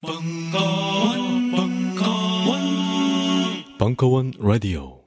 [0.00, 2.60] 벙커원, 벙커원,
[3.78, 5.00] 벙커원 라디오.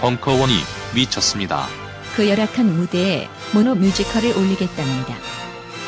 [0.00, 0.54] 벙커원이
[0.92, 1.68] 미쳤습니다.
[2.16, 5.14] 그 열악한 무대에 모노 뮤지컬을 올리겠답니다.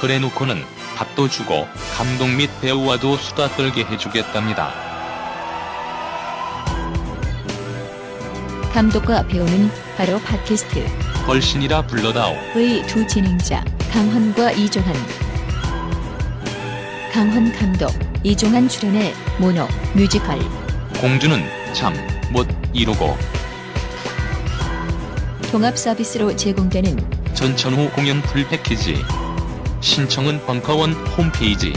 [0.00, 0.62] 그래놓고는
[0.94, 1.66] 밥도 주고
[1.96, 4.72] 감독 및 배우와도 수다 떨게 해주겠답니다.
[8.72, 14.94] 감독과 배우는 바로 팟캐스트 걸신이라 불러다오의 두 진행자 강헌과 이종환.
[17.12, 17.90] 강헌 감독,
[18.22, 20.38] 이종환 출연의 모노 뮤지컬.
[21.00, 21.40] 공주는
[21.72, 21.94] 잠
[22.32, 23.16] 못 이루고
[25.52, 26.96] 통합 서비스로 제공되는
[27.34, 28.96] 전천후 공연 풀 패키지.
[29.80, 31.72] 신청은 벙커원 홈페이지.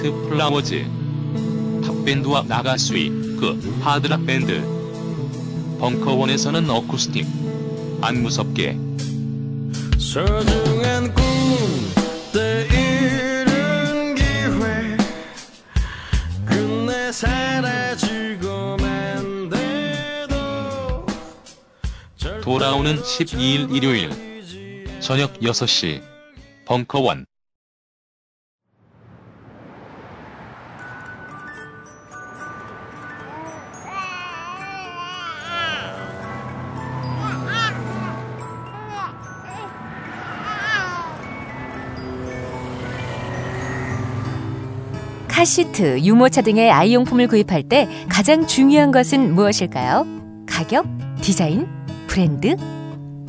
[0.00, 0.86] 게이트 플라워즈.
[1.84, 4.62] 탑밴드와 나가수2, 그 하드락 밴드.
[5.78, 7.26] 벙커원에서는 어쿠스틱.
[8.00, 8.78] 안 무섭게.
[9.98, 11.24] 소중한 꿈
[12.32, 14.96] 때 이른 기회
[16.46, 20.36] 끝내 사라지고 만돼도
[22.40, 24.10] 돌아오는 12일 일요일
[25.00, 26.02] 저녁 6시
[26.66, 27.26] 벙커원
[45.40, 50.06] 카시트, 유모차 등의 아이용품을 구입할 때 가장 중요한 것은 무엇일까요?
[50.46, 50.86] 가격?
[51.22, 51.66] 디자인?
[52.06, 52.56] 브랜드?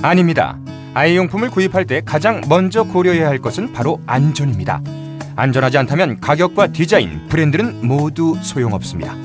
[0.01, 0.59] 아닙니다.
[0.93, 4.81] 아이용품을 구입할 때 가장 먼저 고려해야 할 것은 바로 안전입니다.
[5.37, 9.15] 안전하지 않다면 가격과 디자인, 브랜드는 모두 소용없습니다.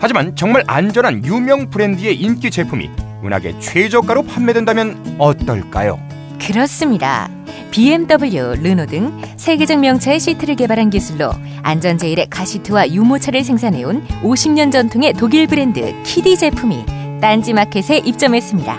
[0.00, 2.88] 하지만 정말 안전한 유명 브랜드의 인기 제품이
[3.22, 6.00] 은하계 최저가로 판매된다면 어떨까요?
[6.40, 7.28] 그렇습니다.
[7.74, 15.14] BMW, 르노 등 세계적 명차의 시트를 개발한 기술로 안전 제일의 카시트와 유모차를 생산해온 50년 전통의
[15.14, 16.86] 독일 브랜드 키디 제품이
[17.20, 18.78] 딴지 마켓에 입점했습니다.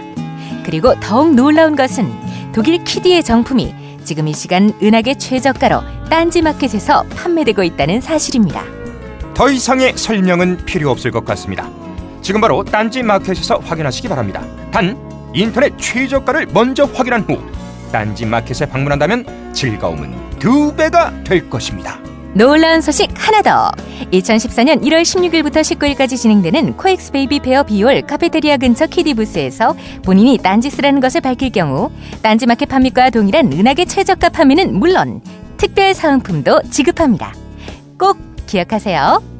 [0.64, 2.10] 그리고 더욱 놀라운 것은
[2.54, 8.64] 독일 키디의 정품이 지금 이 시간 은하계 최저가로 딴지 마켓에서 판매되고 있다는 사실입니다.
[9.34, 11.70] 더 이상의 설명은 필요 없을 것 같습니다.
[12.22, 14.42] 지금 바로 딴지 마켓에서 확인하시기 바랍니다.
[14.72, 14.98] 단
[15.34, 17.38] 인터넷 최저가를 먼저 확인한 후
[17.92, 22.00] 딴지 마켓에 방문한다면 즐거움은 두 배가 될 것입니다.
[22.34, 23.72] 놀라운 소식 하나 더!
[24.12, 29.74] 2014년 1월 16일부터 19일까지 진행되는 코엑스 베이비 페어 B홀 카페테리아 근처 키디 부스에서
[30.04, 31.92] 본인이 딴지스라는 것을 밝힐 경우
[32.22, 35.22] 딴지 마켓 판매가와 동일한 은하계 최저가 판매는 물론
[35.56, 37.34] 특별 사은품도 지급합니다.
[37.98, 38.18] 꼭
[38.48, 39.35] 기억하세요.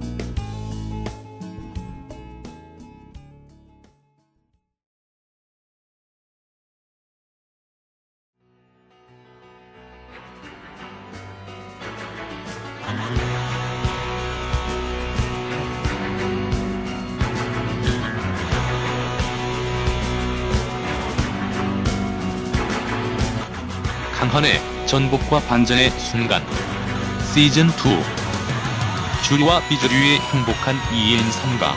[24.96, 26.42] 전복과 반전의 순간
[27.34, 27.74] 시즌 2
[29.24, 31.74] 주류와 비주류의 행복한 2인 3가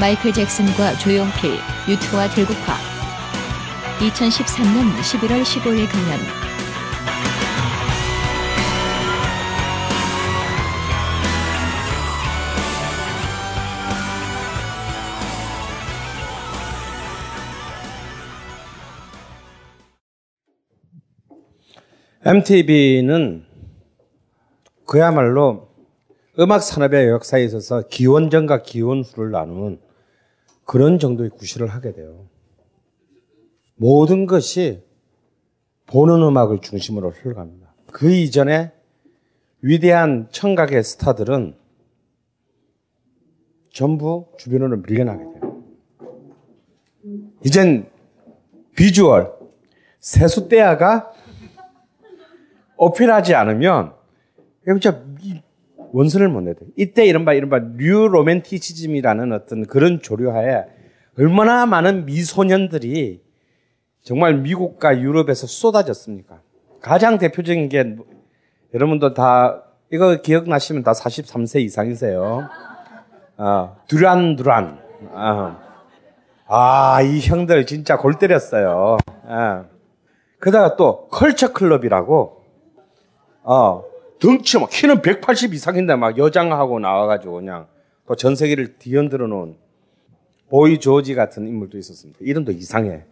[0.00, 2.76] 마이클 잭슨과 조용필, 유투와 들국화.
[4.00, 6.51] 2013년 11월 15일 강연.
[22.24, 23.44] MTV는
[24.86, 25.68] 그야말로
[26.38, 29.80] 음악 산업의 역사에 있어서 기원전과 기원후를 나누는
[30.64, 32.28] 그런 정도의 구실을 하게 돼요.
[33.74, 34.82] 모든 것이
[35.86, 37.74] 보는 음악을 중심으로 흘러갑니다.
[37.92, 38.72] 그 이전에
[39.60, 41.56] 위대한 청각의 스타들은
[43.72, 45.64] 전부 주변으로 밀려나게 돼요.
[47.44, 47.90] 이젠
[48.76, 49.32] 비주얼,
[49.98, 51.11] 세수대야가
[52.76, 53.92] 어필하지 않으면
[54.64, 55.02] 진짜
[55.92, 56.54] 원선을 못 내요.
[56.76, 60.64] 이때 이른바 이른바 New Romanticism이라는 어떤 그런 조류하에
[61.18, 63.22] 얼마나 많은 미소년들이
[64.02, 66.40] 정말 미국과 유럽에서 쏟아졌습니까?
[66.80, 67.96] 가장 대표적인 게
[68.74, 72.48] 여러분도 다 이거 기억나시면 다 43세 이상이세요.
[73.36, 74.78] 어, 두란 두란.
[75.10, 75.56] 어.
[76.46, 78.96] 아, 이 형들 진짜 골 때렸어요.
[79.06, 79.64] 어.
[80.38, 82.41] 그다가 또 컬처 클럽이라고
[83.42, 83.84] 어,
[84.20, 87.66] 덩치 막 키는 180 이상인데 막 여장하고 나와가지고 그냥
[88.06, 89.56] 또 전 세계를 뒤흔들어 놓은
[90.50, 92.18] 보이 조지 같은 인물도 있었습니다.
[92.20, 93.04] 이름도 이상해.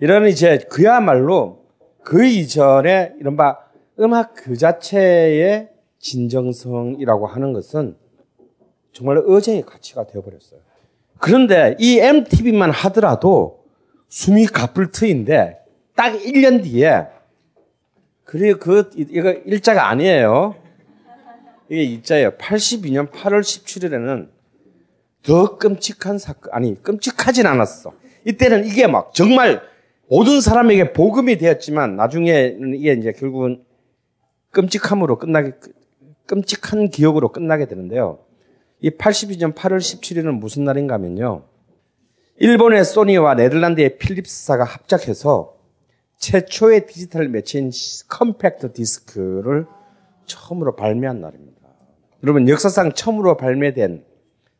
[0.00, 1.64] 이런 이제 그야말로
[2.02, 3.58] 그 이전에 이른바
[3.98, 7.96] 음악 그 자체의 진정성이라고 하는 것은
[8.92, 10.60] 정말 어제의 가치가 되어버렸어요.
[11.18, 13.64] 그런데 이 MTV만 하더라도
[14.08, 15.58] 숨이 가쁠 터인데
[15.96, 17.06] 딱 1년 뒤에
[18.28, 20.54] 그리고 그 이거 일자가 아니에요.
[21.70, 22.32] 이게 일자예요.
[22.32, 24.28] 82년 8월 17일에는
[25.22, 27.94] 더 끔찍한 사건 아니 끔찍하진 않았어.
[28.26, 29.62] 이때는 이게 막 정말
[30.10, 33.64] 모든 사람에게 복음이 되었지만 나중에는 이게 이제 결국은
[34.50, 35.52] 끔찍함으로 끝나게
[36.26, 38.18] 끔찍한 기억으로 끝나게 되는데요.
[38.80, 41.44] 이 82년 8월 17일은 무슨 날인가 하면요.
[42.36, 45.57] 일본의 소니와 네덜란드의 필립스사가 합작해서
[46.18, 47.70] 최초의 디지털 매체인
[48.08, 49.66] 컴팩트 디스크를
[50.26, 51.58] 처음으로 발매한 날입니다.
[52.22, 54.04] 여러분 역사상 처음으로 발매된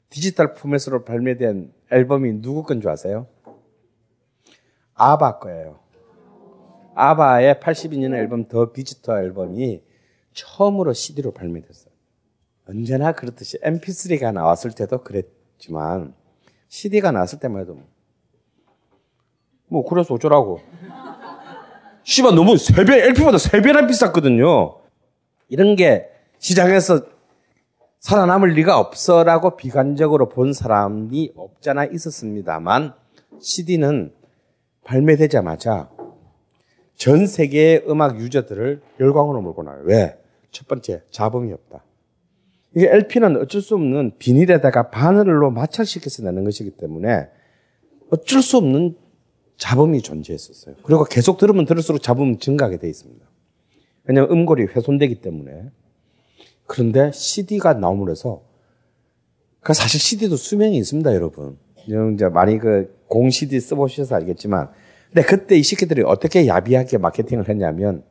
[0.09, 3.27] 디지털 포맷으로 발매된 앨범이 누구 건 줄 아세요?
[4.95, 5.81] 아바 거예요.
[6.95, 9.83] 아바의 82년 앨범 더 디지털 앨범이
[10.33, 11.93] 처음으로 CD로 발매됐어요.
[12.69, 16.15] 언제나 그렇듯이 MP3가 나왔을 때도 그랬지만
[16.69, 17.81] CD가 나왔을 때만 해도
[19.67, 20.61] 뭐 그래서 어쩌라고.
[22.09, 24.77] 씨발 너무 세 배, LP보다 세 배나 비쌌거든요.
[25.51, 26.09] 이런 게
[26.39, 27.03] 시장에서
[28.01, 32.95] 살아남을 리가 없어라고 비관적으로 본 사람이 없잖아 있었습니다만
[33.43, 34.15] CD는
[34.85, 35.91] 발매되자마자
[36.97, 39.83] 전 세계의 음악 유저들을 열광으로 몰고 나요.
[39.85, 40.19] 왜?
[40.51, 41.85] 첫 번째, 자본이 없다.
[42.75, 47.29] 이게 LP는 어쩔 수 없는 비닐에다가 바늘로 마찰시켜서 내는 것이기 때문에
[48.11, 48.97] 어쩔 수 없는
[49.59, 50.77] 잡음이 존재했었어요.
[50.83, 53.25] 그리고 계속 들으면 들을수록 잡음이 증가하게 돼 있습니다.
[54.05, 55.71] 왜냐하면 음골이 훼손되기 때문에.
[56.67, 57.75] 그런데 CD가
[58.11, 58.43] 해서
[59.61, 61.59] 그 사실 CD도 수명이 있습니다, 여러분.
[62.15, 64.69] 이제 많이 그 공 CD 써보셔서 알겠지만,
[65.11, 68.05] 근데 그때 이 새끼들이 어떻게 야비하게 마케팅을 했냐면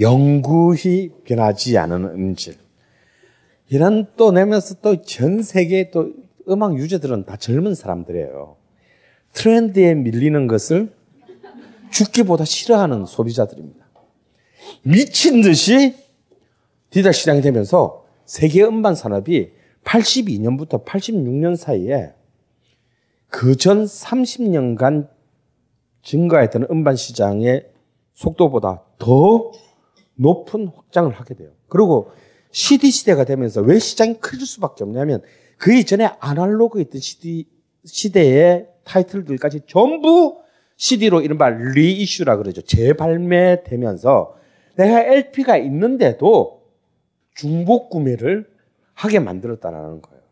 [0.00, 2.54] 영구히 변하지 않은 음질.
[3.68, 6.14] 이런 또 내면서 또 전 세계 또
[6.48, 8.56] 음악 유저들은 다 젊은 사람들이에요.
[9.32, 10.92] 트렌드에 밀리는 것을
[11.90, 13.86] 죽기보다 싫어하는 소비자들입니다.
[14.82, 15.96] 미친 듯이
[16.90, 19.52] 디지털 시장이 되면서 세계 음반 산업이
[19.84, 22.12] 82년부터 86년 사이에
[23.30, 25.08] 그 전 30년간
[26.02, 27.68] 증가했던 음반 시장의
[28.14, 29.52] 속도보다 더
[30.14, 31.50] 높은 확장을 하게 돼요.
[31.68, 32.10] 그리고
[32.50, 35.22] CD 시대가 되면서 왜 시장이 커질 수밖에 없냐면
[35.58, 37.46] 그 이전에 아날로그 있던 CD
[37.84, 40.40] 시대의 타이틀들까지 전부
[40.76, 42.62] CD로 이른바 리이슈라 그러죠.
[42.62, 44.36] 재발매되면서
[44.76, 46.62] 내가 LP가 있는데도
[47.34, 48.48] 중복 구매를
[48.94, 50.22] 하게 만들었다는 거예요.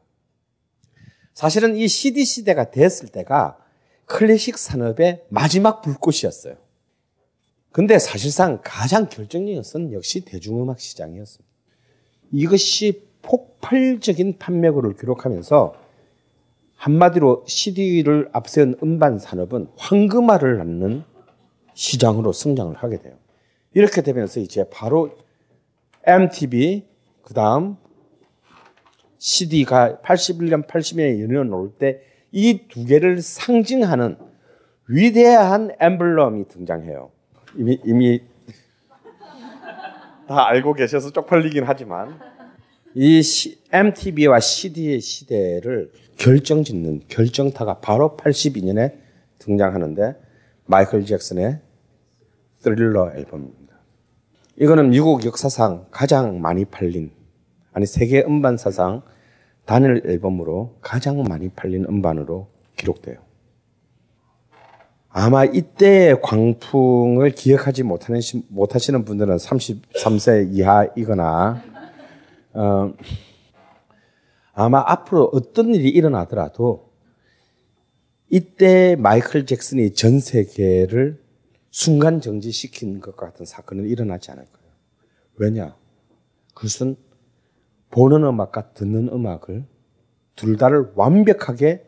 [1.35, 3.59] 사실은 이 CD 시대가 됐을 때가
[4.07, 6.57] 클래식 산업의 마지막 불꽃이었어요.
[7.73, 11.53] 근데 사실상 가장 결정적인 것은 역시 대중음악 시장이었습니다.
[12.33, 15.86] 이것이 폭발적인 판매고를 기록하면서
[16.77, 21.05] 한마디로 CD를 앞세운 음반 산업은 황금알을 낳는
[21.75, 23.15] 시장으로 성장을 하게 돼요.
[23.75, 25.11] 이렇게 되면서 이제 바로
[26.07, 26.87] MTV,
[27.23, 27.77] 그 다음
[29.19, 32.01] CD가 81년, 80년에 연연 올 때
[32.33, 34.19] 이 두 개를 상징하는
[34.89, 37.11] 위대한 엠블럼이 등장해요.
[37.57, 38.21] 이미, 이미
[40.29, 42.19] 다 알고 계셔서 쪽팔리긴 하지만
[42.99, 43.23] 이
[43.73, 48.95] MTV와 CD의 시대를 결정짓는 결정타가 바로 82년에
[49.39, 50.15] 등장하는데
[50.65, 51.61] 마이클 잭슨의
[52.61, 53.77] 스릴러 앨범입니다.
[54.59, 57.11] 이거는 미국 역사상 가장 많이 팔린
[57.75, 59.03] 아니 세계 음반 사상
[59.67, 63.19] 단일 앨범으로 가장 많이 팔린 음반으로 기록돼요.
[65.11, 71.76] 아마 이때의 광풍을 기억하지 못하는, 못하시는 분들은 33세 이하이거나,
[72.57, 72.95] 어,
[74.55, 76.91] 아마 앞으로 어떤 일이 일어나더라도
[78.31, 81.23] 이때 마이클 잭슨이 전 세계를
[81.71, 84.73] 순간 정지시킨 것 같은 사건은 일어나지 않을 거예요.
[85.37, 85.77] 왜냐?
[86.55, 86.97] 그것은
[87.91, 89.65] 보는 음악과 듣는 음악을
[90.35, 91.87] 둘 다를 완벽하게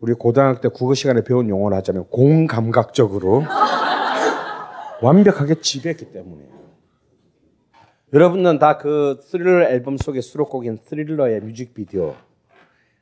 [0.00, 3.44] 우리 고등학교 때 국어 시간에 배운 용어로 하자면 공감각적으로
[5.02, 6.57] 완벽하게 지배했기 때문이에요.
[8.12, 12.14] 여러분은 다 그 스릴러 앨범 속의 수록곡인 스릴러의 뮤직비디오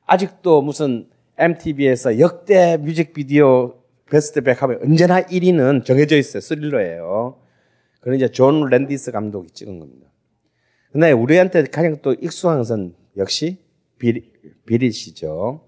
[0.07, 1.09] 아직도 무슨
[1.39, 3.75] MTV에서 역대 뮤직비디오
[4.11, 6.41] 베스트 100 하면 언제나 1위는 정해져 있어요.
[6.41, 7.37] 스릴러예요.
[8.01, 10.07] 그건 이제 존 랜디스 감독이 찍은 겁니다.
[10.93, 13.59] 근데 우리한테 가장 또 익숙한 것은 역시
[13.99, 14.33] Beat It,
[14.67, 15.61] Beat It이죠.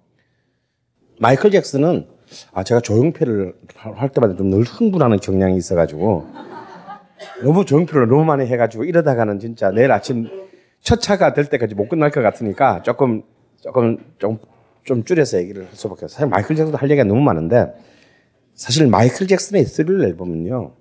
[1.21, 2.07] 마이클 잭슨은
[2.53, 6.27] 아 제가 조용필을 할 때마다 좀 늘 흥분하는 경향이 있어가지고
[7.43, 10.29] 너무 조용필을 너무 많이 해가지고 이러다가는 진짜 내일 아침
[10.81, 13.23] 첫 차가 될 때까지 못 끝날 것 같으니까 조금
[13.61, 14.39] 조금 좀,
[14.85, 16.09] 좀 줄여서 얘기를 할 수밖에 없어요.
[16.09, 17.75] 사실 마이클 잭슨도 할 얘기가 너무 많은데
[18.55, 20.75] 사실 마이클 잭슨의 스릴 앨범은요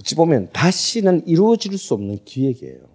[0.00, 2.92] 어찌 보면 다시는 이루어질 수 없는 기획이에요.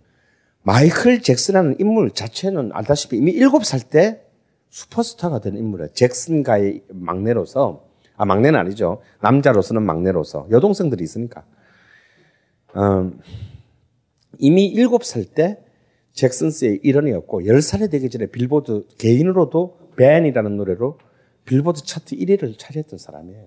[0.63, 4.21] 마이클 잭슨이라는 인물 자체는 알다시피 이미 7살 때
[4.69, 5.93] 슈퍼스타가 된 인물이에요.
[5.93, 7.85] 잭슨가의 막내로서,
[8.17, 9.01] 아, 막내는 아니죠.
[9.21, 10.47] 남자로서는 막내로서.
[10.51, 11.45] 여동생들이 있으니까.
[12.75, 13.19] 음,
[14.39, 15.59] 이미 7살 때
[16.13, 20.97] 잭슨스의 일원이었고, 10살이 되기 전에 빌보드 개인으로도 밴이라는 노래로
[21.45, 23.45] 빌보드 차트 1위를 차지했던 사람이에요.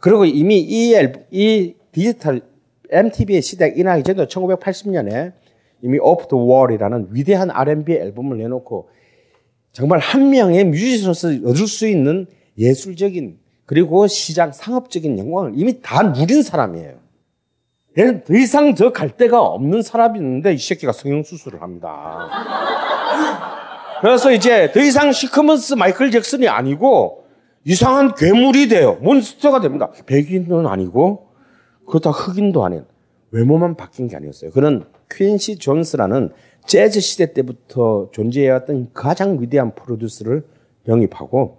[0.00, 2.42] 그리고 이미 이, 앨범, 이 디지털
[2.90, 5.32] MTV의 시대가 일어나기 전에 1980년에
[5.82, 8.88] 이미 Off the Wall이라는 위대한 R&B 앨범을 내놓고
[9.72, 12.26] 정말 한 명의 뮤지션으로서 얻을 수 있는
[12.58, 17.01] 예술적인 그리고 시장 상업적인 영광을 이미 다 누린 사람이에요.
[17.96, 22.28] 더 이상 저갈 데가 없는 사람이었는데 이 새끼가 성형수술을 합니다.
[24.00, 27.24] 그래서 이제 더 이상 시커먼스 마이클 잭슨이 아니고
[27.64, 28.98] 이상한 괴물이 돼요.
[29.02, 29.90] 몬스터가 됩니다.
[30.06, 31.28] 백인은 아니고
[31.86, 32.84] 그렇다 흑인도 아닌
[33.30, 34.50] 외모만 바뀐 게 아니었어요.
[34.50, 36.30] 그는 퀸시 존스라는
[36.66, 40.44] 재즈 시대 때부터 존재해왔던 가장 위대한 프로듀서를
[40.88, 41.58] 영입하고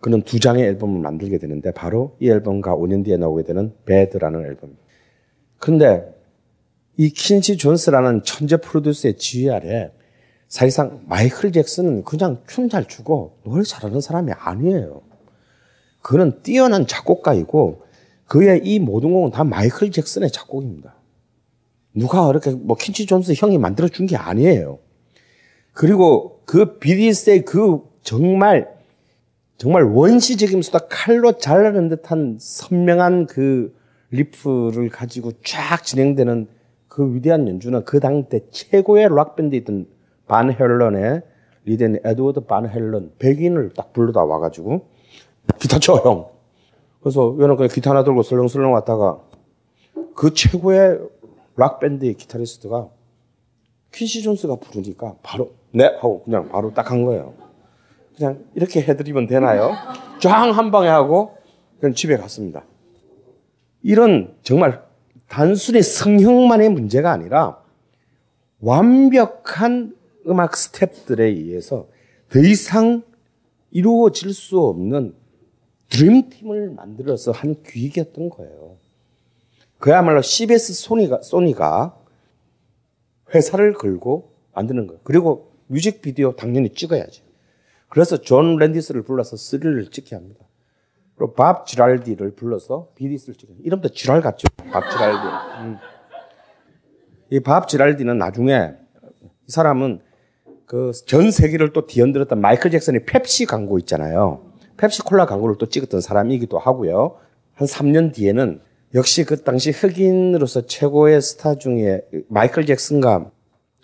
[0.00, 4.81] 그는 두 장의 앨범을 만들게 되는데 바로 이 앨범과 5년 뒤에 나오게 되는 Bad라는 앨범.
[5.62, 6.12] 근데
[6.96, 9.92] 이 퀸시 존스라는 천재 프로듀서의 지휘 아래
[10.48, 15.02] 사실상 마이클 잭슨은 그냥 춤 잘 추고 노래 잘하는 사람이 아니에요.
[16.02, 17.82] 그는 뛰어난 작곡가이고
[18.26, 20.96] 그의 이 모든 곡은 다 마이클 잭슨의 작곡입니다.
[21.94, 24.80] 누가 그렇게 뭐 퀸시 존스 형이 만들어 준 게 아니에요.
[25.74, 28.68] 그리고 그 Beat It의 그 정말
[29.58, 33.80] 정말 원시적이면서도 칼로 잘라낸 듯한 선명한 그
[34.12, 36.46] riff를 가지고 쫙 진행되는
[36.88, 39.86] 그 위대한 연주는 그 당대 최고의 락밴드이던
[40.28, 41.22] 반 헬런의
[41.64, 44.86] 리더인 에드워드 반 헬런 백인을 딱 불러다 와가지고
[45.58, 46.28] 기타 쳐 형.
[47.00, 49.20] 그래서 얘는 그냥 기타 하나 들고 설렁설렁 왔다가
[50.14, 51.00] 그 최고의
[51.56, 52.88] 락 밴드의 기타리스트가
[53.92, 57.34] 퀸시 존스가 부르니까 바로 네 하고 그냥 바로 딱 한 거예요.
[58.16, 59.72] 그냥 이렇게 해드리면 되나요?
[60.20, 61.36] 쫙 한 방에 하고
[61.80, 62.64] 그냥 집에 갔습니다.
[63.82, 64.82] 이런 정말
[65.28, 67.62] 단순히 성형만의 문제가 아니라
[68.60, 69.96] 완벽한
[70.26, 71.88] 음악 스텝들에 의해서
[72.28, 73.02] 더 이상
[73.70, 75.14] 이루어질 수 없는
[75.88, 78.76] 드림팀을 만들어서 한 기획이었던 거예요.
[79.78, 81.98] 그야말로 CBS 소니가, 소니가
[83.34, 85.00] 회사를 걸고 만드는 거예요.
[85.02, 87.24] 그리고 뮤직비디오 당연히 찍어야죠.
[87.88, 90.46] 그래서 존 랜디스를 불러서 스릴러를 찍게 합니다.
[91.16, 93.56] 그리고 밥 지랄디를 불러서 Beat It을 찍어요.
[93.62, 94.46] 이름도 지랄 같죠?
[94.70, 95.18] 밥 지랄디.
[95.62, 95.76] 음.
[97.30, 98.72] 이 밥 지랄디는 나중에
[99.22, 100.00] 이 사람은
[100.66, 104.52] 그 전 세계를 또 뒤흔들었던 마이클 잭슨의 펩시 광고 있잖아요.
[104.78, 107.18] 펩시 콜라 광고를 또 찍었던 사람이기도 하고요.
[107.54, 108.60] 한 3년 뒤에는
[108.94, 113.30] 역시 그 당시 흑인으로서 최고의 스타 중에 마이클 잭슨과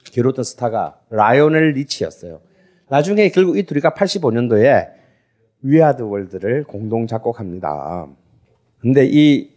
[0.05, 2.41] 겨뤘던 스타가 라이오넬 리치였어요.
[2.89, 4.89] 나중에 결국 이 둘이가 85년도에
[5.63, 8.07] We Are the World를 공동 작곡합니다.
[8.81, 9.51] 근데 이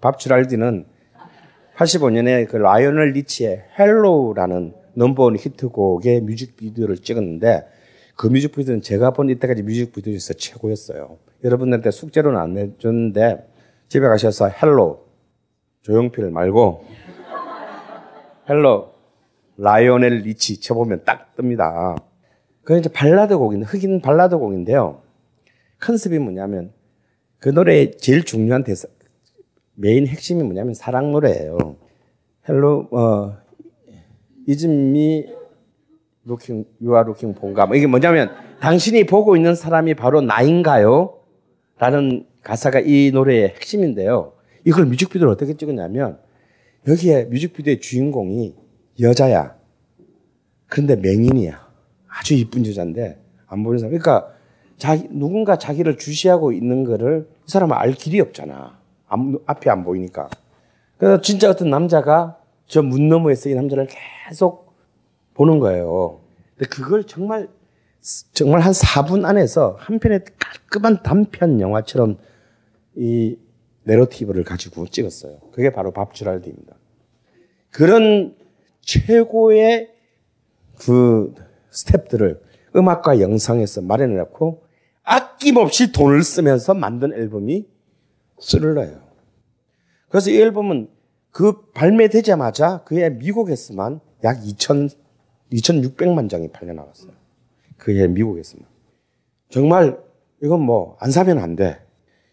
[0.00, 0.86] 밥 지랄디는
[1.76, 7.66] 85년에 그 라이오넬 리치의 Hello라는 넘버원 히트곡의 뮤직비디오를 찍었는데
[8.16, 11.18] 그 뮤직비디오는 제가 본 이때까지 뮤직비디오에서 최고였어요.
[11.42, 13.48] 여러분들한테 숙제로는 안 내줬는데
[13.88, 15.04] 집에 가셔서 Hello
[15.82, 16.84] 조용필 말고
[18.48, 18.94] Hello
[19.56, 22.00] 라이오넬 리치 쳐보면 딱 뜹니다.
[22.62, 25.03] 그건 이제 발라드 곡인데 흑인 발라드 곡인데요.
[25.84, 26.72] 컨셉이 뭐냐면
[27.38, 28.88] 그 노래의 제일 중요한 대사
[29.74, 31.76] 메인 핵심이 뭐냐면 사랑 노래예요.
[32.48, 33.36] 헬로 어
[34.46, 35.26] 이즈미
[36.26, 37.66] you are looking 본가.
[37.66, 41.20] 뭐 이게 뭐냐면, 당신이 보고 있는 사람이 바로 나인가요?
[41.78, 44.32] 라는 가사가 이 노래의 핵심인데요.
[44.64, 46.18] 이걸 뮤직비디오를 어떻게 찍었냐면,
[46.88, 48.54] 여기에 뮤직비디오의 주인공이
[49.00, 49.56] 여자야.
[50.66, 51.64] 그런데 맹인이야.
[52.08, 53.90] 아주 이쁜 여자인데, 안 보이는 사람.
[53.90, 54.33] 그러니까,
[54.84, 58.78] 자기, 누군가 자기를 주시하고 있는 거를 이 사람은 알 길이 없잖아.
[59.08, 60.28] 안- 앞이 안 보이니까.
[60.98, 63.88] 그래서 진짜 어떤 남자가 저 문 너머에서 이 남자를
[64.28, 64.74] 계속
[65.32, 66.20] 보는 거예요.
[66.56, 67.48] 근데 그걸 정말
[68.34, 72.18] 정말 한 4분 안에서 한 편의 깔끔한 단편 영화처럼
[72.96, 73.38] 이
[73.84, 75.38] 내러티브를 가지고 찍었어요.
[75.52, 76.74] 그게 바로 밥주랄디입니다.
[77.70, 78.36] 그런
[78.82, 79.88] 최고의
[80.78, 81.34] 그
[81.70, 82.42] 스텝들을
[82.76, 84.63] 음악과 영상에서 마련해 놓고
[85.34, 87.66] 아낌없이 돈을 쓰면서 만든 앨범이
[88.40, 89.00] 스릴러예요.
[90.08, 90.88] 그래서 이 앨범은
[91.30, 94.90] 그 발매되자마자 그의 미국에서만 약 2천,
[95.52, 97.12] 2,600만 장이 팔려나갔어요.
[97.76, 98.66] 그의 미국에서만.
[99.50, 99.98] 정말
[100.42, 101.80] 이건 뭐 안 사면 안 돼.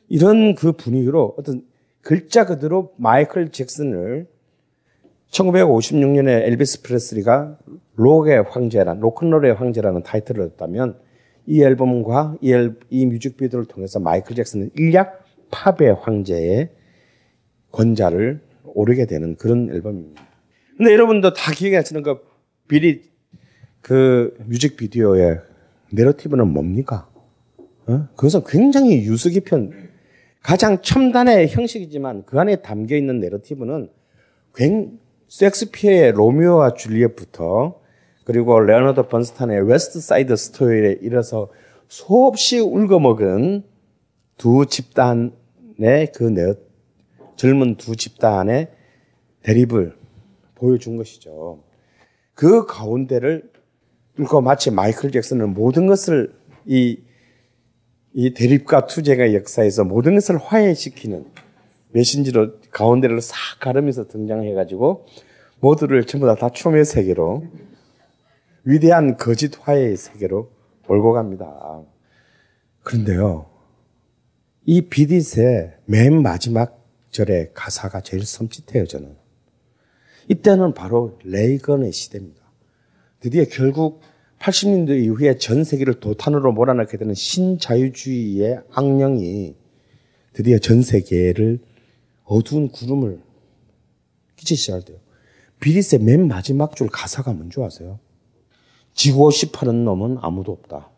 [0.07, 1.65] 이런 그 분위기로 어떤
[2.01, 4.27] 글자 그대로 마이클 잭슨을
[5.31, 7.57] 1956년에 엘비스 프레슬리가
[7.95, 10.99] 록의 황제란, 로큰롤의 황제라는 타이틀을 얻었다면
[11.45, 16.69] 이 앨범과 이, 앨, 이 뮤직비디오를 통해서 마이클 잭슨은 일약 팝의 황제의
[17.71, 20.21] 권자를 오르게 되는 그런 앨범입니다.
[20.77, 22.21] 근데 여러분도 다 기억하시는 그
[22.67, 23.03] 비리
[23.81, 25.39] 그 뮤직비디오의
[25.91, 27.09] 내러티브는 뭡니까?
[27.87, 28.07] 어?
[28.15, 29.89] 그것은 굉장히 유수 깊은
[30.41, 33.89] 가장 첨단의 형식이지만 그 안에 담겨 있는 내러티브는
[34.55, 37.80] 굉 섹스피어의 로미오와 줄리엣부터
[38.23, 41.49] 그리고 레너드 번스타인의 West Side Story에 이래서
[41.87, 43.63] 수없이 울거먹은
[44.37, 46.53] 두 집단의 그 내,
[47.35, 48.69] 젊은 두 집단의
[49.43, 49.95] 대립을
[50.55, 51.63] 보여준 것이죠.
[52.33, 53.51] 그 가운데를
[54.15, 56.33] 뚫고 마치 마이클 잭슨은 모든 것을
[56.65, 56.99] 이,
[58.13, 61.25] 이 대립과 투쟁의 역사에서 모든 것을 화해시키는
[61.93, 65.05] 메신지로 가운데를 싹 가르면서 등장해가지고
[65.59, 67.43] 모두를 전부 다, 다 춤의 세계로
[68.63, 70.51] 위대한 거짓 화해의 세계로
[70.87, 71.83] 몰고 갑니다.
[72.83, 73.49] 그런데요,
[74.65, 79.15] 이 비딧의 맨 마지막 절의 가사가 제일 섬찟해요, 저는.
[80.27, 82.41] 이때는 바로 레이건의 시대입니다.
[83.19, 84.01] 드디어 결국
[84.39, 89.55] 80년대 이후에 전 세계를 도탄으로 몰아넣게 되는 신자유주의의 악령이
[90.33, 91.59] 드디어 전 세계를
[92.23, 93.21] 어두운 구름을
[94.37, 94.97] 끼치기 시작돼요.
[95.59, 97.99] 비릿의 맨 마지막 줄 가사가 뭔지 아세요?
[98.93, 100.89] 지고 싶어하는 놈은 아무도 없다.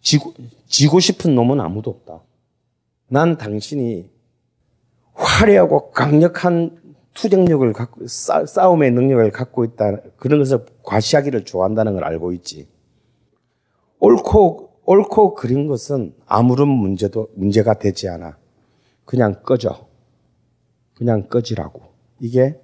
[0.00, 0.34] 지고,
[0.66, 2.22] 지고 싶은 놈은 아무도 없다.
[3.08, 4.08] 난 당신이
[5.14, 6.80] 화려하고 강력한
[7.14, 10.00] 투쟁력을 갖고 싸, 싸움의 능력을 갖고 있다.
[10.16, 12.68] 그런 것을 과시하기를 좋아한다는 걸 알고 있지.
[13.98, 18.38] 옳고 옳고 그린 것은 아무런 문제도 문제가 되지 않아.
[19.04, 19.86] 그냥 꺼져.
[20.94, 21.82] 그냥 꺼지라고.
[22.20, 22.60] 이게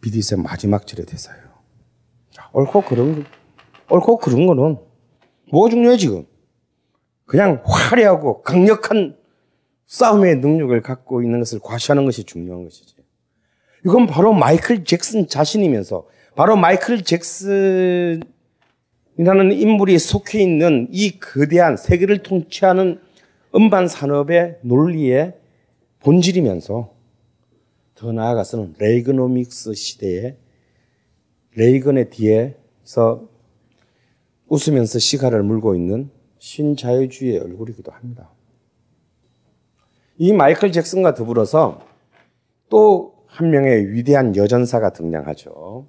[0.00, 1.41] 비디스의 마지막 절의 대사예요.
[2.32, 3.24] 자, 옳고 그런
[3.90, 4.78] 옳고 그런 거는
[5.50, 6.26] 뭐가 중요해 지금?
[7.26, 9.16] 그냥 화려하고 강력한
[9.86, 12.96] 싸움의 능력을 갖고 있는 것을 과시하는 것이 중요한 것이지.
[13.84, 18.22] 이건 바로 마이클 잭슨 자신이면서 바로 마이클 잭슨이라는
[19.52, 23.00] 인물이 속해 있는 이 거대한 세계를 통치하는
[23.54, 25.34] 음반 산업의 논리의
[26.00, 26.94] 본질이면서
[27.94, 30.36] 더 나아가서는 레이거노믹스 시대에
[31.54, 33.28] 레이건의 뒤에서
[34.48, 38.30] 웃으면서 시가를 물고 있는 신자유주의의 얼굴이기도 합니다.
[40.18, 41.86] 이 마이클 잭슨과 더불어서
[42.68, 45.86] 또 한 명의 위대한 여전사가 등장하죠.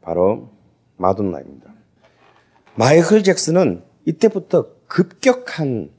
[0.00, 0.50] 바로
[0.96, 1.72] 마돈나입니다.
[2.74, 5.92] 마이클 잭슨은 이때부터 급격한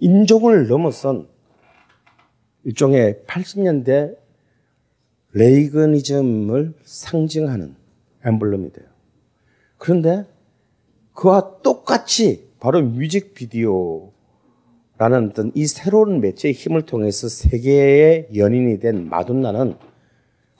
[0.00, 1.28] 인종을 넘어선
[2.64, 4.16] 일종의 80년대
[5.34, 7.76] 레이건이즘을 상징하는
[8.24, 8.86] 엠블럼이 돼요.
[9.78, 10.24] 그런데
[11.12, 14.10] 그와 똑같이 바로 뮤직비디오라는
[15.30, 19.76] 어떤 이 새로운 매체의 힘을 통해서 세계의 연인이 된 마돈나는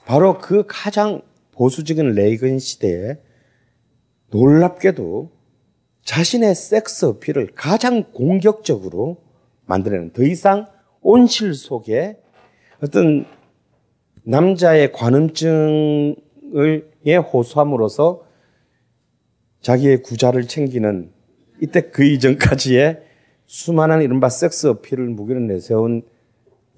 [0.05, 3.17] 바로 그 가장 보수적인 레이건 시대에
[4.29, 5.31] 놀랍게도
[6.03, 9.17] 자신의 섹스 어필을 가장 공격적으로
[9.65, 10.67] 만들어내는 더 이상
[11.01, 12.19] 온실 속에
[12.83, 13.25] 어떤
[14.23, 16.15] 남자의 관음증
[16.55, 18.23] 을예 호소함으로써
[19.61, 21.11] 자기의 구자를 챙기는
[21.61, 23.01] 이때 그 이전까지의
[23.45, 26.03] 수많은 이른바 섹스 어필을 무기로 내세운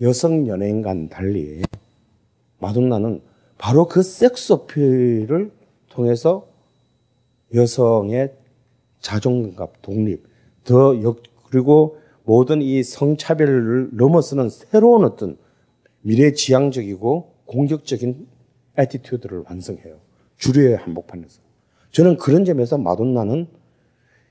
[0.01, 1.61] 여성 연예인과는 달리
[2.59, 3.21] 마돈나는
[3.57, 5.51] 바로 그 섹스 어필을
[5.89, 6.47] 통해서
[7.53, 8.33] 여성의
[8.99, 10.23] 자존감, 독립,
[10.63, 15.37] 더 역, 그리고 모든 이 성차별을 넘어서는 새로운 어떤
[16.01, 18.27] 미래 지향적이고 공격적인
[18.77, 19.99] attitude를 완성해요.
[20.37, 21.41] 주류의 한복판에서.
[21.91, 23.47] 저는 그런 점에서 마돈나는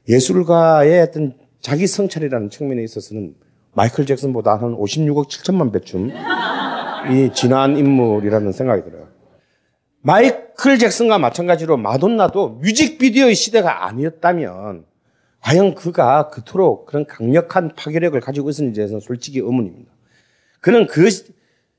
[0.08, 3.34] 예술가의 어떤 자기 성찰이라는 측면에 있어서는
[3.74, 6.10] 마이클 잭슨보다 한 56억 7천만 배쯤
[7.12, 9.08] 이 진한 인물이라는 생각이 들어요.
[10.00, 14.84] 마이클 잭슨과 마찬가지로 마돈나도 뮤직비디오의 시대가 아니었다면
[15.40, 19.92] 과연 그가 그토록 그런 강력한 파괴력을 가지고 있었는지에 대해서는 솔직히 의문입니다.
[20.60, 21.08] 그는 그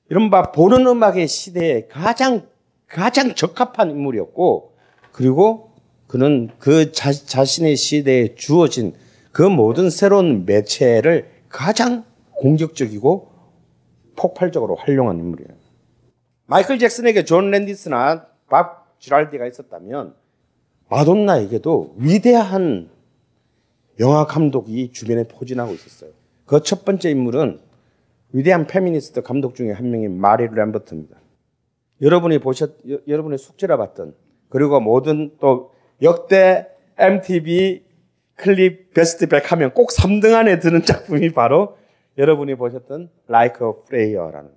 [0.10, 2.47] 이른바 보는 음악의 시대에 가장
[2.88, 4.73] 가장 적합한 인물이었고
[5.12, 5.71] 그리고
[6.08, 8.93] 그는 그 자, 자신의 시대에 주어진
[9.32, 13.32] 그 모든 새로운 매체를 가장 공격적이고
[14.15, 15.50] 폭발적으로 활용한 인물이에요.
[16.45, 20.15] 마이클 잭슨에게 존 랜디스나 밥 지랄디가 있었다면
[20.89, 22.89] 마돈나에게도 위대한
[24.00, 26.12] 영화 감독이 주변에 포진하고 있었어요.
[26.45, 27.60] 그 첫 번째 인물은
[28.32, 31.17] 위대한 페미니스트 감독 중에 한 명인 마리 램버트입니다.
[32.01, 34.13] 여러분이 보셨, 여, 러분의 숙제라 봤던
[34.49, 37.83] 그리고 모든 또 역대 MTV
[38.36, 41.77] 클립 베스트 100 하면 꼭 3등 안에 드는 작품이 바로
[42.17, 44.51] 여러분이 보셨던 Like a Prayer라는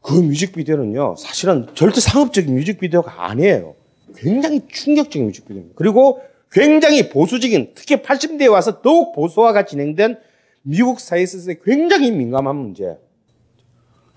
[0.00, 3.76] 그 뮤직비디오는요, 사실은 절대 상업적인 뮤직비디오가 아니에요.
[4.16, 5.74] 굉장히 충격적인 뮤직비디오입니다.
[5.76, 6.20] 그리고
[6.50, 10.18] 굉장히 보수적인, 특히 80대에 와서 더욱 보수화가 진행된
[10.62, 12.98] 미국 사회에 있어서 굉장히 민감한 문제.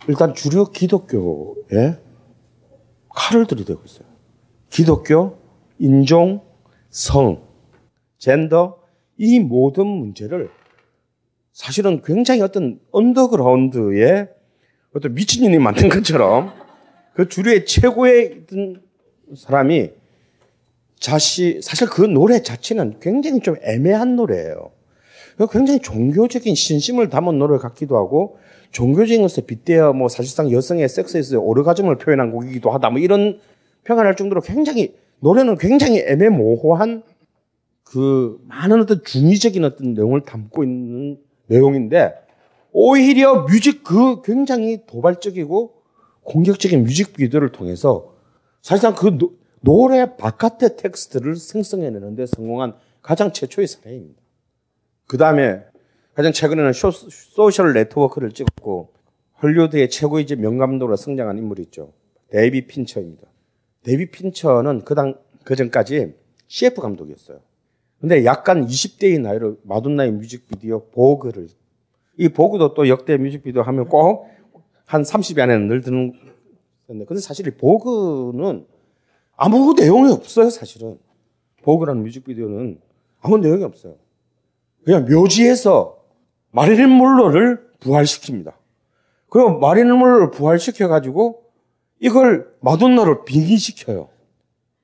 [0.08, 1.97] 일단 주류 기독교에
[3.15, 4.08] 칼을 들이대고 있어요.
[4.69, 5.38] 기독교,
[5.80, 6.41] 인종,
[6.89, 7.43] 성,
[8.17, 8.80] 젠더,
[9.17, 10.49] 이 모든 문제를
[11.54, 14.28] 사실은 굉장히 어떤 언더그라운드의
[14.93, 16.54] 어떤 미친년이 만든 것처럼
[17.13, 18.45] 그 주류의 최고의
[19.36, 19.91] 사람이
[20.99, 24.71] 자시, 사실 그 노래 자체는 굉장히 좀 애매한 노래예요.
[25.51, 28.38] 굉장히 종교적인 신심을 담은 노래 같기도 하고
[28.75, 33.39] 종교적인 것에 빗대어 뭐 사실상 여성의 섹스에서 오르가즘을 표현한 곡이기도 하다 뭐 이런
[33.85, 37.03] 평가를 할 정도로 굉장히 노래는 굉장히 애매모호한
[37.85, 42.15] 그 많은 어떤 중의적인 어떤 내용을 담고 있는 내용인데
[42.73, 45.73] 오히려 뮤직 그 굉장히 도발적이고
[46.23, 48.13] 공격적인 뮤직 비디오를 통해서
[48.61, 54.21] 사실상 그 노, 노래 바깥의 텍스트를 생성해내는데 성공한 가장 최초의 사례입니다.
[55.07, 55.63] 그 다음에
[56.15, 58.93] 가장 최근에는 쇼, Social Network를 찍었고
[59.43, 61.93] 헐리우드의 최고의 명감독으로 성장한 인물이 있죠.
[62.32, 63.28] 데이빗 핀처입니다.
[63.84, 66.15] 데이빗 핀처는 그당 그 전까지
[66.47, 67.39] CF 감독이었어요.
[67.99, 71.49] 근데 약간 20대의 나이로 마돈나의 뮤직비디오 보그를
[72.17, 74.36] 이 보그도 또 역대 뮤직비디오 하면 꼭
[74.86, 76.13] 한 30위 안에는 늘 드는
[76.88, 78.65] 건데 근데 사실 이 보그는
[79.36, 80.97] 아무 내용이 없어요, 사실은.
[81.63, 82.80] 보그라는 뮤직비디오는
[83.21, 83.95] 아무 내용이 없어요.
[84.84, 85.94] 그냥 묘지에서
[86.56, 88.54] 마릴린 몰로를 부활시킵니다.
[89.30, 91.44] 그리고 마릴린 몰로를 부활시켜가지고
[92.00, 94.08] 이걸 마돈나로 빙의시켜요.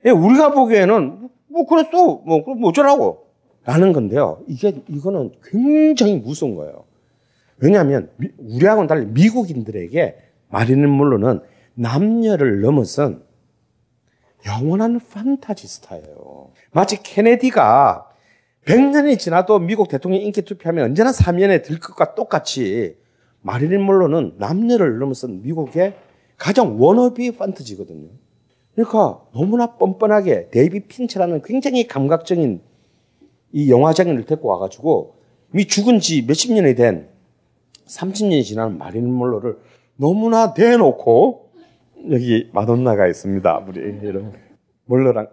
[0.06, 3.28] 예, 우리가 보기에는 뭐 그랬어, 뭐, 뭐 어쩌라고
[3.64, 4.44] 라는 건데요.
[4.48, 6.84] 이게 이거는 굉장히 무서운 거예요.
[7.60, 10.18] 왜냐하면 우리하고는 달리 미국인들에게
[10.50, 11.42] 마릴린 몰로는
[11.76, 13.24] 남녀를 넘어선
[14.46, 16.52] 영원한 판타지 스타예요.
[16.74, 18.11] 마치 케네디가
[18.66, 22.96] 100년이 지나도 미국 대통령 인기 투표하면 언제나 3년에 들 것과 똑같이
[23.42, 25.96] 마릴린 몰로는 남녀를 넘어선 미국의
[26.38, 28.10] 가장 워너비 판타지거든요.
[28.76, 32.62] 그러니까 너무나 뻔뻔하게 데이빗 핀처라는 굉장히 감각적인
[33.54, 35.16] 이 영화장인을 데리고 와가지고
[35.56, 37.10] 이 죽은 지 몇십 년이 된
[37.88, 39.58] 30년이 지난 마릴린 먼로를
[39.98, 41.52] 너무나 대놓고
[42.12, 43.66] 여기 마돈나가 있습니다.
[43.68, 44.34] 우리 이런
[44.86, 45.28] 먼로랑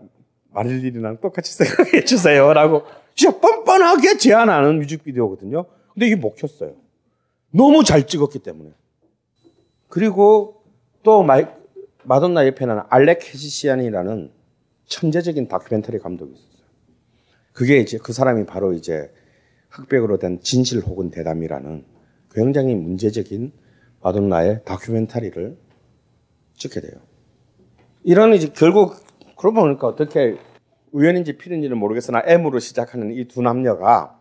[0.50, 2.82] 마릴린이랑 똑같이 생각해 주세요라고
[3.18, 5.64] 진짜 뻔뻔하게 제안하는 뮤직비디오거든요.
[5.92, 6.76] 근데 이게 먹혔어요.
[7.50, 8.70] 너무 잘 찍었기 때문에.
[9.88, 10.62] 그리고
[11.02, 11.44] 또 마이,
[12.04, 14.30] 마돈나 옆에는 알렉 케시시안이라는
[14.86, 16.68] 천재적인 다큐멘터리 감독이 있었어요.
[17.52, 19.12] 그게 이제 그 사람이 바로 이제
[19.70, 21.84] 흑백으로 된 진실 혹은 대담이라는
[22.30, 23.50] 굉장히 문제적인
[24.00, 25.58] 마돈나의 다큐멘터리를
[26.54, 27.00] 찍게 돼요.
[28.04, 28.94] 이런 이제 결국
[29.36, 30.36] 그러고 보니까 어떻게
[30.92, 34.18] 우연인지 필연인지는 모르겠으나 M으로 시작하는 이 두 남녀가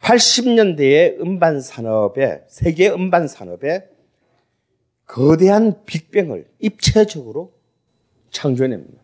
[0.00, 3.88] 80년대의 음반 산업에 세계 음반 산업에
[5.06, 7.52] 거대한 빅뱅을 입체적으로
[8.30, 9.02] 창조해냅니다.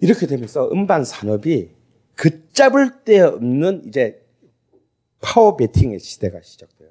[0.00, 1.70] 이렇게 되면서 음반 산업이
[2.16, 4.20] 걷잡을 데 없는 이제
[5.20, 6.88] 파워 베팅의 시대가 시작돼요.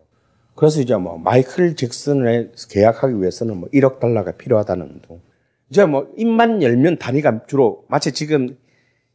[0.55, 5.21] 그래서 이제 뭐 마이클 잭슨을 계약하기 위해서는 뭐 1억 달러가 필요하다는 등.
[5.69, 8.57] 이제 뭐 입만 열면 단위가 주로 마치 지금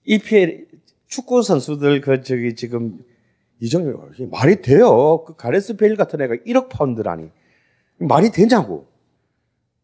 [0.06, 0.66] EPL
[1.06, 3.04] 축구 선수들 그 저기 지금
[3.60, 5.24] 이정현 말이 돼요.
[5.24, 7.30] 그 가레스 베일 같은 애가 1억 파운드라니
[7.98, 8.86] 말이 되냐고.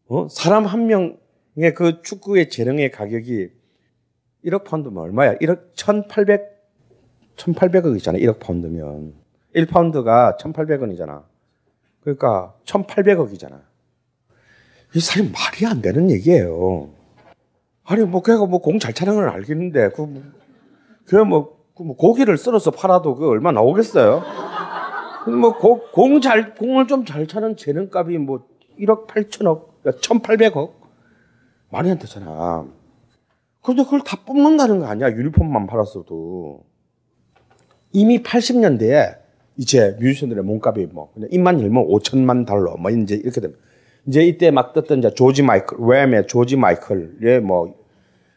[0.07, 0.27] 어?
[0.29, 3.49] 사람 한 명의 그 축구의 재능의 가격이
[4.45, 5.35] 1억 파운드면 얼마야?
[5.37, 6.53] 1억 1,800
[7.35, 8.21] 1,800억이잖아.
[8.21, 9.13] 1억 파운드면
[9.55, 11.23] 1파운드가 1,800원이잖아.
[12.01, 13.61] 그러니까 1,800억이잖아.
[14.95, 16.93] 이 사실 말이 안 되는 얘기예요.
[17.85, 22.37] 아니 뭐 걔가 뭐 공 잘 차는 건 알겠는데 그 뭐, 뭐, 그 뭐 고기를
[22.37, 24.21] 썰어서 팔아도 그 얼마 나오겠어요?
[25.27, 28.45] 뭐공잘 공을 좀 잘 차는 재능값이 뭐
[28.79, 30.71] 1억 8천억, 1,800억
[31.69, 32.65] 말이 안 되잖아.
[33.61, 35.09] 그런데 그걸 다 뽑는다는 거 아니야?
[35.11, 36.63] 유니폼만 팔았어도
[37.93, 39.17] 이미 80년대에
[39.57, 43.55] 이제 뮤지션들의 몸값이 뭐 그냥 입만 열면 5천만 달러 뭐 이제 이렇게 되면
[44.07, 47.73] 이제 이때 막 떴던 이제 조지 마이클 웸의 조지 마이클의 뭐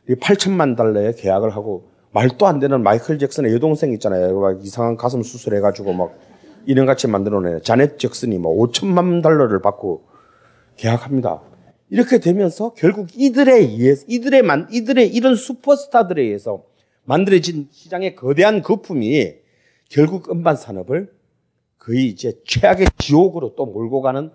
[0.09, 4.38] 8천만 달러의 계약을 하고 말도 안 되는 마이클 잭슨의 여동생 있잖아요.
[4.40, 6.18] 막 이상한 가슴 수술해가지고 막
[6.66, 10.05] 이런 같이 만들어낸 자넷 잭슨이 뭐 5천만 달러를 받고
[10.76, 11.42] 계약합니다.
[11.90, 16.64] 이렇게 되면서 결국 이들에 의해서 이들의 만 이들의 이런 슈퍼스타들에 의해서
[17.05, 19.35] 만들어진 시장의 거대한 거품이
[19.88, 21.11] 결국 음반 산업을
[21.79, 24.31] 거의 이제 최악의 지옥으로 또 몰고 가는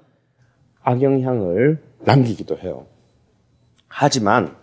[0.83, 2.87] 악영향을 남기기도 해요.
[3.87, 4.55] 하지만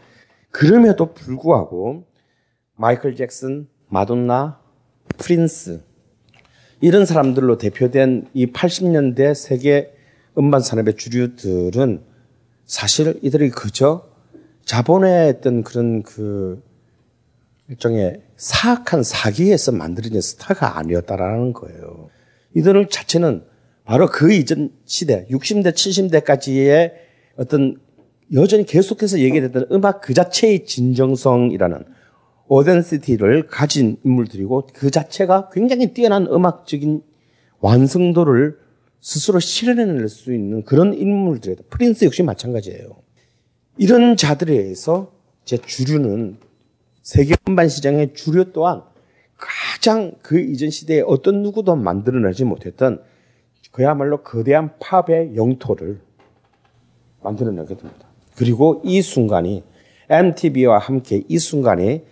[0.51, 2.05] 그럼에도 불구하고
[2.77, 4.61] 마이클 잭슨, 마돈나,
[5.19, 5.83] 프린스
[6.81, 9.93] 이런 사람들로 대표된 이 80년대 세계
[10.37, 12.03] 음반 산업의 주류들은
[12.65, 14.09] 사실 이들이 그저
[14.65, 16.63] 자본의 어떤 그런 그
[17.69, 22.09] 일종의 사악한 사기에서 만들어진 스타가 아니었다라는 거예요.
[22.55, 23.45] 이들 자체는
[23.89, 26.93] 바로 그 이전 시대, 60대, 70대까지의
[27.39, 27.79] 어떤
[28.35, 31.85] 여전히 계속해서 얘기됐던 음악 그 자체의 진정성이라는
[32.49, 37.03] 오덴시티를 가진 인물들이고 그 자체가 굉장히 뛰어난 음악적인
[37.61, 38.59] 완성도를
[39.01, 41.65] 스스로 실현해낼 수 있는 그런 인물들이다.
[41.71, 42.91] 프린스 역시 마찬가지예요.
[43.79, 45.15] 이런 자들에 의해서
[45.47, 46.37] 제 주류는
[47.01, 48.83] 세계 음반 시장의 주류 또한
[49.39, 53.03] 가장 그 이전 시대에 어떤 누구도 만들어내지 못했던
[53.79, 56.01] 그야말로 거대한 팝의 영토를
[57.23, 58.09] 만들어내게 됩니다.
[58.35, 59.63] 그리고 이 순간이
[60.11, 62.03] MTV와 함께 이 순간이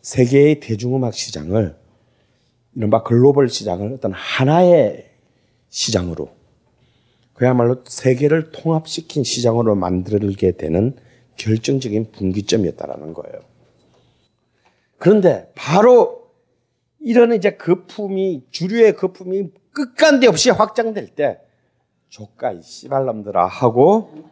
[0.00, 1.74] 세계의 대중음악 시장을
[2.76, 5.10] 이른바 글로벌 시장을 어떤 하나의
[5.70, 6.28] 시장으로
[7.34, 10.94] 그야말로 세계를 통합시킨 시장으로 만들게 되는
[11.34, 13.40] 결정적인 분기점이었다라는 거예요.
[14.98, 16.28] 그런데 바로
[17.00, 19.50] 이런 이제 거품이 주류의 거품이
[19.84, 21.40] 끝간데 없이 확장될 때
[22.08, 24.24] 조카 이 씨발놈들아 하고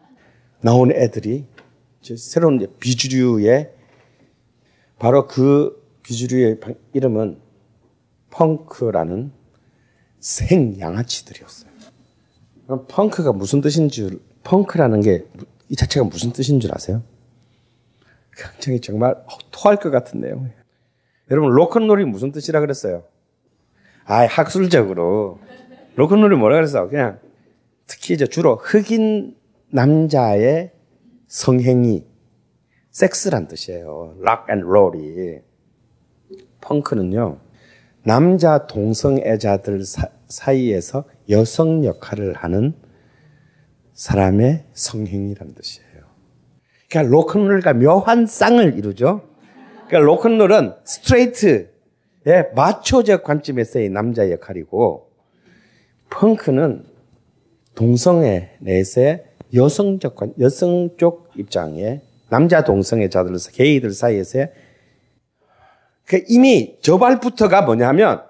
[0.60, 1.46] 나온 애들이
[2.02, 3.72] 새로운 비주류의
[4.98, 6.58] 바로 그 비주류의
[6.92, 7.40] 이름은
[8.30, 9.32] 펑크라는
[10.20, 11.70] 생양아치들이었어요.
[12.64, 15.24] 그럼 펑크가 무슨 뜻인 줄, 펑크라는 게
[15.68, 17.02] 이 자체가 무슨 뜻인 줄 아세요?
[18.36, 19.16] 굉장히 정말
[19.50, 20.50] 토할 것 같은 내용.
[21.30, 23.04] 여러분 로큰롤이 무슨 뜻이라 그랬어요?
[24.06, 25.40] 아, 학술적으로
[25.96, 26.88] 로큰롤이 뭐라 그랬어?
[26.88, 27.18] 그냥
[27.86, 29.36] 특히 이제 주로 흑인
[29.70, 30.72] 남자의
[31.26, 32.06] 성행위,
[32.90, 34.16] 섹스란 뜻이에요.
[34.20, 35.40] rock and roll이.
[36.60, 37.38] 펑크는요,
[38.04, 42.74] 남자 동성애자들 사, 이에서 여성 역할을 하는
[43.92, 45.86] 사람의 성행위라는 뜻이에요.
[46.88, 49.28] 그러니까 로큰롤과 묘한 쌍을 이루죠.
[49.88, 51.75] 그러니까 로큰롤은 스트레이트의
[52.54, 55.10] 마초적 관점에서의 남자 역할이고,
[56.10, 56.84] 펑크는
[57.74, 64.50] 동성애 내에서의 여성적 관, 여성 쪽 입장의 남자 동성애자들, 게이들 사이에서의
[66.04, 68.22] 그 이미 저 말부터가 뭐냐면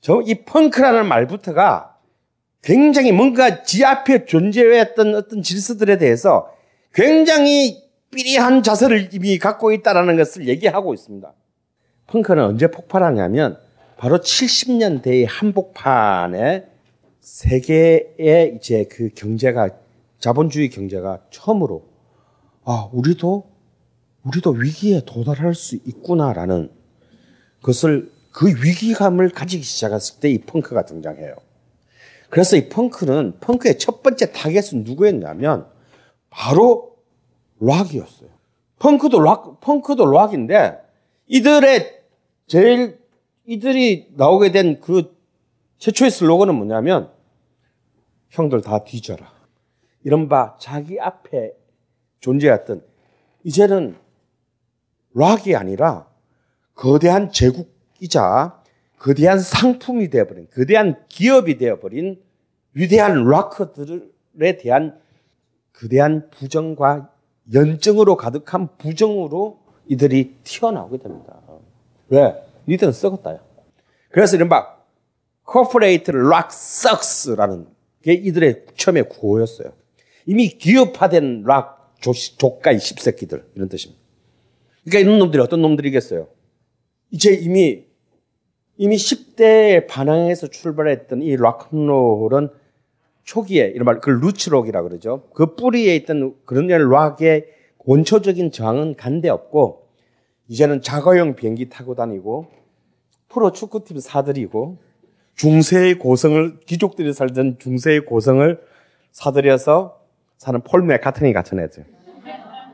[0.00, 1.96] 저 이 펑크라는 말부터가
[2.62, 6.52] 굉장히 뭔가 지 앞에 존재했던 어떤 질서들에 대해서
[6.92, 11.32] 굉장히 삐리한 자세를 이미 갖고 있다라는 것을 얘기하고 있습니다.
[12.06, 13.58] 펑크는 언제 폭발하냐면
[13.96, 16.66] 바로 70년대의 한복판에
[17.20, 19.70] 세계의 이제 그 경제가
[20.18, 21.84] 자본주의 경제가 처음으로
[22.64, 23.50] 아 우리도
[24.24, 26.70] 우리도 위기에 도달할 수 있구나라는
[27.62, 31.34] 것을 그 위기감을 가지기 시작했을 때 이 펑크가 등장해요.
[32.30, 35.66] 그래서 이 펑크는 펑크의 첫 번째 타겟은 누구였냐면
[36.30, 36.96] 바로
[37.60, 38.30] 락이었어요.
[38.78, 40.81] 펑크도 락, 펑크도 락인데
[41.32, 42.02] 이들의
[42.46, 42.98] 제일
[43.46, 45.16] 이들이 나오게 된 그
[45.78, 47.10] 최초의 슬로건은 뭐냐면
[48.28, 49.32] 형들 다 뒤져라.
[50.04, 51.52] 이른바 자기 앞에
[52.20, 52.84] 존재했던
[53.44, 53.96] 이제는
[55.14, 56.08] 락이 아니라
[56.74, 58.62] 거대한 제국이 이자
[58.98, 62.22] 거대한 상품이 되어버린 거대한 기업이 되어버린
[62.74, 65.00] 위대한 락커들에 대한
[65.72, 67.10] 거대한 부정과
[67.52, 71.40] 연증으로 가득한 부정으로 이들이 튀어나오게 됩니다.
[72.08, 72.34] 왜?
[72.68, 73.40] 니들은 썩었다요.
[74.10, 74.76] 그래서 이른바
[75.50, 77.66] corporate rock sucks라는
[78.02, 79.72] 게 이들의 처음에 구호였어요.
[80.26, 84.00] 이미 기업화된 락 조, 조가의 십새끼들 이런 뜻입니다.
[84.84, 86.28] 그러니까 이런 놈들이 어떤 놈들이겠어요?
[87.10, 87.84] 이제 이미
[88.76, 92.48] 이미 10대에 반항해서 출발했던 이 락앤롤은
[93.22, 95.28] 초기에 말, 그 루츠록이라 그러죠.
[95.34, 97.46] 그 뿌리에 있던 그런 락의
[97.84, 99.88] 원초적인 저항은 간데 없고
[100.48, 102.48] 이제는 자가용 비행기 타고 다니고
[103.28, 104.78] 프로 축구팀 사들이고
[105.34, 108.60] 중세의 고성을 귀족들이 살던 중세의 고성을
[109.12, 110.00] 사들여서
[110.36, 111.86] 사는 폴 맥카트니 같은 애들.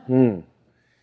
[0.09, 0.43] 음.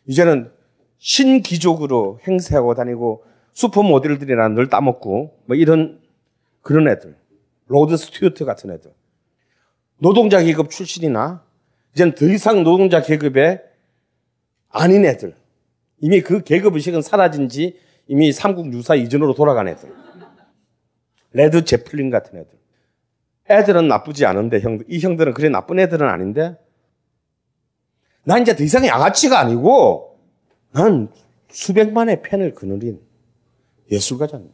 [0.06, 0.50] 이제는
[0.98, 6.00] 신귀족으로 행세하고 다니고 슈퍼 모델들이나 늘 따먹고 뭐 이런
[6.60, 7.16] 그런 애들.
[7.68, 8.92] 로드 스튜어트 같은 애들.
[9.98, 11.42] 노동자 계급 출신이나
[11.94, 13.62] 이제는 더 이상 노동자 계급이
[14.76, 15.34] 아닌 애들.
[15.98, 19.92] 이미 그 계급 의식은 사라진 지 이미 삼국 유사 이전으로 돌아간 애들.
[21.32, 22.58] 레드 제플린 같은 애들.
[23.48, 26.56] 애들은 나쁘지 않은데 형, 이 형들은 그래 나쁜 애들은 아닌데
[28.24, 30.18] 난 이제 더 이상 양아치가 아니고
[30.72, 31.12] 난
[31.48, 33.00] 수백만의 펜을 그늘인
[33.90, 34.44] 예술가잖아.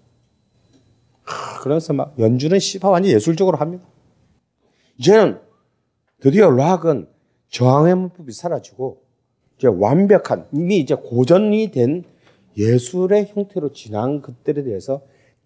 [1.62, 3.84] 그래서 막 연주는 씨바 완전 예술적으로 합니다.
[4.98, 5.40] 이제는
[6.20, 7.08] 드디어 락은
[7.48, 9.02] 저항의 문법이 사라지고
[9.62, 12.02] 이제 완벽한 이미 이제 고전이 된
[12.58, 15.02] 예술의 형태로 지난 것들에 대해서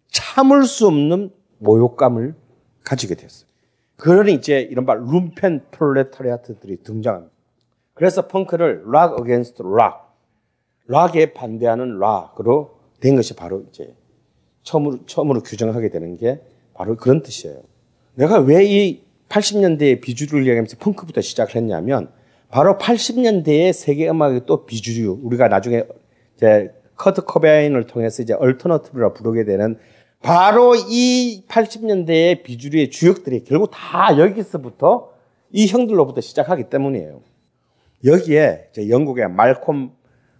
[0.08, 2.34] 참을 수 없는 모욕감을
[2.82, 3.46] 가지게 됐어요.
[3.96, 7.34] 그러니 이제 이른바 룸펜 프롤레타리아트들이 등장합니다.
[7.92, 10.16] 그래서 펑크를 rock against rock,
[10.86, 13.94] 락에 반대하는 락으로 된 것이 바로 이제
[14.62, 16.40] 처음으로, 처음으로 규정하게 되는 게
[16.72, 17.62] 바로 그런 뜻이에요.
[18.14, 22.10] 내가 왜 이 80년대의 비주류를 이야기하면서 펑크부터 시작을 했냐면
[22.56, 25.84] 바로 80년대의 세계 음악의 또 비주류, 우리가 나중에
[26.38, 29.76] 이제 커트 코베인을 통해서 이제 alternative라 부르게 되는
[30.22, 35.10] 바로 이 80년대의 비주류의 주역들이 결국 다 여기서부터
[35.50, 37.20] 이 형들로부터 시작하기 때문이에요.
[38.06, 39.90] 여기에 영국의 말콤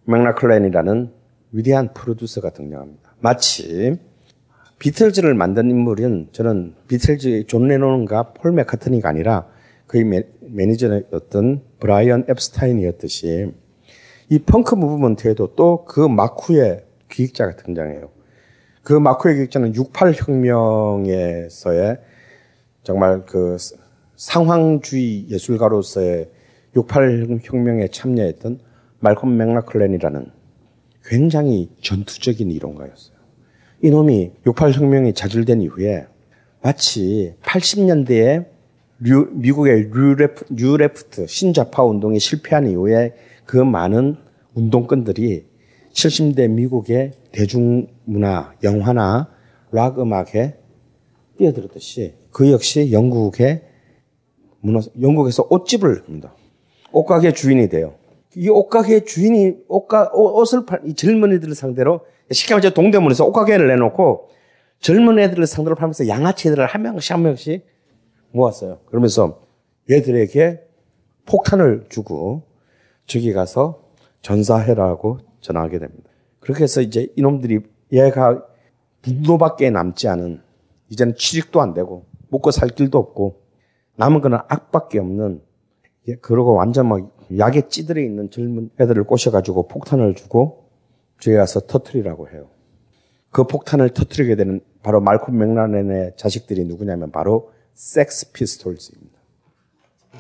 [0.07, 1.13] 맥라클렌이라는
[1.53, 3.15] 위대한 프로듀서가 등장합니다.
[3.21, 3.99] 마치
[4.79, 9.49] 비틀즈를 만든 인물은 저는 비틀즈의 존 레논과 폴 맥카트니가 아니라
[9.87, 13.53] 그의 매니저였던 브라이언 엡스타인이었듯이
[14.29, 18.11] 이 펑크 movement에도 또 그 막후의 기획자가 등장해요.
[18.83, 21.99] 그 막후의 기획자는 68 혁명에서의
[22.83, 23.57] 정말 그
[24.17, 26.31] 상황주의 예술가로서의
[26.75, 28.61] 68 혁명에 참여했던
[29.01, 30.31] 말콤 맥라클렌이라는
[31.05, 33.17] 굉장히 전투적인 이론가였어요.
[33.83, 36.07] 이놈이 68 혁명이 좌절된 이후에
[36.63, 38.47] 마치 80년대에
[38.99, 44.17] 류, 미국의 New Lef, New Left 신좌파 운동이 실패한 이후에 그 많은
[44.55, 45.47] 운동권들이
[45.93, 49.29] 70대 미국의 대중문화, 영화나
[49.71, 50.57] 락 음악에
[51.37, 53.63] 뛰어들었듯이 그 역시 영국의
[54.61, 56.35] 문화, 영국에서 옷집을 합니다.
[56.93, 57.95] 옷가게 주인이 돼요.
[58.35, 64.29] 이 옷가게 주인이 옷가, 옷을 팔, 이 젊은이들을 상대로 쉽게 말해서 동대문에서 옷가게를 내놓고
[64.81, 67.76] 젊은 애들을 상대로 팔면서 양아치 애들을 한 명씩 한 명씩
[68.37, 68.81] 모았어요.
[68.87, 69.43] 그러면서
[69.91, 70.63] 얘들에게
[71.27, 72.43] 폭탄을 주고
[73.07, 73.83] 저기 가서
[74.23, 76.11] 전사해라고 전하게 됩니다.
[76.41, 77.61] 그렇게 해서 이제 이놈들이
[77.93, 78.45] 얘가
[79.03, 80.41] 분노밖에 남지 않은
[80.89, 83.43] 이제는 취직도 안 되고 먹고 살 길도 없고
[83.97, 85.43] 남은 거는 악밖에 없는
[86.21, 90.69] 그러고 완전 막 약에 찌들어 있는 젊은 애들을 꼬셔가지고 폭탄을 주고
[91.19, 92.49] 저기 가서 터트리라고 해요.
[93.31, 99.13] 그 폭탄을 터트리게 되는 바로 말콤 맥라렌의 자식들이 누구냐면 바로 섹스 피스톨즈입니다.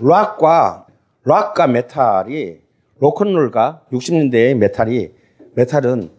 [0.00, 0.86] 락과
[1.24, 2.58] 락과 메탈이
[2.98, 5.10] 로큰롤과 60년대의 메탈이
[5.54, 6.10] 메탈은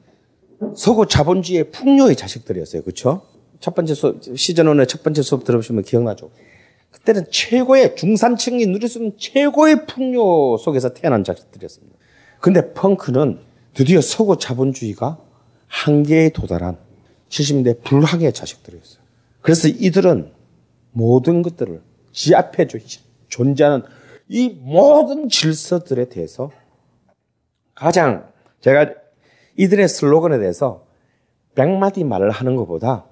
[0.75, 2.81] 서구 자본주의의 풍요의 자식들이었어요.
[2.81, 3.21] 그렇죠?
[3.59, 6.31] 첫 번째 수업 시즌 1의 첫 번째 수업 들어보시면 기억나죠?
[6.91, 11.95] 그때는 최고의 중산층이 누릴 수 있는 최고의 풍요 속에서 태어난 자식들이었습니다.
[12.39, 13.39] 근데 펑크는
[13.75, 15.19] 드디어 서구 자본주의가
[15.67, 16.77] 한계에 도달한
[17.29, 19.03] 70년대 불황의 자식들이었어요.
[19.41, 20.36] 그래서 이들은
[20.97, 21.81] 모든 것들을
[22.11, 22.67] 지 앞에
[23.27, 23.83] 존재하는
[24.27, 26.51] 이 모든 질서들에 대해서
[27.75, 28.27] 가장
[28.61, 28.93] 제가
[29.55, 30.85] 이들의 슬로건에 대해서
[31.53, 33.05] 백마디 말을 하는 것보다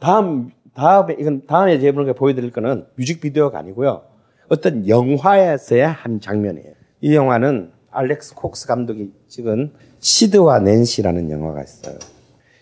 [0.00, 4.02] 다음 다음에 이건 다음에 제가 보여드릴 거는 뮤직비디오가 아니고요.
[4.48, 6.74] 어떤 영화에서의 한 장면이에요.
[7.02, 11.98] 이 영화는 알렉스 콕스 감독이 찍은 시드와 낸시라는 영화가 있어요.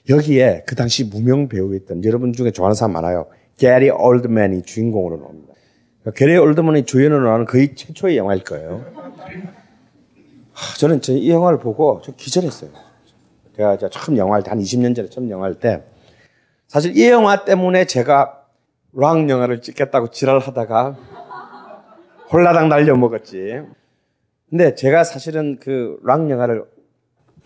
[0.09, 3.27] 여기에 그 당시 무명 배우였던 여러분 중에 좋아하는 사람 많아요.
[3.61, 5.53] 게리 올드맨이 주인공으로 나옵니다.
[6.17, 8.87] 게리 올드맨이 주연으로 나오는 거의 최초의 영화일 거예요.
[10.53, 12.71] 하, 저는 저이 영화를 보고 저 기절했어요.
[13.57, 15.83] 제가 처음 영화를 한 20년 전에 처음 영화할 때
[16.69, 18.47] 사실 이 영화 때문에 제가
[18.95, 20.97] 락 영화를 찍겠다고 지랄하다가
[22.33, 23.61] 홀라당 날려 먹었지.
[24.49, 26.65] 근데 제가 사실은 그 락 영화를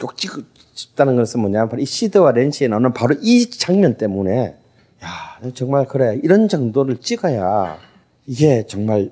[0.00, 0.42] 꼭 찍고
[0.74, 4.58] 싶다는 것은 뭐냐면 이 시드와 낸시에 나오는 바로 이 장면 때문에
[5.04, 7.78] 야 정말 그래 이런 정도를 찍어야
[8.26, 9.10] 이게 정말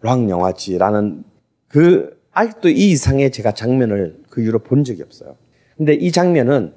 [0.00, 1.24] 락 영화지라는
[1.68, 5.36] 그 아직도 이 이상의 제가 장면을 그 이후로 본 적이 없어요.
[5.76, 6.72] 근데 이 장면은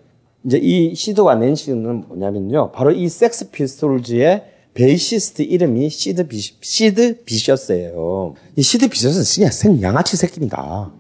[0.46, 2.72] 이제 이 시드와 낸시는 뭐냐면요.
[2.72, 8.36] 바로 이 섹스 피스톨즈의 베이시스트 이름이 시드 비 시드 비셔스예요.
[8.56, 10.92] 이 시드 비셔스는 그냥 생 양아치 새끼입니다.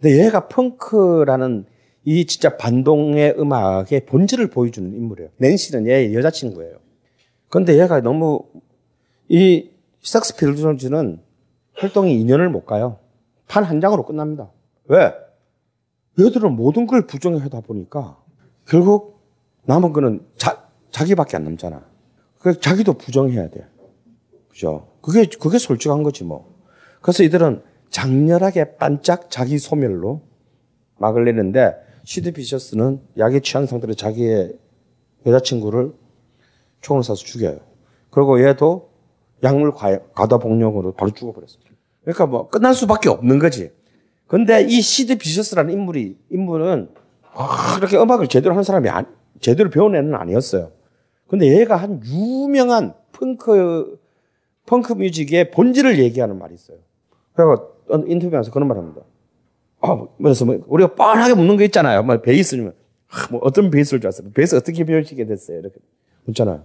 [0.00, 1.66] 근데 얘가 펑크라는
[2.06, 5.28] 이 진짜 반동의 음악의 본질을 보여주는 인물이에요.
[5.38, 6.78] 낸시는 얘의 여자친구예요.
[7.48, 8.44] 근데 얘가 너무
[9.28, 9.70] 이
[10.02, 11.20] 섹스 피스톨즈는
[11.74, 13.00] 활동이 2년을 못 가요.
[13.48, 14.52] 판 한 장으로 끝납니다.
[14.84, 15.12] 왜?
[16.18, 18.16] 얘들은 모든 걸 부정하다 보니까
[18.68, 19.20] 결국
[19.64, 21.84] 남은 거는 자, 자기밖에 안 남잖아.
[22.38, 23.66] 그 자기도 부정해야 돼.
[24.48, 24.86] 그죠?
[25.02, 26.54] 그게, 그게 솔직한 거지 뭐.
[27.02, 30.22] 그래서 이들은 장렬하게 반짝 자기 소멸로
[30.98, 34.56] 막을 내는데 시드 비셔스는 약에 취한 상태로 자기의
[35.26, 35.92] 여자친구를
[36.80, 37.58] 총을 쏴서 죽여요.
[38.10, 38.90] 그리고 얘도
[39.42, 41.62] 약물 과다 복용으로 바로 죽어버렸어요.
[42.02, 43.72] 그러니까 뭐 끝날 수밖에 없는 거지.
[44.28, 46.90] 근데 이 시드 비셔스라는 인물이 인물은
[47.34, 50.70] 아, 이렇게 음악을 제대로 한 사람이 안, 제대로 배운 애는 아니었어요.
[51.26, 53.98] 근데 얘가 한 유명한 펑크
[54.66, 56.78] 펑크 뮤직의 본질을 얘기하는 말이 있어요.
[57.32, 59.02] 그래서 인터뷰하면서 그런 말 합니다.
[59.86, 60.10] 아, 뭐
[60.66, 62.02] 우리가 뻔하게 묻는 거 있잖아요.
[62.02, 62.74] 뭐 베이스면
[63.10, 64.30] 아, 뭐 어떤 베이스를 줬어요.
[64.32, 65.58] 베이스 어떻게 배우시게 됐어요?
[65.58, 65.76] 이렇게
[66.24, 66.64] 묻잖아요.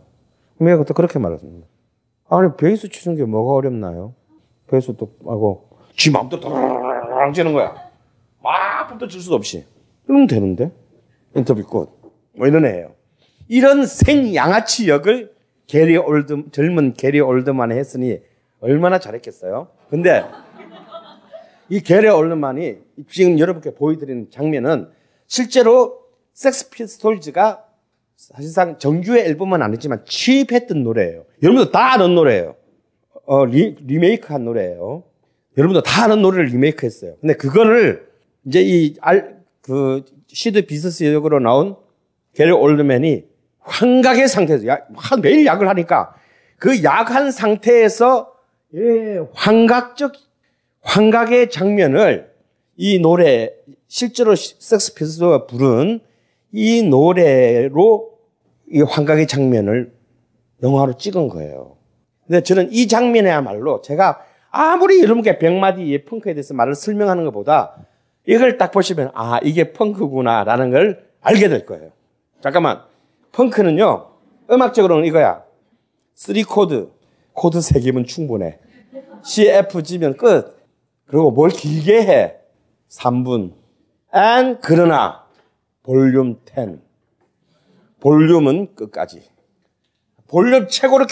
[0.62, 1.68] 얘가 또 그렇게 말했습니다.
[2.30, 4.14] 아니 베이스 치는 게 뭐가 어렵나요?
[4.70, 7.76] 베이스 또 하고 지 마음대로 랑 치는 거야.
[8.42, 9.66] 막 붙어 줄 수도 없이.
[10.06, 10.72] 그러면 되는데?
[11.36, 11.90] 인터뷰 끝.
[12.38, 12.92] 뭐 이런 애예요.
[13.48, 15.34] 이런 생 양아치 역을
[15.68, 18.20] 게리 올드, 젊은 게리 올드만이 했으니
[18.60, 19.68] 얼마나 잘했겠어요?
[19.90, 20.24] 근데
[21.72, 24.90] 이 게리 올드만이 지금 여러분께 보여드리는 장면은
[25.26, 26.02] 실제로
[26.34, 27.64] 섹스 피스톨즈가
[28.18, 31.24] 사실상 정규의 앨범은 아니지만 취입했던 노래예요.
[31.42, 32.58] 여러분도 다 아는 노래예요.
[33.26, 35.04] 어, 리, 리메이크 한 노래예요.
[35.58, 37.16] 여러분도 다 아는 노래를 리메이크 했어요.
[37.22, 38.06] 근데 그거를
[38.46, 41.78] 이제 이 알, 그 시드 비셔스 역으로 나온
[42.36, 43.24] 게리 올드맨이
[43.60, 44.90] 환각의 상태에서 약,
[45.22, 46.16] 매일 약을 하니까
[46.58, 48.34] 그 약한 상태에서
[48.76, 50.31] 예, 환각적
[50.82, 52.32] 환각의 장면을
[52.76, 53.54] 이 노래
[53.88, 56.00] 실제로 섹스 피스가 부른
[56.52, 58.12] 이 노래로
[58.72, 59.94] 이 환각의 장면을
[60.64, 61.78] 영화로 찍은 거예요.
[62.26, 67.76] 근데 저는 이 장면이야말로 제가 아무리 여러분께 백마디의 펑크에 대해서 말을 설명하는 것보다
[68.26, 71.92] 이걸 딱 보시면 아 이게 펑크구나라는 걸 알게 될 거예요.
[72.42, 72.82] 잠깐만
[73.32, 74.08] 펑크는요
[74.50, 75.44] 음악적으로는 이거야.
[76.16, 76.90] 3 코드
[77.34, 78.60] 코드 3개면 충분해.
[79.24, 80.61] C, F, G면 끝.
[81.12, 82.36] 그리고 뭘 길게 해.
[82.90, 83.54] 3분.
[84.16, 85.26] and 그러나
[85.84, 86.80] 볼륨 10.
[88.00, 89.30] 볼륨은 끝까지.
[90.30, 91.08] 볼륨 최고로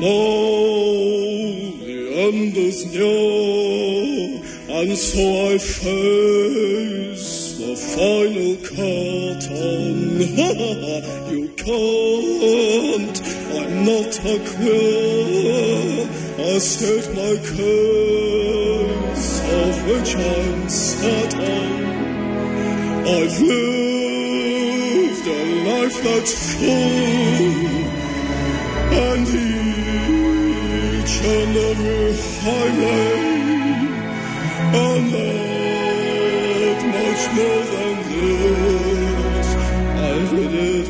[0.00, 0.08] the
[2.14, 4.15] end is near,
[4.78, 10.20] and so I face the final curtain.
[11.32, 13.18] you can't,
[13.56, 16.04] I'm not a queer.
[16.38, 19.28] I state my case,
[19.60, 21.72] of which I'm certain.
[23.16, 24.46] I've lived
[25.26, 27.86] a life that's full
[29.08, 32.12] and each and every
[32.42, 33.36] highway
[34.72, 35.20] Anlat,
[36.92, 39.50] manchmal angriff,
[39.96, 40.88] ein Verliert,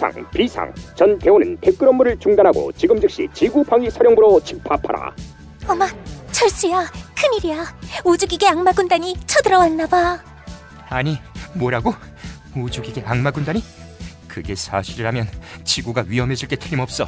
[0.00, 5.14] 비상 비상 전 대원은 댓글 업무를 중단하고 지금 즉시 지구 방위 사령부로 집합하라
[5.68, 5.86] 어마,
[6.32, 7.64] 철수야, 큰일이야.
[8.04, 10.18] 우주기계 악마 군단이 쳐들어왔나 봐.
[10.88, 11.18] 아니,
[11.54, 11.94] 뭐라고?
[12.56, 13.62] 우주기계 악마 군단이?
[14.26, 15.28] 그게 사실이라면
[15.64, 17.06] 지구가 위험해질 게 틀림없어.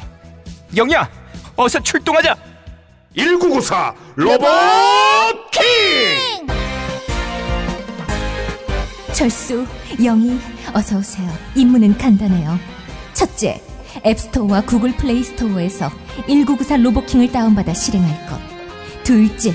[0.77, 1.09] 영희야,
[1.55, 2.37] 어서 출동하자.
[3.17, 4.47] 1994 로봇
[5.51, 6.47] 킹!
[9.13, 9.65] 철수,
[10.01, 10.39] 영희,
[10.73, 11.29] 어서 오세요.
[11.55, 12.72] 임무는 간단해요.
[13.13, 13.61] 첫째,
[14.05, 15.91] 앱스토어와 구글 플레이 스토어에서
[16.27, 18.39] 1994 로보킹을 다운받아 실행할 것.
[19.03, 19.53] 둘째,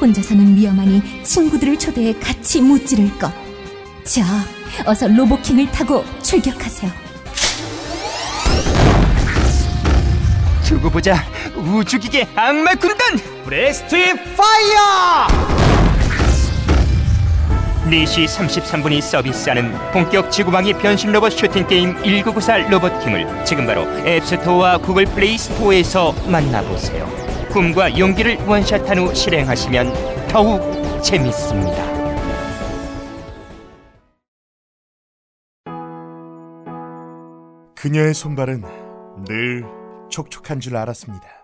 [0.00, 3.32] 혼자서는 위험하니 친구들을 초대해 같이 무찌를 것.
[4.04, 4.24] 자,
[4.86, 6.90] 어서 로보킹을 타고 출격하세요.
[10.64, 11.24] 두고 보자.
[11.56, 13.18] 우주기계 악마 군단!
[13.44, 13.96] breast
[14.36, 15.59] fire!
[17.84, 25.06] 4시 33분이 서비스하는 본격 지구방위 변신 로봇 슈팅 게임 1994 로봇킹을 지금 바로 앱스토어와 구글
[25.06, 27.06] 플레이 스토어에서 만나보세요.
[27.50, 30.60] 꿈과 용기를 원샷한 후 실행하시면 더욱
[31.02, 31.90] 재밌습니다.
[37.74, 38.62] 그녀의 손발은
[39.26, 39.64] 늘
[40.10, 41.39] 촉촉한 줄 알았습니다.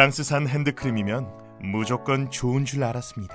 [0.00, 1.26] 프랑스산 핸드크림이면
[1.72, 3.34] 무조건 좋은 줄 알았습니다.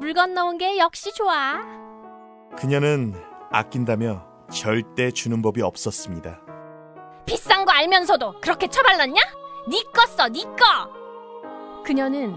[0.00, 1.58] 물 건너온 게 역시 좋아.
[2.56, 3.12] 그녀는
[3.50, 6.40] 아낀다며 절대 주는 법이 없었습니다.
[7.26, 9.20] 비싼 거 알면서도 그렇게 쳐발랐냐?
[9.68, 10.64] 니꺼 써, 니꺼!
[11.84, 12.34] 그녀는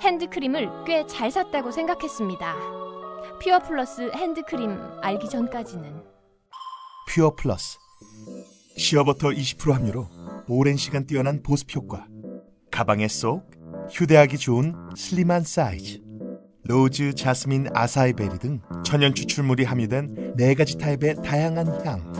[0.00, 2.56] 핸드크림을 꽤 잘 샀다고 생각했습니다.
[3.40, 6.02] 퓨어 플러스 핸드크림 알기 전까지는.
[7.10, 7.78] 퓨어 플러스
[8.76, 10.08] 시어버터 20% 함유로
[10.48, 12.06] 오랜 시간 뛰어난 보습 효과
[12.70, 13.50] 가방에 쏙
[13.90, 16.00] 휴대하기 좋은 슬림한 사이즈
[16.64, 22.12] 로즈, 자스민, 아사이베리 등 천연 추출물이 함유된 네 가지 타입의 다양한 향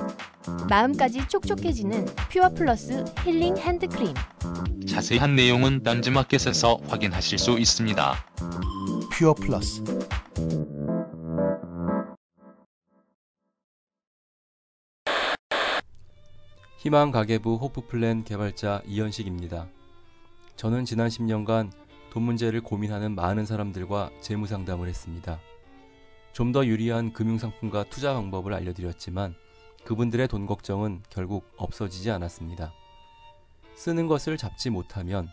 [0.69, 4.15] 마음까지 촉촉해지는 퓨어 플러스 힐링 핸드크림.
[4.89, 8.15] 자세한 내용은 딴지마켓에서 확인하실 수 있습니다.
[9.13, 9.83] 퓨어 플러스
[16.87, 19.67] 희망 가계부 호프플랜 개발자 이현식입니다.
[20.55, 21.73] 저는 지난 10년간
[22.11, 25.41] 돈 문제를 고민하는 많은 사람들과 재무 상담을 했습니다.
[26.33, 29.35] 좀 더 유리한 금융상품과 투자 방법을 알려드렸지만
[29.85, 32.73] 그분들의 돈 걱정은 결국 없어지지 않았습니다.
[33.75, 35.29] 쓰는 것을 잡지 못하면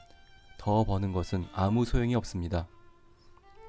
[0.57, 2.67] 더 버는 것은 아무 소용이 없습니다.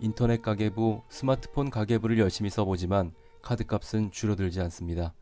[0.00, 3.12] 인터넷 가계부, 스마트폰 가계부를 열심히 써보지만
[3.42, 5.12] 카드값은 줄어들지 않습니다.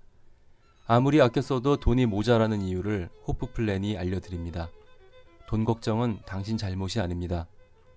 [0.87, 4.69] 아무리 아껴 써도 돈이 모자라는 이유를 호프 플랜이 알려드립니다.
[5.47, 7.47] 돈 걱정은 당신 잘못이 아닙니다.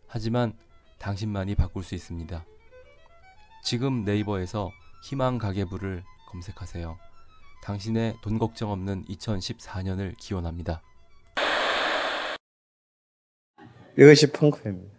[0.08, 0.54] 하지만
[1.00, 2.46] 당신만이 바꿀 수 있습니다.
[3.64, 4.72] 지금 네이버에서
[5.04, 6.98] 희망 가계부를 검색하세요.
[7.64, 10.84] 당신의 돈 걱정 없는 2014년을 기원합니다.
[13.98, 14.94] 이것이 펑크입니다.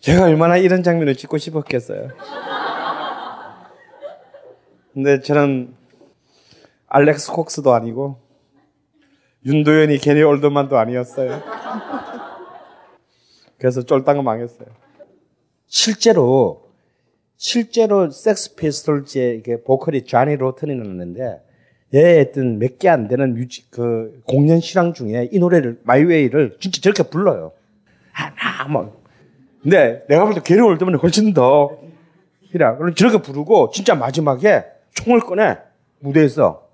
[0.00, 2.08] 제가 얼마나 이런 장면을 찍고 싶었겠어요.
[4.92, 5.75] 근데 저는
[6.88, 8.18] 알렉스 콕스도 아니고
[9.44, 11.40] 윤도현이 게리 올드만도 아니었어요.
[13.58, 14.68] 그래서 쫄딱 망했어요.
[15.66, 16.66] 실제로
[17.36, 21.42] 실제로 섹스 피스톨즈의 보컬이 자니 로튼이었는데
[21.94, 26.56] 얘 했던 몇 개 안 되는 music 그 공연 실황 중에 이 노래를 My Way를
[26.60, 27.52] 진짜 저렇게 불러요.
[28.12, 29.02] 하나 뭐
[29.62, 31.78] 근데 내가 볼 때 게리 올드만이 훨씬 더
[32.52, 34.64] 그럼 저렇게 부르고 진짜 마지막에
[34.94, 35.58] 총을 꺼내
[36.00, 36.65] 무대에서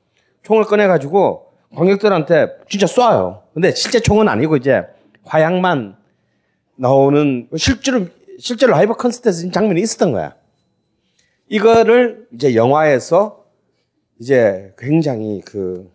[0.42, 3.42] 총을 꺼내가지고 관객들한테 진짜 쏴요.
[3.54, 4.82] 근데 실제 총은 아니고 이제
[5.24, 5.96] 화약만
[6.76, 8.06] 나오는 실제로
[8.38, 10.34] 실제로 라이브 콘서트에서 장면이 있었던 거야.
[11.48, 13.44] 이거를 이제 영화에서
[14.18, 15.90] 이제 굉장히 그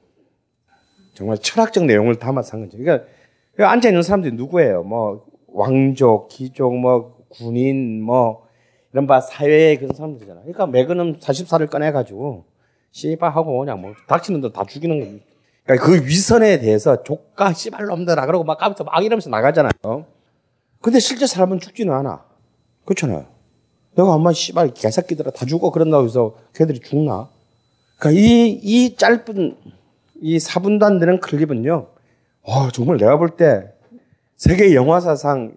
[1.14, 2.78] 정말 철학적 내용을 담아서 한 거죠.
[2.78, 3.08] 그러니까
[3.58, 4.84] 앉아 있는 사람들이 누구예요?
[4.84, 8.46] 뭐 왕족, 귀족, 뭐 군인, 뭐
[8.94, 10.42] 이런 바 사회의 그런 사람들이잖아.
[10.42, 12.46] 그러니까 매그넘 44를 꺼내가지고
[12.98, 15.26] 씨발 하고 그냥 뭐 닥치는 들다 죽이는 겁니다.
[15.64, 20.06] 그러니까 그 위선에 대해서 조카 씨발 놈들아 그러고 막 까부터 막 이러면서 나가잖아요.
[20.82, 22.26] 근데 실제 사람은 죽지는 않아.
[22.86, 23.28] 그렇잖아요.
[23.96, 27.30] 내가 엄마 씨발 개새끼들아 다 죽어 그런다고 해서 걔들이 죽나?
[28.00, 29.58] 그러니까 이, 이 짧은
[30.22, 31.88] 이 4분도 안 되는 클립은요.
[32.44, 33.72] 어, 정말 내가 볼 때
[34.38, 35.54] 세계 영화사상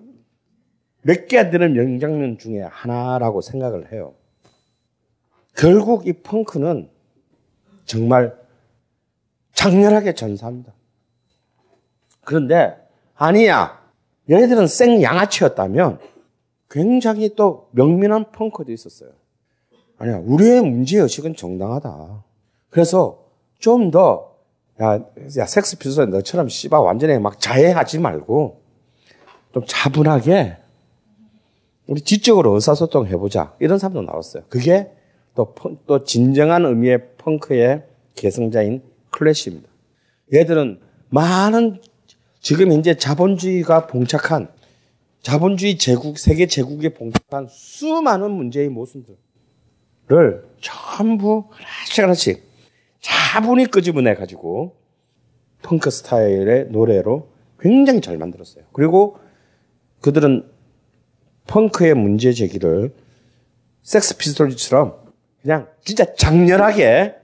[1.02, 4.12] 몇 개 안 되는 명장면 중에 하나라고 생각을 해요.
[5.56, 6.90] 결국 이 펑크는
[7.90, 8.38] 정말
[9.52, 10.72] 장렬하게 전사합니다.
[12.24, 12.76] 그런데
[13.16, 13.80] 아니야.
[14.30, 15.98] 얘네들은 생 양아치였다면
[16.70, 19.10] 굉장히 또 명민한 펑크도 있었어요.
[19.98, 22.22] 아니야, 우리의 문제의식은 정당하다.
[22.70, 23.24] 그래서
[23.58, 24.36] 좀 더,
[24.80, 25.00] 야,
[25.38, 28.62] 야, 섹스 피스톨 너처럼 씨바 완전히 막 자해하지 말고,
[29.52, 30.58] 좀 차분하게,
[31.88, 33.56] 우리 지적으로 의사소통 해보자.
[33.58, 34.44] 이런 사람도 나왔어요.
[34.48, 34.92] 그게
[35.34, 39.68] 또, 펑- 또 진정한 의미의 펑크의 계승자인 클래시입니다.
[40.34, 41.80] 얘들은 많은
[42.40, 44.48] 지금 현재 자본주의가 봉착한
[45.22, 49.16] 자본주의 제국, 세계 제국에 봉착한 수많은 문제의 모순들을
[50.60, 52.42] 전부 하나씩 하나씩
[53.00, 54.76] 차분히 끄집어내 가지고
[55.62, 57.28] 펑크 스타일의 노래로
[57.58, 58.64] 굉장히 잘 만들었어요.
[58.72, 59.18] 그리고
[60.00, 60.48] 그들은
[61.46, 62.94] 펑크의 문제 제기를
[63.82, 64.99] 섹스 피스톨즈처럼
[65.42, 67.14] 그냥 진짜 장렬하게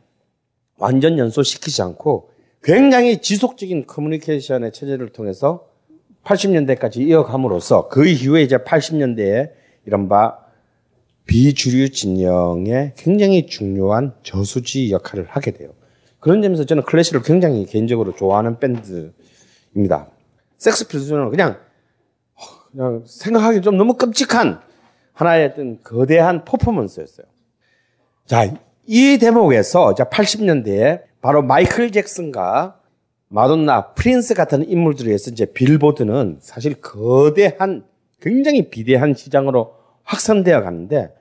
[0.78, 2.30] 완전 연소시키지 않고
[2.62, 5.68] 굉장히 지속적인 커뮤니케이션의 체제를 통해서
[6.24, 9.52] 80년대까지 이어감으로써 그 이후에 이제 80년대에
[9.84, 10.38] 이른바
[11.26, 15.70] 비주류 진영의 굉장히 중요한 저수지 역할을 하게 돼요.
[16.18, 20.10] 그런 점에서 저는 클래시를 굉장히 개인적으로 좋아하는 밴드입니다.
[20.56, 21.58] 섹스 피스톨은 그냥
[22.72, 24.60] 그냥 생각하기 좀 너무 끔찍한
[25.12, 27.26] 하나의 어떤 거대한 퍼포먼스였어요.
[28.26, 28.52] 자,
[28.86, 32.80] 이 대목에서 이제 80년대에 바로 마이클 잭슨과
[33.28, 37.84] 마돈나, 프린스 같은 인물들에 의해서 이제 빌보드는 사실 거대한
[38.20, 41.14] 굉장히 비대한 시장으로 확산되어 가는데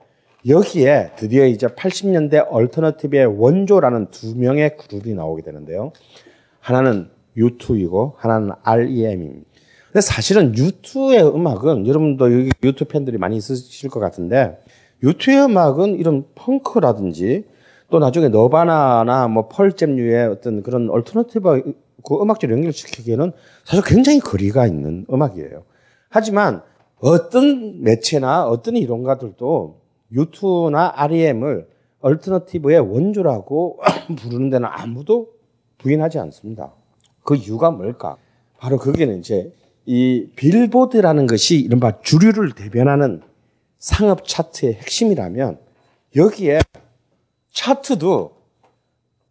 [0.48, 5.92] 여기에 드디어 이제 80년대 얼터너티브의 원조라는 두 명의 그룹이 나오게 되는데요.
[6.58, 9.46] 하나는 U2이고 하나는 REM입니다.
[9.92, 14.58] 근데 사실은 U2의 음악은 여러분도 여기 U2 팬들이 많이 있으실 것 같은데
[15.02, 17.44] U2의 음악은 이런 펑크라든지
[17.90, 21.74] 또 나중에 너바나나 뭐 펄잼류의 어떤 그런 얼터너티브
[22.04, 23.32] 그 음악적 연결시키기에는
[23.64, 25.64] 사실 굉장히 거리가 있는 음악이에요.
[26.08, 26.62] 하지만
[26.98, 29.80] 어떤 매체나 어떤 이론가들도
[30.12, 31.68] U2나 REM을
[32.00, 33.80] 얼터너티브의 원조라고
[34.16, 35.28] 부르는 데는 아무도
[35.78, 36.72] 부인하지 않습니다.
[37.22, 38.16] 그 이유가 뭘까?
[38.58, 39.52] 바로 거기는 이제
[39.84, 43.20] 이 빌보드라는 것이 이른바 주류를 대변하는
[43.78, 45.58] 상업 차트의 핵심이라면
[46.16, 46.60] 여기에
[47.52, 48.36] 차트도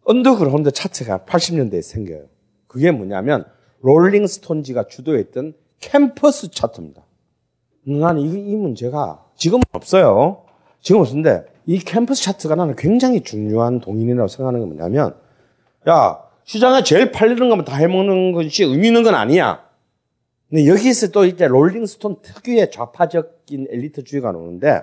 [0.04, 2.24] 언더그라운드 차트가 80년대에 생겨요.
[2.66, 3.44] 그게 뭐냐면
[3.80, 7.02] 롤링스톤지가 주도했던 캠퍼스 차트입니다.
[7.84, 10.44] 나는 이, 이 문제가 지금은 없어요.
[10.80, 15.16] 지금 없는데 이 캠퍼스 차트가 나는 굉장히 중요한 동인이라고 생각하는 게 뭐냐면
[15.88, 19.65] 야 시장에 제일 팔리는 것만 다 해먹는 것이 의미 있는 건 아니야.
[20.48, 24.82] 근데 여기서 또 이제 롤링스톤 특유의 좌파적인 엘리트주의가 나오는데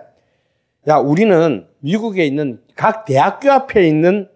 [0.87, 4.29] 야 우리는 미국에 있는 각 대학교 앞에 있는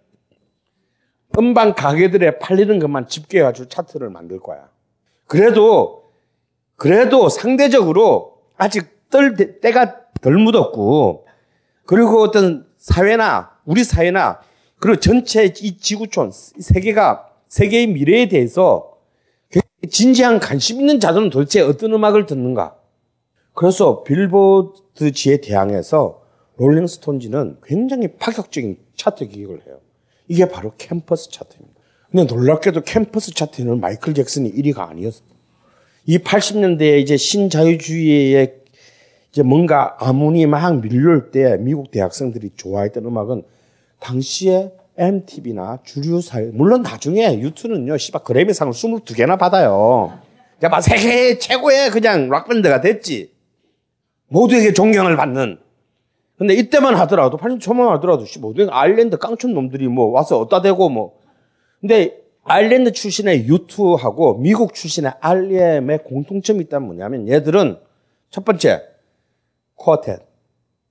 [1.37, 4.69] 음반 가게들에 팔리는 것만 집계해가지고 차트를 만들 거야.
[5.27, 6.05] 그래도
[6.77, 11.27] 그래도 상대적으로 아직 떨 때가 덜 묻었고
[11.85, 14.39] 그리고 어떤 사회나 우리 사회나
[14.79, 18.96] 그리고 전체 이 지구촌 세계가 세계의 미래에 대해서
[19.89, 22.75] 진지한 관심 있는 자들은 도대체 어떤 음악을 듣는가?
[23.53, 26.21] 그래서 빌보드지에 대항해서
[26.57, 29.79] 롤링스톤지는 굉장히 파격적인 차트 기획을 해요.
[30.27, 31.79] 이게 바로 캠퍼스 차트입니다.
[32.11, 35.23] 근데 놀랍게도 캠퍼스 차트는 마이클 잭슨이 1위가 아니었어.
[36.05, 38.55] 이 80년대에 이제 신자유주의의
[39.31, 43.43] 이제 뭔가 아문이 막 밀려올 때 미국 대학생들이 좋아했던 음악은
[43.99, 50.19] 당시에 MTV나 주류 사회, 물론 나중에 유튜는요, 씨발 그래미상을 22개나 받아요.
[50.63, 53.31] 야, 막 세계 최고의 그냥 락밴드가 됐지.
[54.27, 55.59] 모두에게 존경을 받는.
[56.37, 60.89] 근데 이때만 하더라도, 80 초만 하더라도, 씨, 모두에게 아일랜드 깡촌 놈들이 뭐 와서 어따 대고
[60.89, 61.19] 뭐.
[61.79, 67.77] 근데 아일랜드 출신의 유튜하고 미국 출신의 REM의 공통점이 있다면 뭐냐면 얘들은
[68.29, 68.81] 첫 번째,
[69.77, 70.21] 쿼텟.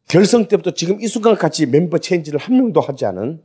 [0.08, 3.42] 결성 때부터 지금 이 순간까지 멤버 체인지를 한 명도 하지 않은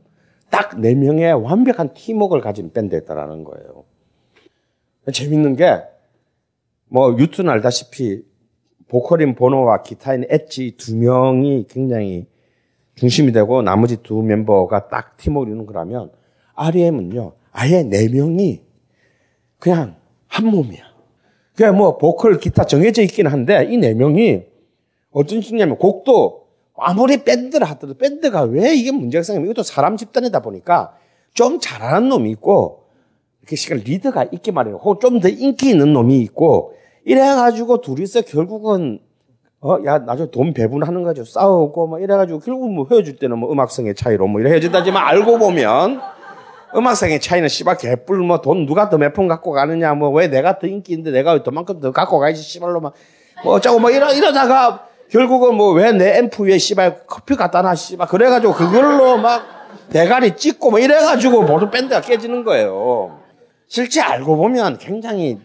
[0.52, 3.84] 딱 네 명의 완벽한 팀워크를 가진 밴드였다라는 거예요.
[5.12, 5.80] 재밌는 게,
[6.88, 8.22] 뭐, 유튜는 알다시피,
[8.88, 12.26] 보컬인 보노와 기타인 엣지 두 명이 굉장히
[12.96, 16.12] 중심이 되고, 나머지 두 멤버가 딱 팀워크를 이루는 거라면,
[16.54, 18.62] REM은요, 아예 네 명이
[19.58, 19.96] 그냥
[20.28, 20.82] 한 몸이야.
[21.56, 24.42] 그냥 뭐, 보컬, 기타 정해져 있긴 한데, 이 네 명이
[25.10, 26.41] 어떤 식이냐면, 곡도
[26.76, 30.94] 아무리 밴드를 하더라도 밴드가 왜 이게 문제가 생기면 이것도 사람 집단이다 보니까
[31.34, 32.84] 좀 잘하는 놈이 있고
[33.40, 34.76] 이렇게 시간 리더가 있게 말해요.
[34.82, 39.00] 혹은 좀 더 인기 있는 놈이 있고 이래가지고 둘이서 결국은
[39.64, 41.24] 어, 야, 나중에 돈 배분하는 거죠.
[41.24, 46.00] 싸우고, 뭐, 이래가지고, 결국 뭐, 헤어질 때는 뭐, 음악성의 차이로 뭐, 이래 헤어진다지만, 알고 보면,
[46.74, 50.58] 음악성의 차이는 씨발 개뿔, 뭐, 돈 누가 더 몇 푼 갖고 가느냐, 뭐, 왜 내가
[50.58, 52.94] 더 인기 있는데 내가 더만큼 더 갖고 가야지, 씨발로 막,
[53.44, 57.74] 뭐, 어쩌고, 뭐, 이러, 이러다가, 결국은 뭐 왜 내 앰프 위에 씨발 커피 갖다 놔
[57.74, 59.42] 씨발 그래가지고 그걸로 막
[59.90, 63.20] 대가리 찍고 뭐 이래가지고 모든 밴드가 깨지는 거예요.
[63.66, 65.38] 실제 알고 보면 굉장히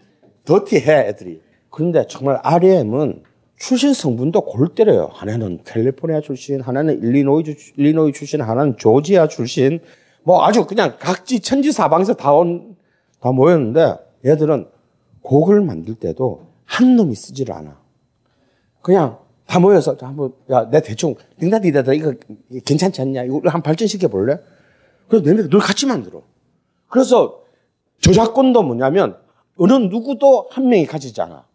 [0.45, 1.41] 더티해 애들이.
[1.70, 3.24] 그런데 정말 REM은
[3.57, 5.09] 출신 성분도 골 때려요.
[5.13, 9.82] 하나는 캘리포니아 출신, 하나는 일리노이, 주- 일리노이 출신, 하나는 조지아 출신.
[10.24, 12.78] 뭐 아주 그냥 각지 천지사방에서 다 온,
[13.20, 13.95] 다 모였는데
[14.26, 14.68] 얘들은
[15.24, 17.78] 곡을 만들 때도 한 놈이 쓰지를 않아.
[18.82, 22.13] 그냥 다 모여서 한번 야 내 대충 딩다디다다 이거
[22.65, 24.37] 괜찮지 않냐 이거 한번 발전시켜 볼래?
[25.07, 26.21] 그래서 내가 늘 같이 만들어.
[26.89, 27.41] 그래서
[28.01, 29.17] 저작권도 뭐냐면
[29.57, 31.45] 어느 누구도 한 명이 가지지 않아.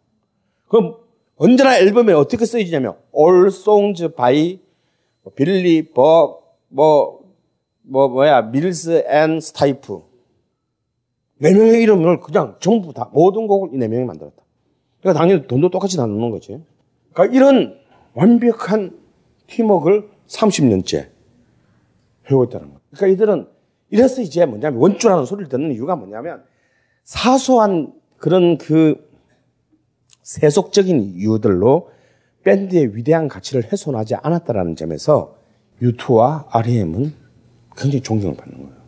[0.67, 0.97] 그럼
[1.37, 4.59] 언제나 앨범에 어떻게 쓰이냐면 All Songs by
[5.35, 7.23] 빌리 버뭐뭐
[7.83, 10.01] 뭐야 밀스 and 스타이프
[11.37, 14.41] 네 명의 이름을 그냥 전부 다 모든 곡을 이 네 명이 만들었다.
[14.99, 16.59] 그러니까 당연히 돈도 똑같이 나누는 거지.
[17.13, 17.79] 그러니까 이런
[18.13, 18.97] 완벽한
[19.47, 21.09] 팀워크를 30년째
[22.29, 22.79] 해오고 있다는 거예요.
[22.95, 23.47] 그러니까 이들은
[23.89, 26.43] 이래서 이제 뭐냐면 원조라는 소리를 듣는 이유가 뭐냐면
[27.03, 29.09] 사소한 그런 그
[30.23, 31.89] 세속적인 이유들로
[32.43, 35.35] 밴드의 위대한 가치를 훼손하지 않았다라는 점에서
[35.81, 37.13] U2와 REM은
[37.75, 38.83] 굉장히 존경을 받는 거예요.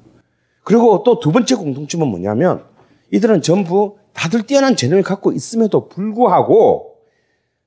[0.63, 2.63] 그리고 또 두 번째 공통점은 뭐냐면
[3.11, 6.94] 이들은 전부 다들 뛰어난 재능을 갖고 있음에도 불구하고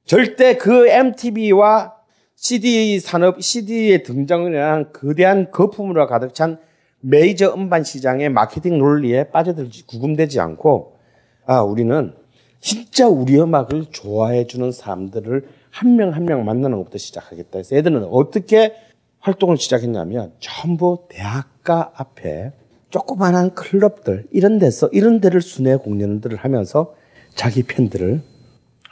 [0.08, 1.92] 절대 그 MTV와
[2.34, 6.58] CD 산업, CD의 등장을 위한 거대한 거품으로 가득 찬
[7.00, 10.96] 메이저 음반 시장의 마케팅 논리에 빠져들지 구금되지 않고
[11.44, 12.14] 아 우리는
[12.58, 17.58] 진짜 우리 음악을 좋아해 주는 사람들을 한 명 한명 만나는 것부터 시작하겠다.
[17.58, 18.72] 해서 애들은 어떻게
[19.20, 22.52] 활동을 시작했냐면 전부 대학가 앞에
[22.88, 26.94] 조그만한 클럽들 이런 데서 이런 데를 순회 공연들을 하면서
[27.34, 28.22] 자기 팬들을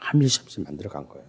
[0.07, 1.25] 한 명씩 한 명씩 만들어 간 거예요.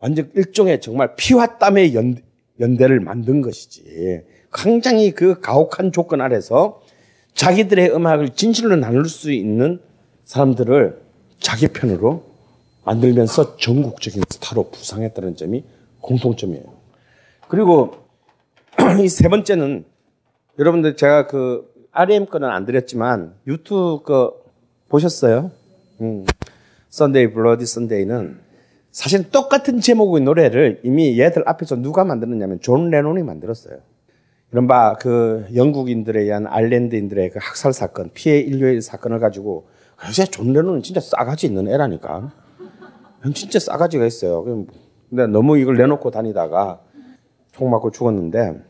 [0.00, 2.16] 완전 일종의 정말 피와 땀의 연,
[2.60, 4.22] 연대를 만든 것이지.
[4.52, 6.82] 굉장히 그 가혹한 조건 아래서
[7.34, 9.80] 자기들의 음악을 진실로 나눌 수 있는
[10.24, 11.00] 사람들을
[11.40, 12.24] 자기 편으로
[12.84, 15.64] 만들면서 전국적인 스타로 부상했다는 점이
[16.00, 16.64] 공통점이에요.
[17.48, 17.94] 그리고
[19.02, 19.84] 이 세 번째는
[20.58, 24.34] 여러분들 제가 그 REM 거는 안 드렸지만 U2 거
[24.88, 25.50] 보셨어요?
[26.00, 26.24] 음.
[26.96, 28.38] Sunday Bloody Sunday는
[28.90, 33.76] 사실 똑같은 제목의 노래를 이미 얘들 앞에서 누가 만들었냐면 존 레논이 만들었어요.
[34.50, 39.68] 이른바 그 영국인들에 의한 아일랜드인들의 그 학살 사건, 피의 일요일 사건을 가지고
[40.06, 42.32] 요새 존 레논은 진짜 싸가지 있는 애라니까.
[43.34, 44.44] 진짜 싸가지가 있어요.
[45.10, 46.80] 근데 너무 이걸 내놓고 다니다가
[47.52, 48.62] 총 맞고 죽었는데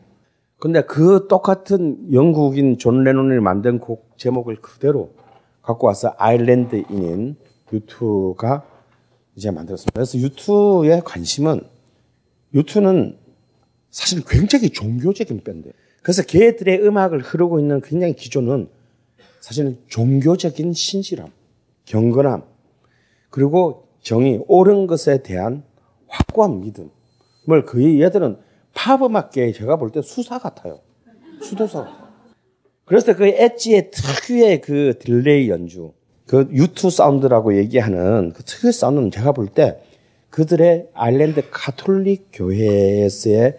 [0.59, 5.13] 근데 그 똑같은 영국인 존 레논이 만든 곡 제목을 그대로
[5.61, 7.37] 갖고 와서 아일랜드인인
[7.71, 8.65] U2가
[9.35, 9.91] 이제 만들었습니다.
[9.93, 11.61] 그래서 U2의 관심은
[12.53, 13.17] U2는
[13.89, 15.73] 사실 굉장히 종교적인 밴드예요.
[16.01, 18.69] 그래서 걔들의 음악을 흐르고 있는 굉장히 기조는
[19.41, 21.31] 사실은 종교적인 신실함,
[21.85, 22.43] 경건함,
[23.29, 25.63] 그리고 정의, 옳은 것에 대한
[26.07, 28.37] 확고한 믿음을 거의 얘들은
[28.73, 30.79] 팝음악계에 제가 볼 때 수사 같아요.
[31.41, 32.07] 수도사 같아요.
[32.85, 35.91] 그래서 그 엣지의 특유의 그 delay 연주,
[36.27, 39.81] 그 U2 사운드라고 얘기하는 그 특유의 사운드는 제가 볼 때
[40.29, 43.57] 그들의 아일랜드 카톨릭 교회에서의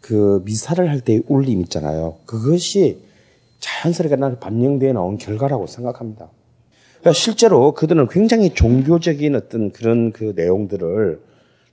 [0.00, 2.16] 그 미사를 할 때의 울림 있잖아요.
[2.26, 3.02] 그것이
[3.60, 6.28] 자연스럽게 나는 반영되어 나온 결과라고 생각합니다.
[7.00, 11.20] 그러니까 실제로 그들은 굉장히 종교적인 어떤 그런 그 내용들을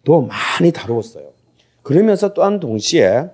[0.03, 1.31] 또 많이 다루었어요.
[1.81, 3.29] 그러면서 또한 동시에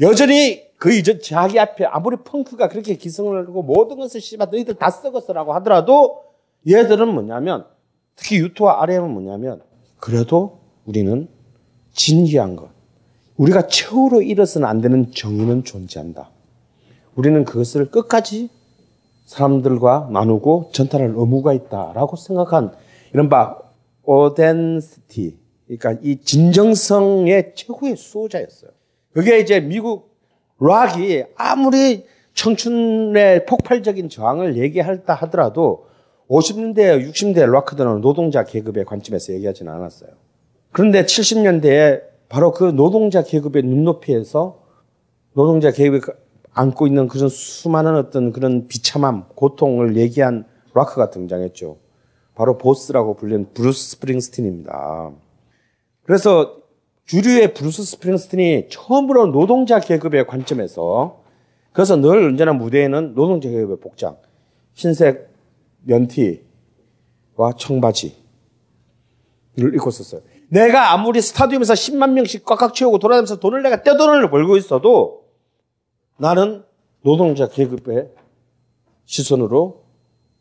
[0.00, 4.90] 여전히 그 이전 자기 앞에 아무리 펑크가 그렇게 기승을 하고 모든 것을 씨발 너희들 다
[4.90, 6.29] 썩었어라고 하더라도
[6.68, 7.66] 얘들은 뭐냐면
[8.16, 9.62] 특히 유토와 RM은 뭐냐면
[9.98, 11.28] 그래도 우리는
[11.92, 12.70] 진귀한 것
[13.36, 16.30] 우리가 최후로 잃어서는 안 되는 정의는 존재한다.
[17.14, 18.50] 우리는 그것을 끝까지
[19.24, 22.72] 사람들과 나누고 전달할 의무가 있다라고 생각한
[23.12, 23.58] 이른바
[24.02, 28.70] 오덴시티 그러니까 이 진정성의 최고의 수호자였어요.
[29.12, 30.16] 그게 이제 미국
[30.58, 32.04] 락이 아무리
[32.34, 35.86] 청춘의 폭발적인 저항을 얘기할다 하더라도
[36.30, 40.10] 50년대, 60년대 락커들은 노동자 계급의 관점에서 얘기하지는 않았어요.
[40.70, 44.62] 그런데 70년대에 바로 그 노동자 계급의 눈높이에서
[45.34, 46.12] 노동자 계급이
[46.52, 51.78] 안고 있는 그런 수많은 어떤 그런 비참함, 고통을 얘기한 락커가 등장했죠.
[52.36, 55.10] 바로 보스라고 불리는 브루스 스프링스틴입니다.
[56.04, 56.56] 그래서
[57.06, 61.22] 주류의 브루스 스프링스틴이 처음으로 노동자 계급의 관점에서
[61.72, 64.16] 그래서 늘 언제나 무대에는 노동자 계급의 복장,
[64.74, 65.29] 흰색
[65.82, 68.14] 면티와 청바지를
[69.56, 70.22] 입고 있었어요.
[70.48, 75.28] 내가 아무리 스타디움에서 10만 명씩 꽉꽉 채우고 돌아다니면서 돈을 내가 떼돈을 벌고 있어도
[76.18, 76.64] 나는
[77.02, 78.10] 노동자 계급의
[79.04, 79.84] 시선으로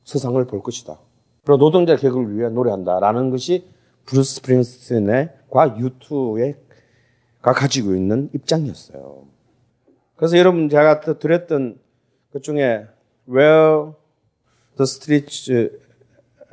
[0.03, 0.99] 세상을 볼 것이다.
[1.45, 3.67] 그리고 노동자 계급을 위해 노래한다라는 것이
[4.05, 6.53] 브루스 스프링스틴과 U2가
[7.41, 9.27] 가지고 있는 입장이었어요.
[10.15, 11.79] 그래서 여러분 제가 또 드렸던
[12.31, 12.85] 그 중에
[13.27, 13.93] Where
[14.79, 15.51] the Streets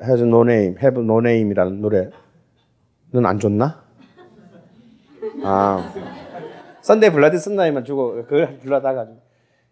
[0.02, 2.10] Has No Name, Have No Name이라는 노래는
[3.24, 3.84] 안 좋나?
[5.44, 5.94] 아,
[6.82, 9.06] Sunday Bloody Sunday만 주고 그걸 불러다가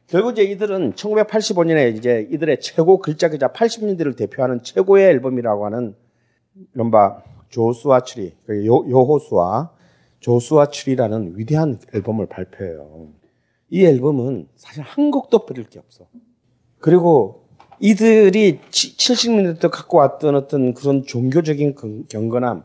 [0.07, 5.97] 결국 이제 이들은 1985년에 이제 이들의 최고 걸작이자 80년대를 대표하는 최고의 앨범이라고 하는
[6.75, 9.71] 이른바 Joshua Tree, 그 요, 여호수아
[10.21, 13.09] Joshua Tree라는 위대한 앨범을 발표해요.
[13.71, 16.07] 이 앨범은 사실 한 곡도 버릴 게 없어.
[16.79, 17.44] 그리고
[17.81, 21.75] 이들이 70년대 때 갖고 왔던 어떤 그런 종교적인
[22.09, 22.63] 경건함,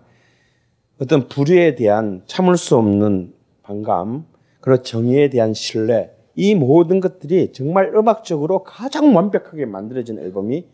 [1.02, 3.34] 어떤 불의에 대한 참을 수 없는
[3.64, 4.26] 반감,
[4.62, 10.66] 그리고 정의에 대한 신뢰, 이 모든 것들이 정말 음악적으로 가장 완벽하게 만들어진 앨범이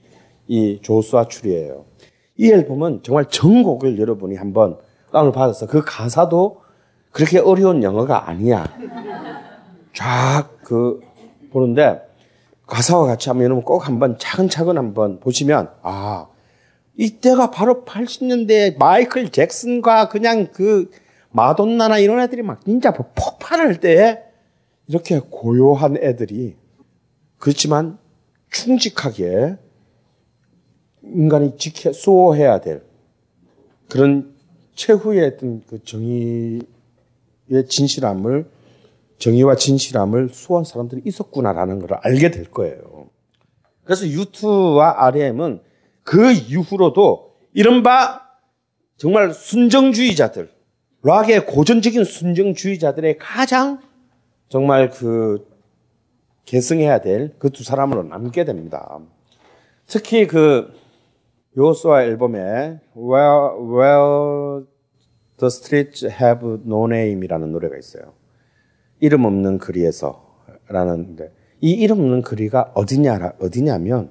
[0.47, 1.85] 이 조수아 추리예요.
[2.37, 4.77] 이 앨범은 정말 전곡을 여러분이 한번
[5.11, 6.61] 다운을 받아서 그 가사도
[7.11, 8.67] 그렇게 어려운 영어가 아니야.
[9.93, 10.99] 쫙 그
[11.51, 12.01] 보는데
[12.67, 16.27] 가사와 같이 여러분 꼭 한번 차근차근 한번 보시면 아
[16.97, 20.89] 이때가 바로 80년대 마이클 잭슨과 그냥 그
[21.31, 24.23] 마돈나나 이런 애들이 막 진짜 폭발할 때
[24.87, 26.55] 이렇게 고요한 애들이
[27.37, 27.97] 그렇지만
[28.51, 29.57] 충직하게
[31.03, 32.83] 인간이 지켜 수호해야 될
[33.89, 34.33] 그런
[34.75, 36.61] 최후의 어떤 그 정의의
[37.67, 38.49] 진실함을
[39.17, 43.09] 정의와 진실함을 수호한 사람들이 있었구나라는 걸 알게 될 거예요.
[43.83, 45.61] 그래서 유투와 RM은
[46.03, 48.21] 그 이후로도 이른바
[48.97, 50.49] 정말 순정주의자들,
[51.03, 53.79] 락의 고전적인 순정주의자들의 가장
[54.49, 55.47] 정말 그
[56.45, 58.99] 계승해야 될 그 두 사람으로 남게 됩니다.
[59.87, 60.73] 특히 그
[61.57, 64.65] 요소아 앨범에 Where, Where
[65.37, 68.13] the Streets Have No Name이라는 노래가 있어요.
[69.05, 71.31] 이름 없는 거리에서라는데
[71.61, 74.09] 이 이름 없는 거리가 어디냐 어디냐면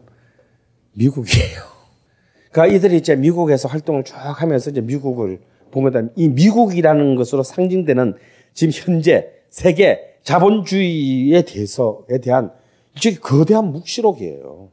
[0.93, 1.61] 미국이에요.
[2.53, 5.41] 그러니까 이들이 이제 미국에서 활동을 쭉 하면서 이제 미국을
[5.73, 8.15] 보면 이 미국이라는 것으로 상징되는
[8.53, 12.53] 지금 현재 세계 자본주의에 대해서에 대한
[12.95, 14.71] 일종의 거대한 묵시록이에요.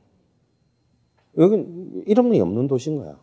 [1.39, 3.19] 여긴 이름이 없는 도시인 거야.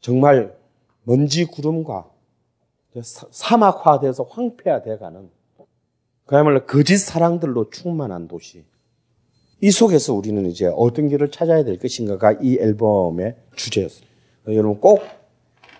[0.00, 0.56] 정말
[1.02, 2.08] 먼지 구름과
[3.02, 5.35] 사막화돼서 황폐화돼가는
[6.26, 8.64] 그야말로 거짓 사랑들로 충만한 도시.
[9.60, 14.06] 이 속에서 우리는 이제 어떤 길을 찾아야 될 것인가가 이 앨범의 주제였어요.
[14.48, 15.02] 여러분 꼭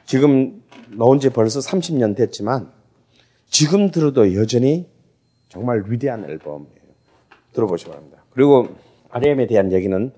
[0.07, 0.62] 지금
[0.97, 2.72] 나온 지 벌써 30년 됐지만
[3.51, 4.88] 지금 들어도 여전히
[5.49, 6.86] 정말 위대한 앨범이에요.
[7.53, 8.24] 들어보시기 바랍니다.
[8.30, 8.68] 그리고
[9.11, 10.12] RM에 대한 얘기는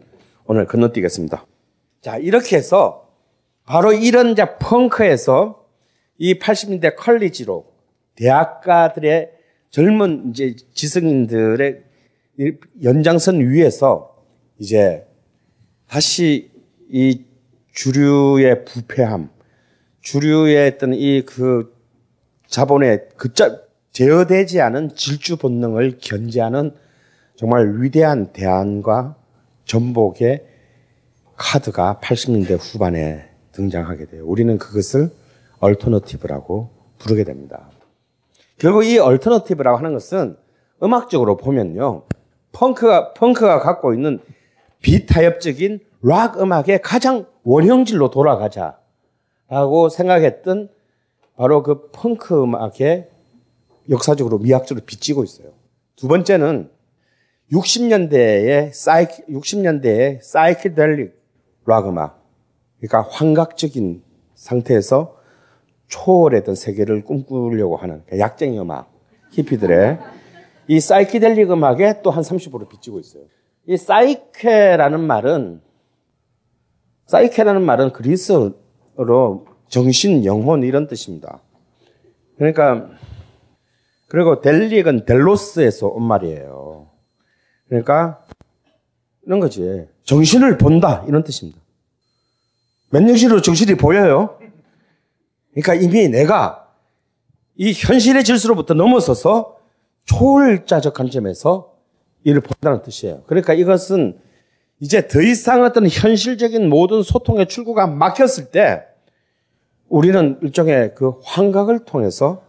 [0.46, 1.46] 오늘 건너뛰겠습니다.
[2.00, 3.10] 자, 이렇게 해서
[3.64, 5.66] 바로 이런 자 펑크에서
[6.16, 7.66] 이 80년대 컬리지로
[8.16, 9.38] 대학가들의
[9.70, 11.82] 젊은 이제 지성인들의
[12.82, 14.16] 연장선 위에서
[14.58, 15.06] 이제
[15.88, 16.50] 다시
[16.90, 17.24] 이
[17.72, 19.30] 주류의 부패함,
[20.00, 21.78] 주류의 어떤 이 그
[22.48, 23.28] 자본의 그
[23.92, 26.72] 제어되지 않은 질주 본능을 견제하는
[27.36, 29.16] 정말 위대한 대안과
[29.64, 30.44] 전복의
[31.36, 34.24] 카드가 80년대 후반에 등장하게 돼요.
[34.26, 35.10] 우리는 그것을
[35.60, 37.70] 얼터너티브라고 부르게 됩니다.
[38.59, 40.36] 결국 이 얼터너티브라고 하는 것은
[40.82, 42.04] 음악적으로 보면요.
[42.52, 44.20] 펑크가, 펑크가 갖고 있는
[44.82, 50.68] 비타협적인 락 음악의 가장 원형질로 돌아가자라고 생각했던
[51.36, 53.09] 바로 그 펑크 음악의
[53.90, 55.52] 역사적으로 미학적으로 빚지고 있어요.
[55.96, 56.70] 두 번째는
[57.52, 61.16] 60년대의 사이 60년대의 사이키델릭
[61.64, 62.22] 락 음악.
[62.80, 64.02] 그러니까 환각적인
[64.34, 65.17] 상태에서
[65.89, 68.93] 초월했던 세계를 꿈꾸려고 하는 그러니까 약쟁이 음악,
[69.32, 69.99] 히피들의
[70.68, 73.24] 이 사이키델릭 음악에 또 한 30% 빚지고 있어요.
[73.66, 75.61] 이 사이케라는 말은
[77.07, 81.41] 사이케라는 말은 그리스어로 정신, 영혼 이런 뜻입니다.
[82.36, 82.89] 그러니까
[84.09, 86.89] 그리고 델릭은 델로스에서 온 말이에요.
[87.68, 88.24] 그러니까
[89.26, 89.86] 이런 거지.
[90.05, 91.59] 정신을 본다 이런 뜻입니다.
[92.91, 94.38] 면역시로 정신이 보여요.
[95.53, 96.68] 그러니까 이미 내가
[97.57, 99.57] 이 현실의 질서로부터 넘어서서
[100.05, 101.74] 초월자적 관점에서
[102.24, 103.22] 이를 본다는 뜻이에요.
[103.26, 104.18] 그러니까 이것은
[104.80, 108.84] 이제 더 이상 어떤 현실적인 모든 소통의 출구가 막혔을 때
[109.88, 112.42] 우리는 일종의 그 환각을 통해서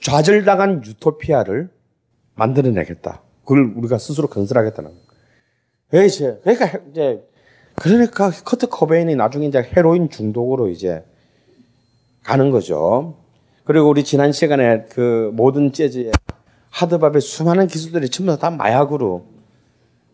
[0.00, 1.70] 좌절당한 유토피아를
[2.34, 3.22] 만들어내겠다.
[3.42, 6.08] 그걸 우리가 스스로 건설하겠다는 거예요.
[6.42, 7.24] 그러니까 이제
[7.76, 11.02] 그러니까 커트 코베인이 나중에 이제 헤로인 중독으로 이제
[12.28, 13.16] 가는 거죠.
[13.64, 16.12] 그리고 우리 지난 시간에 그 모든 재즈의
[16.68, 19.24] hard bop의 수많은 기술들이 전부 다 마약으로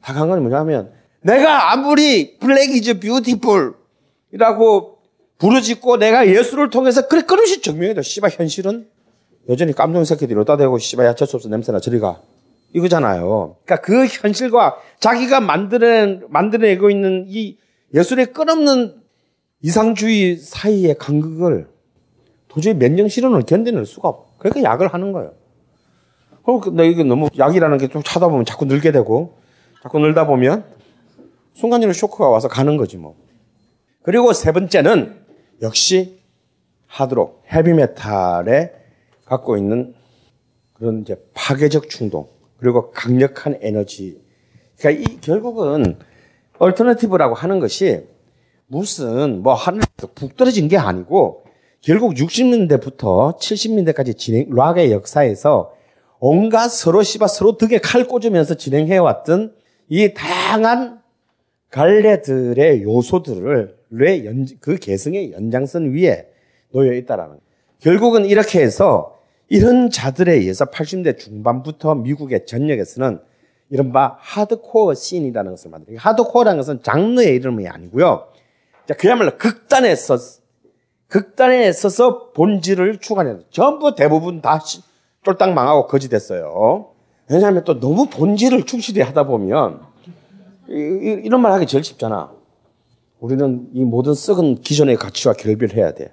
[0.00, 0.92] 다 간 건 뭐냐면
[1.22, 4.98] 내가 아무리 black is beautiful이라고
[5.38, 8.86] 부르짖고 내가 예수를 통해서 그래 끊임없이 증명해도 씨발 현실은
[9.48, 12.20] 여전히 깜종 새끼들이 어디다 대고 씨발 야채 소스 냄새나 저리가
[12.74, 13.56] 이거잖아요.
[13.64, 17.58] 그러니까 그 현실과 자기가 만드는 만들어내고 있는 이
[17.92, 19.02] 예술의 끝없는
[19.62, 21.73] 이상주의 사이의 간극을
[22.54, 25.32] 도저히 면정실현을 견뎌낼 수가 없고 그러니까 약을 하는 거예요.
[26.44, 29.38] 그럼 나 이게 너무 약이라는 게 좀 차다 보면 자꾸 늘게 되고
[29.82, 30.64] 자꾸 늘다 보면
[31.54, 33.16] 순간적으로 쇼크가 와서 가는 거지 뭐.
[34.02, 35.18] 그리고 세 번째는
[35.62, 36.20] 역시
[36.86, 38.72] 하드록 헤비메탈에
[39.24, 39.94] 갖고 있는
[40.74, 42.28] 그런 이제 파괴적 충동
[42.58, 44.22] 그리고 강력한 에너지.
[44.78, 45.98] 그러니까 이 결국은
[46.58, 48.06] 얼터너티브라고 하는 것이
[48.68, 51.43] 무슨 뭐 하늘에서 북 떨어진 게 아니고
[51.84, 55.74] 결국 60년대부터 70년대까지 진행 락의 역사에서
[56.18, 59.54] 온갖 서로 씨바 서로 등에 칼 꽂으면서 진행해 왔던
[59.90, 61.02] 이 다양한
[61.70, 63.76] 갈래들의 요소들을
[64.60, 66.26] 그 개성의 연장선 위에
[66.72, 67.38] 놓여 있다라는
[67.80, 69.18] 결국은 이렇게 해서
[69.50, 73.20] 이런 자들에 의해서 80대 중반부터 미국의 전역에서는
[73.68, 75.98] 이른바 하드코어 씬이라는 것을 만들어요.
[76.00, 78.28] 하드코어라는 것은 장르의 이름이 아니고요.
[78.96, 80.16] 그야말로 극단에 서
[81.14, 84.58] 극단에 서서 본질을 추구하는 전부 대부분 다
[85.22, 86.90] 쫄딱 망하고 거지 됐어요.
[87.30, 89.80] 왜냐하면 또 너무 본질을 충실히 하다 보면
[90.68, 92.32] 이, 이, 런말 하기 제일 쉽잖아.
[93.20, 96.12] 우리는 이 모든 썩은 기존의 가치와 결별해야 돼.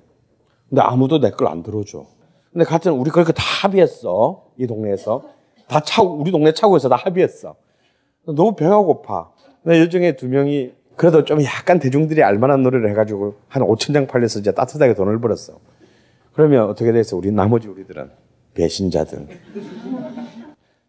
[0.69, 2.05] 근데 아무도 내 걸 안 들어줘.
[2.53, 4.43] 근데 같은 우리 그렇게 다 합의했어.
[4.59, 5.23] 이 동네에서.
[5.67, 7.55] 다 차고, 우리 동네 차고에서 다 합의했어.
[8.27, 9.31] 너무 배가 고파.
[9.63, 14.39] 근데 요중에 두 명이 그래도 좀 약간 대중들이 알만한 노래를 해가지고 한 5천 장 팔려서
[14.39, 15.59] 이제 따뜻하게 돈을 벌었어.
[16.33, 17.17] 그러면 어떻게 됐어?
[17.17, 18.09] 우리 나머지 우리들은
[18.53, 19.27] 배신자들.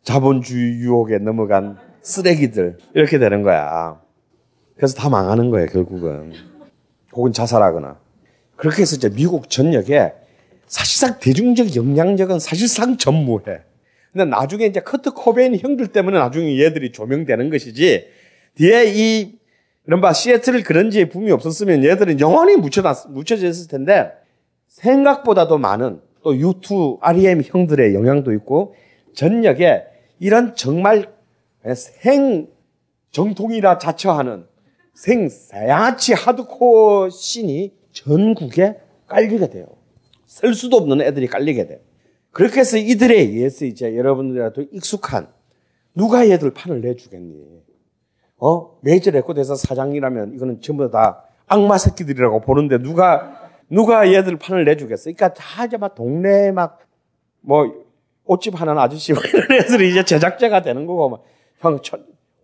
[0.02, 2.78] 자본주의 유혹에 넘어간 쓰레기들.
[2.94, 4.00] 이렇게 되는 거야.
[4.76, 6.32] 그래서 다 망하는 거예요, 결국은.
[7.12, 7.98] 혹은 자살하거나.
[8.56, 10.12] 그렇게 해서 이제 미국 전역에
[10.66, 13.62] 사실상 대중적 영향력은 사실상 전무해.
[14.12, 18.06] 근데 나중에 이제 커트 코베인 형들 때문에 나중에 얘들이 조명되는 것이지,
[18.56, 19.38] 뒤에 이,
[19.86, 24.12] 이른바 시애틀 그런지에 붐이 없었으면 얘들은 영원히 묻혀놨, 묻혀져 있을 텐데,
[24.68, 28.74] 생각보다도 많은 또 U2, REM 형들의 영향도 있고,
[29.14, 29.84] 전역에
[30.20, 31.12] 이런 정말
[31.74, 32.48] 생
[33.10, 34.46] 정통이라 자처하는
[34.94, 39.66] 생양아치 하드코어 씬이 전국에 깔리게 돼요.
[40.26, 41.82] 셀 수도 없는 애들이 깔리게 돼.
[42.30, 45.28] 그렇게 해서 이들에 의해서 이제 여러분들한테 익숙한
[45.94, 47.61] 누가 얘들 판을 내주겠니?
[48.44, 48.76] 어?
[48.80, 53.40] 메이저 레코드에서 사장이라면 이거는 전부 다 악마 새끼들이라고 보는데 누가
[53.70, 55.04] 누가 얘들 판을 내주겠어?
[55.12, 56.80] 그러니까 다 이제 막 동네 막
[57.44, 57.66] 뭐
[58.24, 59.24] 옷집 하는 아저씨 이런
[59.60, 61.22] 애들이 이제 제작자가 되는 거고 막
[61.58, 61.78] 형,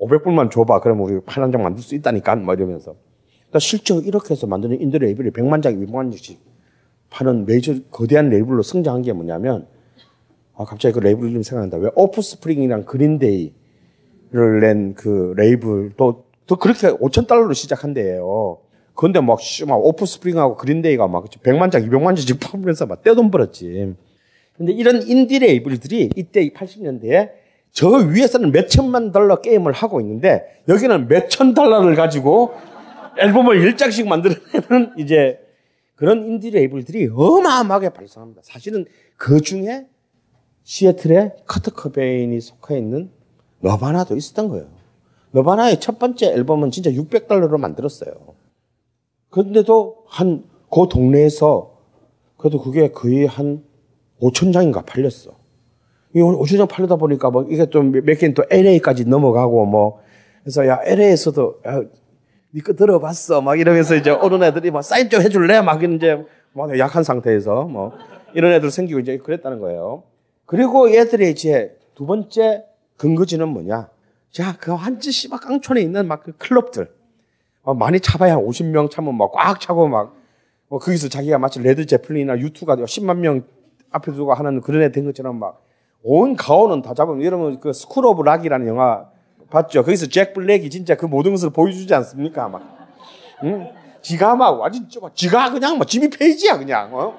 [0.00, 0.80] 500불만 줘봐.
[0.80, 2.34] 그러면 우리 판 한 장 만들 수 있다니까.
[2.36, 2.96] 뭐 이러면서.
[3.42, 6.40] 그러니까 실제로 이렇게 해서 만드는 인디 레이블이 100만 장, 200만 장씩
[7.10, 9.68] 파는 메이저 거대한 레이블로 성장한 게 뭐냐면,
[10.56, 11.76] 아, 갑자기 그 레이블 이름 생각난다.
[11.78, 13.54] 왜 오프스프링이랑 그린데이
[14.32, 18.58] 를 낸 그 레이블 또, 또 그렇게 5천 달러로 시작한대요.
[18.94, 23.94] 그런데 막, 막 오프스프링하고 그린데이가 막 100만 장, 200만 장씩 팔면서 막 떼돈 벌었지.
[24.56, 27.30] 근데 이런 인디 레이블들이 이때 80년대에
[27.70, 32.54] 저 위에서는 몇 천만 달러 게임을 하고 있는데 여기는 몇 천 달러를 가지고
[33.18, 35.38] 앨범을 1장씩 만들어내는 이제
[35.94, 38.42] 그런 인디 레이블들이 어마어마하게 발생합니다.
[38.44, 38.84] 사실은
[39.16, 39.86] 그 중에
[40.64, 43.10] 시애틀의 커트 커베인이 속해 있는
[43.60, 44.66] 너바나도 있었던 거예요.
[45.32, 48.12] 너바나의 첫 번째 앨범은 진짜 600달러로 만들었어요.
[49.30, 51.76] 그런데도 한, 그 동네에서
[52.36, 53.62] 그래도 그게 거의 한
[54.20, 55.32] 5천 장인가 팔렸어.
[56.14, 60.00] 이 5천 장 팔리다 보니까 뭐 이게 좀 몇 개는 또 LA까지 넘어가고 뭐
[60.42, 61.82] 그래서 야 LA에서도 야,
[62.54, 66.78] 너 이거 들어봤어 막 이러면서 이제 어린 애들이 막 사인 좀 해줄래 막 이제 뭐
[66.78, 67.92] 약한 상태에서 뭐
[68.34, 70.04] 이런 애들 생기고 이제 그랬다는 거예요.
[70.46, 72.64] 그리고 얘들의 이제 두 번째
[72.98, 73.88] 근거지는 뭐냐?
[74.30, 76.90] 자, 그 한지 씨발 깡촌에 있는 막 그 클럽들.
[77.62, 80.14] 어, 많이 차봐야 한 50명 차면 막 꽉 차고 막,
[80.68, 83.42] 뭐 거기서 자기가 마치 레드 제플린이나 유투가 10만 명
[83.90, 85.60] 앞에 두고 하는 그런 애 된 것처럼 막
[86.04, 89.06] 온 가오는 다 잡으면 여러분 그 School of Rock이라는 영화
[89.50, 89.82] 봤죠?
[89.82, 92.48] 거기서 잭 블랙이 진짜 그 모든 것을 보여주지 않습니까?
[92.48, 92.62] 막.
[93.42, 93.68] 응?
[94.00, 96.94] 지가 막좀 지가 그냥 뭐 지미 페이지야 그냥.
[96.94, 97.14] 어?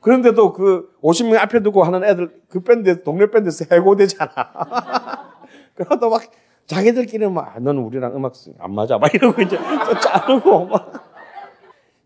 [0.00, 4.32] 그런데도 그 50명 앞에 두고 하는 애들 그 밴드 동네 밴드에서 해고되잖아.
[5.74, 6.22] 그러다 막
[6.66, 10.92] 자기들끼리 막 아, 너는 우리랑 음악 안 맞아 막 이러고 이제 또 자르고 막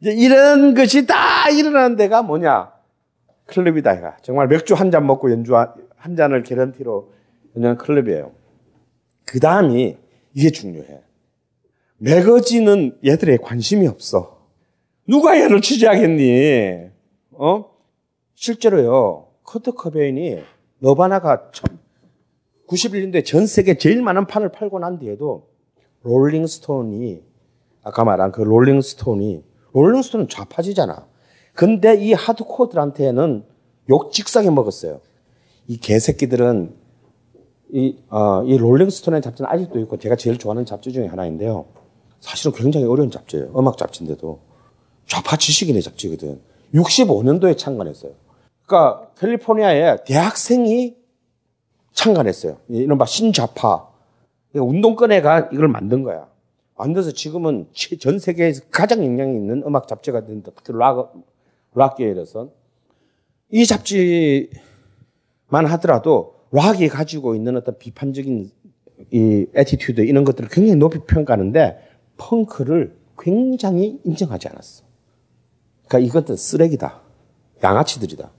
[0.01, 2.72] 이제 이런 것이 다 일어나는 데가 뭐냐
[3.47, 7.12] 클럽이다 이가 정말 맥주 한 잔 먹고 연주 한 잔을 개런티로
[7.57, 8.32] 연주하는 클럽이에요.
[9.26, 9.97] 그 다음이
[10.34, 11.01] 이게 중요해.
[11.99, 14.47] 매거진은 얘들에 관심이 없어.
[15.07, 16.88] 누가 얘를 취재하겠니?
[17.32, 17.72] 어?
[18.35, 20.43] 실제로요, 커트 커베인이
[20.78, 21.51] 너바나가
[22.68, 25.49] 91년도에 전 세계 제일 많은 판을 팔고 난 뒤에도
[26.03, 27.22] 롤링스톤이
[27.85, 31.07] 아까 말한 그 롤링스톤이 롤링스톤은 좌파지잖아.
[31.55, 33.45] 근데 이 하드코어들한테는
[33.91, 35.01] 욕 직사게 먹었어요.
[35.66, 36.74] 이 개새끼들은
[37.74, 41.66] 이, 어, 이 롤링스톤의 잡지는 아직도 있고 제가 제일 좋아하는 잡지 중에 하나인데요.
[42.20, 43.53] 사실은 굉장히 어려운 잡지예요.
[43.57, 44.41] 음악 잡지인데도.
[45.07, 46.41] 좌파 지식인의 잡지거든.
[46.74, 48.12] 65년도에 창간했어요.
[48.67, 50.97] 그러니까 캘리포니아에 대학생이
[51.93, 52.59] 창간했어요.
[52.69, 53.89] 이른바 신좌파.
[54.55, 56.29] 운동권회가 이걸 만든 거야.
[56.77, 57.69] 만들어서 지금은
[58.01, 60.51] 전 세계에서 가장 영향이 있는 음악 잡지가 된다.
[60.57, 61.14] 특히 락,
[61.75, 62.51] 락계에서.
[63.51, 64.51] 이 잡지만
[65.51, 68.51] 하더라도 락이 가지고 있는 어떤 비판적인
[69.11, 71.79] 이 attitude 이런 것들을 굉장히 높이 평가하는데
[72.17, 74.84] 펑크를 굉장히 인정하지 않았어.
[75.87, 77.01] 그러니까 이것도 쓰레기다.
[77.63, 78.30] 양아치들이다.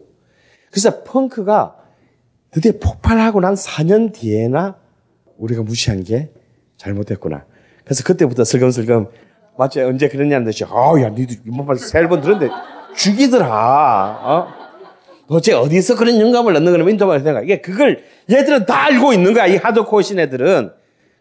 [0.73, 1.75] 그래서 펑크가
[2.49, 4.75] 드디어 폭발하고 난 4년 뒤에나
[5.37, 6.31] 우리가 무시한 게
[6.77, 7.45] 잘못됐구나.
[7.83, 9.07] 그래서 그때부터 슬금슬금
[9.55, 12.51] 마치 언제 그랬냐는 듯이 아우 야 니도 이번만 세번 들었는데
[12.95, 14.19] 죽이더라.
[14.23, 14.47] 어?
[15.27, 17.43] 도대체 어디서 그런 영감을 넣는 거냐면 인도만 생각.
[17.43, 19.45] 이게 그걸 얘들은 다 알고 있는 거야.
[19.45, 20.71] 이 하드코어 신 애들은.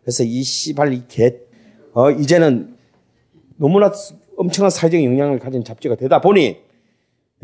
[0.03, 1.37] 그래서 이 씨발 이 개,
[1.93, 2.75] 어, 이제는
[3.57, 3.93] 너무나
[4.37, 6.57] 엄청난 사회적 영향을 가진 잡지가 되다 보니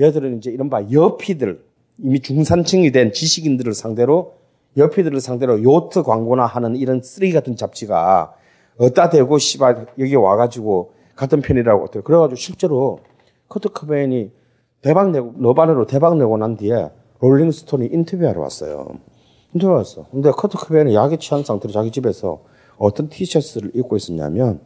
[0.00, 1.67] 얘들은 이제 이른바 여피들,
[2.02, 4.34] 이미 중산층이 된 지식인들을 상대로
[4.76, 8.34] 여피들을 상대로 요트 광고나 하는 이런 쓰레기 같은 잡지가
[8.78, 13.00] 어디다 대고 씨발 여기 와가지고 같은 편이라고 그래가지고 실제로
[13.48, 14.30] 커트 커베인이
[14.82, 18.86] 대박 내고 너바네로 대박 내고 난 뒤에 롤링스톤이 인터뷰하러 왔어요.
[19.52, 20.06] 인터뷰 왔어.
[20.12, 22.44] 근데 커트 커베인은 약에 취한 상태로 자기 집에서
[22.76, 24.60] 어떤 티셔츠를 입고 있었냐면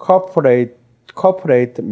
[0.00, 0.76] corporate
[1.18, 1.84] corporate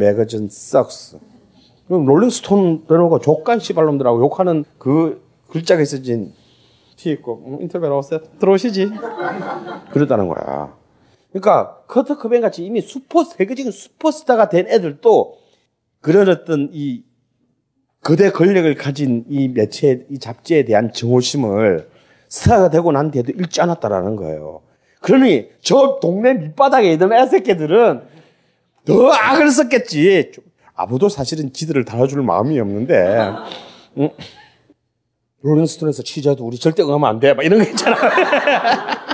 [1.88, 2.06] sucks.
[2.06, 6.32] 롤링스톤 내놓고 좆까 씨발놈들하고 욕하는 그 글자가 쓰여진
[6.96, 8.20] 티 입고 음, 인터뷰하러 왔어요.
[8.38, 8.90] 들어오시지.
[9.92, 10.74] 그러다는 거야.
[11.30, 15.36] 그러니까 커트 커베인 같이 이미 슈퍼 세계적인 슈퍼스타가 된 애들도
[16.00, 17.02] 그런 어떤 이
[18.02, 21.88] 거대 권력을 가진 이 매체, 이 잡지에 대한 증오심을
[22.28, 24.62] 스타가 되고 난 뒤에도 잃지 않았다라는 거예요.
[25.00, 28.02] 그러니 저 동네 밑바닥에 있던 애새끼들은
[28.84, 30.32] 더 악을 썼겠지.
[30.74, 33.32] 아무도 사실은 지들을 달아줄 마음이 없는데,
[33.98, 34.10] 응?
[35.42, 37.34] 롤링스톤에서 취재도 우리 절대 응하면 안 돼.
[37.34, 37.96] 막 이런 거 있잖아.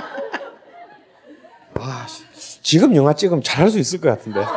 [1.75, 2.07] 아,
[2.61, 4.39] 지금 영화 찍으면 잘할 수 있을 것 같은데.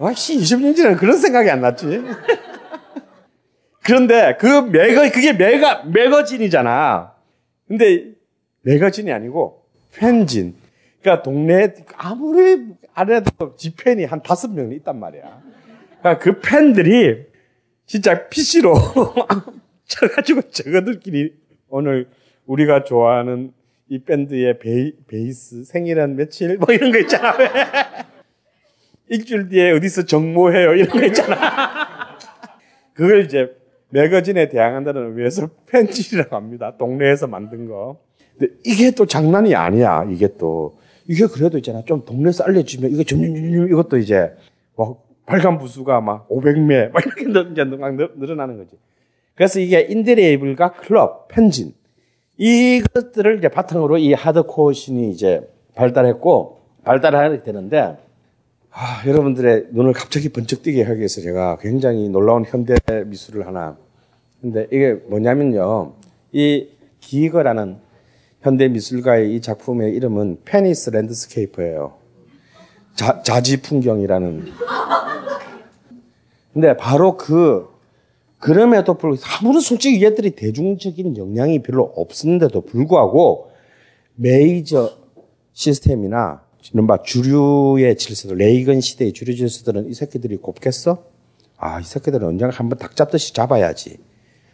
[0.00, 1.86] 아, 씨, 20년 전에는 그런 생각이 안 났지.
[3.82, 7.14] 그런데 그 매거, 그게 매가, 매거진이잖아.
[7.66, 8.12] 근데
[8.62, 9.62] 매거진이 아니고
[9.94, 10.54] 팬진.
[11.00, 12.66] 그러니까 동네에 아무리
[12.98, 15.40] 안 해도 지팬이 한 다섯 명이 있단 말이야.
[16.00, 17.26] 그러니까 그 팬들이
[17.86, 18.74] 진짜 PC로
[19.86, 21.32] 쳐가지고 저거들끼리
[21.68, 22.08] 오늘
[22.46, 23.52] 우리가 좋아하는
[23.88, 27.34] 이 밴드의 베이, 베이스 생일은 며칠 뭐 이런 거 있잖아.
[29.08, 32.18] 일주일 뒤에 어디서 정모해요 이런 거 있잖아.
[32.94, 33.56] 그걸 이제
[33.90, 36.74] 매거진에 대항한다는 의미에서 팬질이라고 합니다.
[36.76, 38.00] 동네에서 만든 거.
[38.36, 40.04] 근데 이게 또 장난이 아니야.
[40.10, 40.76] 이게 또
[41.08, 41.82] 이게 그래도 있잖아.
[41.84, 44.30] 좀 동네에서 알려주면 이게 점점점 이것도 이제
[44.76, 48.76] 뭐 발간 부수가 막 500매 막 이렇게 이제 막 늘어나는 거지.
[49.34, 51.72] 그래서 이게 인디레이블과 클럽, 펜진
[52.36, 57.96] 이것들을 이제 바탕으로 이 하드코어 신이 이제 발달했고 발달하게 되는데
[58.70, 62.76] 아, 여러분들의 눈을 갑자기 번쩍 뜨게 하기 위해서 제가 굉장히 놀라운 현대
[63.06, 63.76] 미술을 하나.
[64.40, 65.94] 근데 이게 뭐냐면요.
[66.32, 66.68] 이
[67.00, 67.78] 기거라는
[68.40, 71.94] 현대 미술가의 이 작품의 이름은 Penis Landscape예요.
[72.94, 74.46] 자, 자지 풍경이라는.
[76.52, 77.68] 근데 바로 그
[78.38, 83.50] 그럼에도 불구하고 아무런 솔직히 얘들이 대중적인 영향이 별로 없었는데도 불구하고
[84.14, 84.96] 메이저
[85.52, 86.42] 시스템이나
[86.72, 91.04] 이른바 주류의 질서들, 레이건 시대의 주류 질서들은 이 새끼들이 곱겠어?
[91.56, 93.98] 아, 이 새끼들은 언젠가 한번 닭 잡듯이 잡아야지.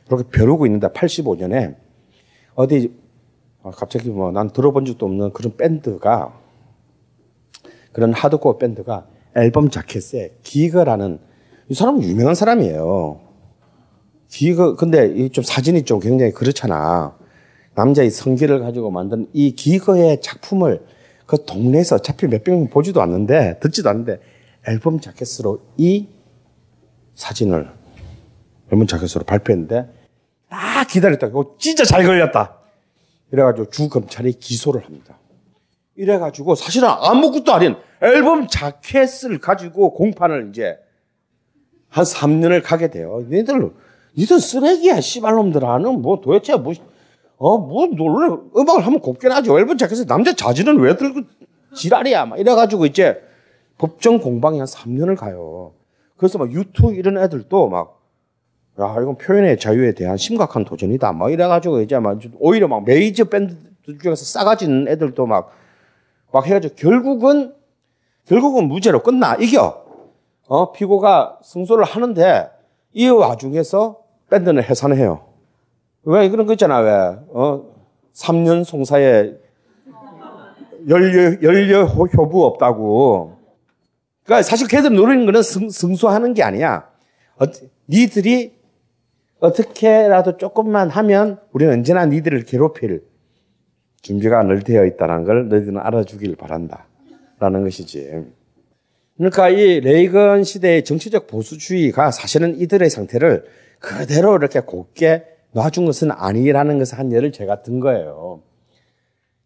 [0.07, 1.77] 그렇게 벼르고 있는데 85년에
[2.55, 3.04] 어디 아,
[3.73, 6.39] 갑자기 뭐 난 들어본 적도 없는 그런 밴드가
[7.93, 11.19] 그런 하드코어 밴드가 앨범 자켓에 기거라는
[11.69, 13.21] 이 사람은 유명한 사람이에요.
[14.29, 17.17] 기거 근데 이 좀 사진이 좀 굉장히 그렇잖아.
[17.75, 20.85] 남자의 성기를 가지고 만든 이 기거의 작품을
[21.27, 24.21] 그 동네에서 어차피 몇백 명 보지도 않는데 듣지도 않는데
[24.69, 26.09] 앨범 자켓으로 이
[27.15, 27.69] 사진을
[28.73, 29.89] 앨범 자켓으로 발표했는데
[30.51, 31.29] 딱 기다렸다.
[31.29, 32.59] 이거 진짜 잘 걸렸다.
[33.35, 35.19] 이래가지고 주 검찰이 기소를 합니다.
[35.97, 40.79] 이래가지고 사실은 아무것도 아닌 앨범 자켓을 가지고 공판을 이제
[41.89, 43.25] 한 3년을 가게 돼요.
[43.29, 43.73] 니들,
[44.17, 46.75] 니들 쓰레기야, 씨발놈들아는 뭐 도대체 뭐,
[47.37, 48.37] 어, 뭐 놀래.
[48.57, 49.59] 음악을 하면 곱게 나죠.
[49.59, 51.23] 앨범 자켓에 남자 자질은 왜 들고
[51.75, 52.27] 지랄이야.
[52.27, 53.21] 막 이래가지고 이제
[53.79, 55.75] 법정 공방이 한 3년을 가요.
[56.17, 58.01] 그래서 막 유튜브 이런 애들도 막,
[58.81, 61.13] 야, 이건 표현의 자유에 대한 심각한 도전이다.
[61.13, 65.53] 막 이래가지고 이제 막 오히려 막 메이저 밴드들 중에서 싸가지는 애들도 막,
[66.33, 67.55] 막 해가지고 결국은,
[68.27, 69.37] 결국은 무죄로 끝나.
[69.37, 69.85] 이겨.
[70.47, 72.51] 어, 피고가 승소를 하는데
[72.93, 75.25] 이 와중에서 밴드는 해산을 해요.
[76.03, 76.91] 왜 그런 거 있잖아, 왜.
[77.29, 77.75] 어,
[78.13, 79.35] 3년 송사에
[80.89, 83.39] 연료, 연료 효부 없다고.
[84.25, 86.89] 그러니까 사실 걔들 노리는 거는 승, 승소하는 게 아니야.
[87.39, 87.45] 어,
[87.89, 88.64] 니들이
[89.45, 93.03] 어떻게라도 조금만 하면 우리는 언제나 니들을 괴롭힐
[94.01, 96.87] 준비가 늘 되어 있다는 걸 너희들은 알아주길 바란다.
[97.39, 98.25] 라는 것이지.
[99.17, 103.45] 그러니까 이 레이건 시대의 정치적 보수주의가 사실은 이들의 상태를
[103.81, 108.43] 그대로 이렇게 곱게 놔준 것은 아니라는 것을 한 예를 제가 든 거예요.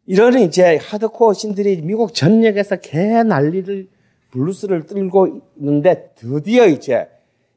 [0.07, 3.89] 이런 이제 하드코어 신들이 미국 전역에서 개 난리를
[4.31, 7.09] 블루스를 떨고 있는데 드디어 이제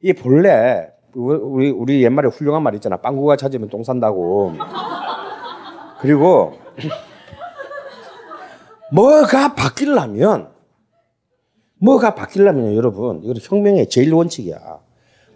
[0.02, 2.98] 이 본래 우리 우리 옛말에 훌륭한 말 있잖아.
[2.98, 4.54] 빵구가 찾으면 똥 산다고.
[6.00, 6.54] 그리고
[8.92, 10.50] 뭐가 바뀌려면
[11.80, 14.80] 뭐가 바뀌려면 여러분 이거 혁명의 제일 원칙이야.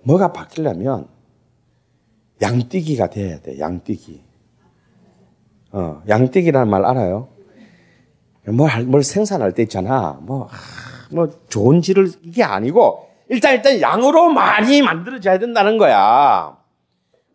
[0.04, 1.08] 뭐가 바뀌려면
[2.42, 3.60] 양뛰기가 돼야 돼.
[3.60, 4.24] 양뛰기.
[5.72, 7.30] 어, 양뛰기라는 말 알아요?
[8.48, 10.20] 뭘, 뭘 생산할 때 있잖아.
[10.22, 10.48] 뭐,
[11.12, 16.58] 뭐, 좋은 질을, 이게 아니고, 일단, 일단 양으로 많이 만들어져야 된다는 거야.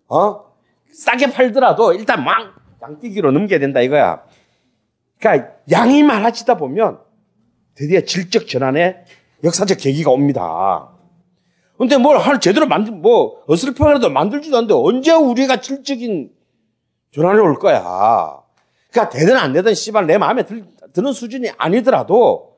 [0.09, 0.45] 어?
[0.93, 4.23] 싸게 팔더라도 일단 막 양뛰기로 넘겨야 된다 이거야.
[5.19, 7.01] 그러니까 양이 많아지다 보면
[7.75, 9.05] 드디어 질적 전환의
[9.45, 10.91] 역사적 계기가 옵니다.
[11.79, 16.31] 근데 뭘 하나 제대로 만들, 뭐, 어설프게라도 만들지도 않는데 언제 우리가 질적인
[17.13, 18.43] 전환이 올 거야.
[18.91, 22.50] 그러니까 되든 안 되든 씨발 내 마음에 들, 드는 수준이 아니더라도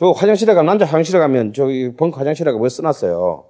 [0.00, 3.44] 저 화장실에 가면 남자 화장실에 가면 저기 벙커 화장실에 가뭐 써놨어요.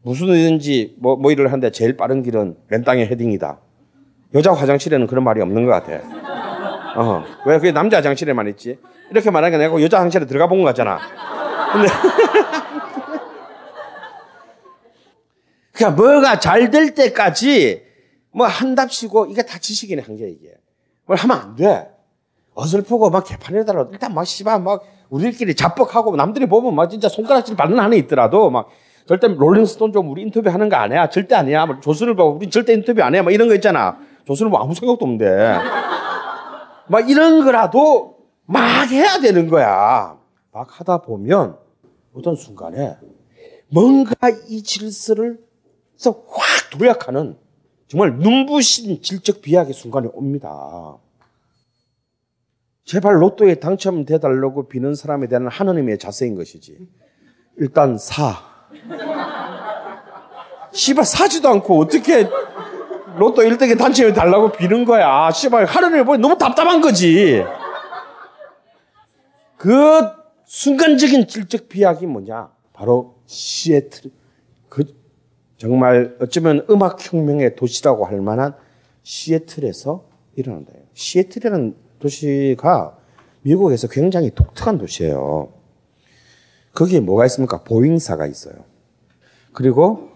[0.00, 3.58] 무슨 일인지 뭐, 뭐 일을 하는데 제일 빠른 길은 맨땅에 헤딩이다.
[4.32, 6.00] 여자 화장실에는 그런 말이 없는 것 같아.
[6.96, 7.22] 어.
[7.44, 8.78] 왜 그게 남자 화장실에만 있지?
[9.10, 10.98] 이렇게 말하니까 내가 여자 화장실에 들어가 본 거잖아.
[11.74, 11.88] 근데
[15.76, 17.82] 그러니까 뭐가 잘 될 때까지
[18.32, 20.54] 뭐 한답시고 이게 다 지식인의 한계 이게.
[21.04, 21.90] 뭘 하면 안 돼.
[22.54, 27.78] 어설프고 막 개판에달라도 일단 막 씨발 막 우리끼리 자뻑하고 남들이 보면 막 진짜 손가락질 받는
[27.78, 28.68] 한에 있더라도 막
[29.06, 31.10] 절대 롤링스톤 좀 우리 인터뷰 하는 거 아니야.
[31.10, 31.66] 절대 아니야.
[31.66, 33.22] 뭐 조선을 보고 우리 절대 인터뷰 안 해.
[33.22, 33.98] 막 이런 거 있잖아.
[34.24, 35.58] 조선을 뭐 아무 생각도 없는데.
[36.88, 40.16] 막 이런 거라도 막 해야 되는 거야.
[40.52, 41.56] 막 하다 보면
[42.14, 42.96] 어떤 순간에
[43.68, 44.14] 뭔가
[44.48, 45.38] 이 질서를
[46.04, 47.36] 확 도약하는
[47.88, 50.96] 정말 눈부신 질적 비약의 순간이 옵니다.
[52.90, 56.76] 제발 로또에 당첨돼달라고 비는 사람에 대한 하느님의 자세인 것이지.
[57.58, 58.34] 일단 사.
[60.72, 62.28] 씨발 사지도 않고 어떻게
[63.16, 65.30] 로또 1등에 당첨해 달라고 비는 거야.
[65.30, 67.44] 씨발 하느님을 보니 너무 답답한 거지.
[69.56, 70.08] 그
[70.46, 72.50] 순간적인 질적 비약이 뭐냐?
[72.72, 74.10] 바로 시애틀.
[74.68, 74.82] 그
[75.58, 78.56] 정말 어쩌면 음악 혁명의 도시라고 할 만한
[79.04, 80.72] 시애틀에서 일어난다.
[80.94, 82.98] 시애틀이라는 도시가
[83.42, 85.52] 미국에서 굉장히 독특한 도시예요.
[86.74, 87.62] 거기에 뭐가 있습니까?
[87.62, 88.54] 보잉사가 있어요.
[89.52, 90.10] 그리고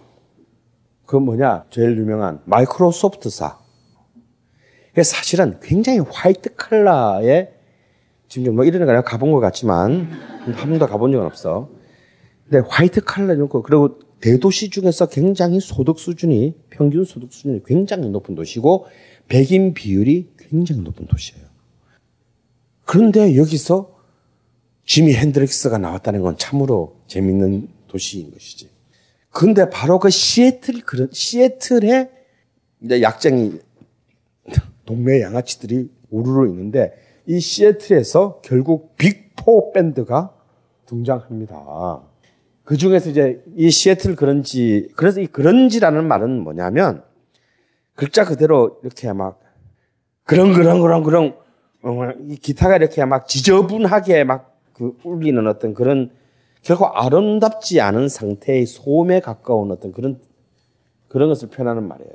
[1.06, 1.66] 그 뭐냐?
[1.70, 3.58] 제일 유명한 마이크로소프트사.
[5.02, 7.52] 사실은 굉장히 화이트 칼라의
[8.28, 11.68] 지금 뭐 이런 거 내가 가본 것 같지만 한 번도 가본 적은 없어.
[12.48, 18.34] 근데 화이트 칼라 거 그리고 대도시 중에서 굉장히 소득 수준이 평균 소득 수준이 굉장히 높은
[18.34, 18.86] 도시고
[19.28, 21.43] 백인 비율이 굉장히 높은 도시예요.
[22.84, 23.94] 그런데 여기서
[24.86, 28.68] 지미 핸드릭스가 나왔다는 건 참으로 재밌는 도시인 것이지.
[29.30, 32.10] 근데 바로 그 시애틀 그런 시애틀에
[32.82, 33.58] 이제 약쟁이
[34.84, 36.92] 동네 양아치들이 우르르 있는데
[37.26, 40.34] 이 시애틀에서 결국 빅포 밴드가
[40.86, 42.02] 등장합니다.
[42.64, 47.02] 그 중에서 이제 이 시애틀 그런지, 그래서 이 그런지라는 말은 뭐냐면,
[47.94, 49.40] 글자 그대로 이렇게 막,
[50.24, 51.43] 그렁그렁그렁그렁, 어,
[52.28, 56.10] 이 기타가 이렇게 막 지저분하게 막 그 울리는 어떤 그런,
[56.62, 60.20] 결코 아름답지 않은 상태의 소음에 가까운 어떤 그런,
[61.08, 62.12] 그런 것을 표현하는 말이에요.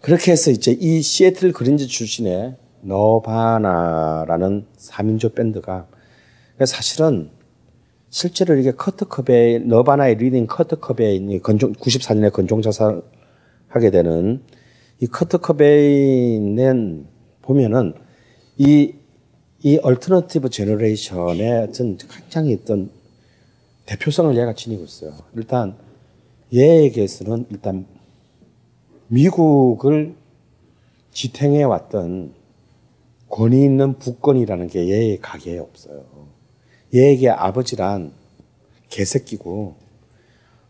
[0.00, 5.86] 그렇게 해서 이제 이 시애틀 그런지 출신의 너바나라는 3인조 밴드가
[6.64, 7.30] 사실은
[8.10, 14.42] 실제로 이게 커트 커베 너바나의 리딩 커트 커베인이 권총 94년에 권총 자살하게 되는
[15.00, 17.06] 이 커트 커베인은
[17.42, 17.94] 보면은
[18.58, 18.94] 이,
[19.62, 22.90] 이 alternative generation의 어떤 굉장히 어떤
[23.86, 25.12] 대표성을 얘가 지니고 있어요.
[25.34, 25.76] 일단
[26.54, 27.86] 얘에게서는 일단
[29.08, 30.14] 미국을
[31.12, 32.34] 지탱해 왔던
[33.28, 36.04] 권위 있는 부권이라는 게 얘의 가계에 없어요.
[36.94, 38.12] 얘에게 아버지란
[38.88, 39.74] 개새끼고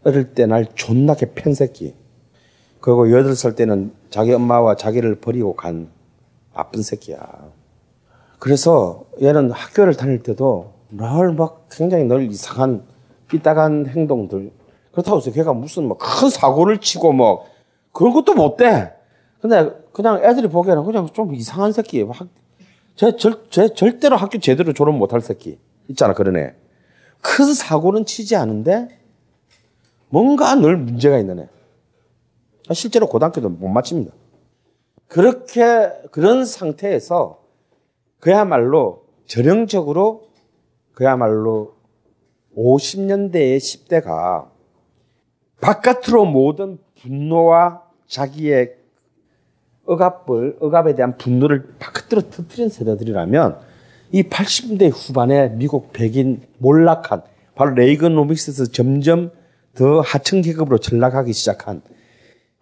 [0.05, 1.95] 어릴 때 날 존나게 팬 새끼.
[2.81, 5.91] 그리고 여덟 살 때는 자기 엄마와 자기를 버리고 간
[6.55, 7.53] 나쁜 새끼야.
[8.39, 12.85] 그래서 얘는 학교를 다닐 때도 늘 막 굉장히 늘 이상한
[13.29, 14.53] 삐딱한 행동들.
[14.93, 17.45] 그렇다고 해서 걔가 무슨 뭐큰 사고를 치고 뭐
[17.93, 18.95] 그런 것도 못 돼.
[19.41, 22.03] 근데 그냥 애들이 보기에는 그냥 좀 이상한 새끼.
[22.03, 22.29] 학,
[22.95, 25.59] 제, 절, 제 절대로 학교 제대로 졸업 못할 새끼.
[25.89, 26.55] 있잖아, 그런 애.
[27.21, 28.89] 큰 사고는 치지 않은데
[30.09, 31.49] 뭔가 늘 문제가 있는 애.
[32.73, 34.13] 실제로 고등학교도 못 마칩니다.
[35.09, 37.39] 그렇게, 그런 상태에서
[38.27, 40.31] 그야말로 전형적으로
[40.95, 41.77] 그야말로
[42.57, 44.49] 50년대의 10대가
[45.61, 48.75] 바깥으로 모든 분노와 자기의
[49.85, 53.61] 억압을, 억압에 대한 분노를 바깥으로 터뜨린 세대들이라면
[54.11, 57.23] 이 80년대 후반에 미국 백인 몰락한
[57.55, 59.31] 바로 레이건노믹스에서 점점
[59.77, 61.81] 더 하층 계급으로 전락하기 시작한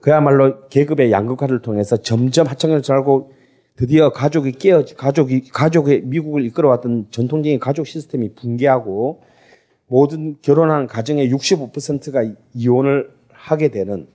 [0.02, 3.32] 그야말로 계급의 양극화를 통해서 점점 하층을 전하고
[3.76, 9.22] 드디어 가족이 깨어 가족이 가족의 미국을 이끌어왔던 전통적인 가족 시스템이 붕괴하고
[9.88, 14.06] 모든 결혼한 가정의 65%가 이혼을 하게 되는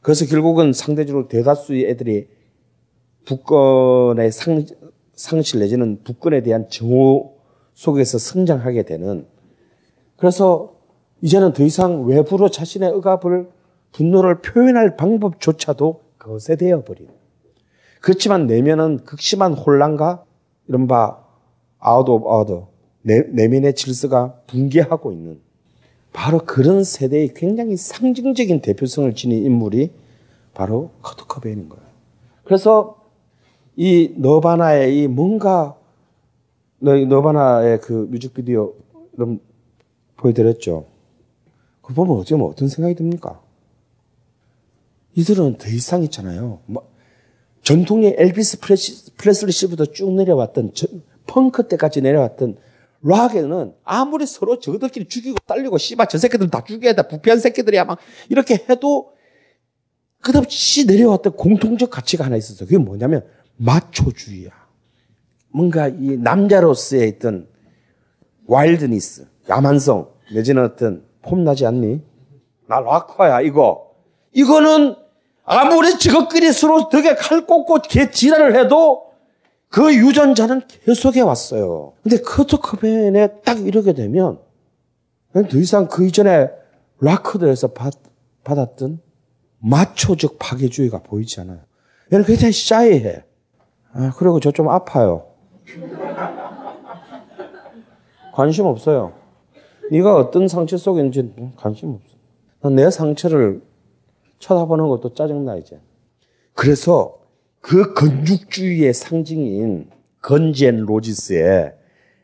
[0.00, 2.28] 그래서 결국은 상대적으로 대다수의 애들이
[3.24, 4.64] 부권의 상,
[5.14, 7.34] 상실 내지는 부권에 대한 증오
[7.74, 9.26] 속에서 성장하게 되는
[10.16, 10.76] 그래서
[11.22, 13.48] 이제는 더 이상 외부로 자신의 억압을
[13.92, 17.15] 분노를 표현할 방법조차도 거세되어 버린.
[18.06, 20.22] 그렇지만 내면은 극심한 혼란과
[20.68, 21.24] 이른바
[21.80, 22.68] out of order
[23.02, 25.40] 내면의 질서가 붕괴하고 있는
[26.12, 29.90] 바로 그런 세대의 굉장히 상징적인 대표성을 지닌 인물이
[30.54, 31.84] 바로 커트 커베인인 거예요.
[32.44, 33.02] 그래서
[33.74, 35.76] 이 너바나의 이 뭔가
[36.78, 38.72] 너바나의 그 뮤직비디오
[39.18, 39.40] 여러분
[40.16, 40.86] 보여드렸죠.
[41.82, 43.40] 그 보면 어쩌면 뭐 어떤 생각이 듭니까?
[45.16, 46.60] 이들은 더 이상 있잖아요.
[46.66, 46.95] 뭐
[47.66, 48.60] 전통의 엘비스
[49.16, 50.86] 프레슬리 씨부터 쭉 내려왔던 저,
[51.26, 52.58] 펑크 때까지 내려왔던
[53.02, 57.98] 락에는 아무리 서로 저들끼리 죽이고 딸리고 씨발 저 새끼들 다 죽여야 돼 부패한 새끼들이야 막
[58.28, 59.10] 이렇게 해도
[60.22, 62.68] 끝없이 내려왔던 공통적 가치가 하나 있었어요.
[62.68, 63.24] 그게 뭐냐면
[63.56, 64.50] 마초주의야.
[65.48, 67.48] 뭔가 이 남자로서의 있던
[68.46, 72.00] 와일드니스, 야만성 내지는 어떤 폼나지 않니?
[72.68, 73.90] 나 락커야 이거.
[74.32, 74.94] 이거는
[75.46, 79.06] 아무리 저것끼리 서로 덕에 칼 꽂고 개 지랄을 해도
[79.68, 81.92] 그 유전자는 계속해 왔어요.
[82.02, 84.38] 근데 커트 커벤에 딱 이러게 되면
[85.32, 86.48] 더 이상 그 이전에
[87.00, 87.94] 락커들에서 받,
[88.44, 89.00] 받았던
[89.58, 91.60] 마초적 파괴주의가 보이지 않아요.
[92.12, 93.22] 얘는 굉장히 샤이해.
[93.92, 95.26] 아, 그리고 저 좀 아파요.
[98.32, 99.12] 관심 없어요.
[99.90, 102.70] 네가 어떤 상처 속에 있는지 관심 없어.
[102.70, 103.62] 내 상처를
[104.38, 105.78] 쳐다보는 것도 짜증나 이제.
[106.54, 107.18] 그래서
[107.60, 109.90] 그 건축주의의 상징인
[110.22, 111.72] 건젠 로지스의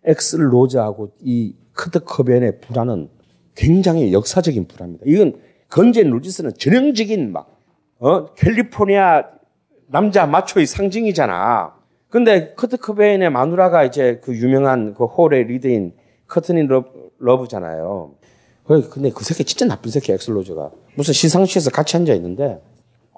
[0.04, 3.08] 엑슬 로즈하고 이 커트 커베인의 불화는
[3.54, 5.04] 굉장히 역사적인 불화입니다.
[5.06, 7.48] 이건 건즈 앤 로지스는 전형적인 막
[7.98, 8.26] 어?
[8.34, 9.24] 캘리포니아
[9.86, 11.74] 남자 마초의 상징이잖아.
[12.08, 15.94] 근데 커트 커베인의 마누라가 이제 그 유명한 그 홀의 리드인
[16.26, 16.68] 코트니
[17.18, 18.14] 러브, 잖아요
[18.66, 20.70] 근데 그 새끼 진짜 나쁜 새끼 엑슬로즈가.
[20.94, 22.62] 무슨 시상식에서 같이 앉아 있는데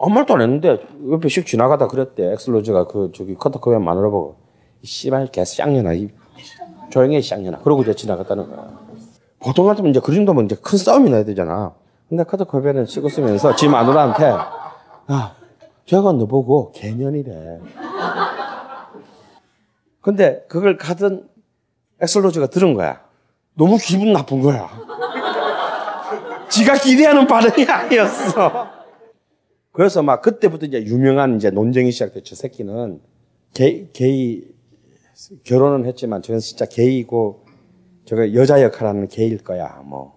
[0.01, 0.81] 아무 말도 안 했는데
[1.11, 2.33] 옆에 슉 지나가다 그랬대.
[2.33, 4.37] 엑슬로즈가 그 저기 커트 커베인 마누라 보고
[4.83, 6.09] 이 씨발 개 쌍년아 이
[6.91, 7.59] 조용히 해 쌍년아.
[7.59, 8.79] 그러고 이제 지나갔다는 거야.
[9.41, 11.75] 보통 같으면 이제 그 정도면 이제 큰 싸움이 나야 되잖아.
[12.09, 14.25] 근데 커트 커베인은 찍었으면서 지 마누라한테
[15.07, 15.35] 아
[15.87, 17.61] 제가 너 보고 개년이래.
[20.01, 21.29] 근데 그걸 가던
[22.01, 23.01] 엑슬로즈가 들은 거야.
[23.55, 24.69] 너무 기분 나쁜 거야.
[26.49, 28.69] 지가 기대하는 반응이 아니었어.
[29.73, 32.25] 그래서 막 그때부터 이제 유명한 이제 논쟁이 시작됐죠.
[32.25, 33.01] 저 새끼는
[33.55, 34.43] 게이, 게이
[35.45, 37.45] 결혼은 했지만 저는 진짜 게이고
[38.05, 39.83] 저거 여자 역할하는 게일 거야.
[39.85, 40.15] 뭐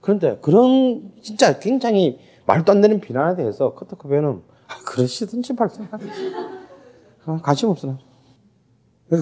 [0.00, 5.88] 그런데 그런 진짜 굉장히 말도 안 되는 비난에 대해서 커터 코베는 아, 그러시든지 말든
[7.24, 7.98] 아, 관심 없어.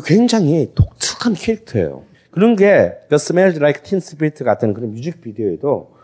[0.05, 2.05] 굉장히 독특한 캐릭터예요.
[2.31, 5.98] 그런 게 The Smells Like Teen Spirit 같은 그런 뮤직비디오에도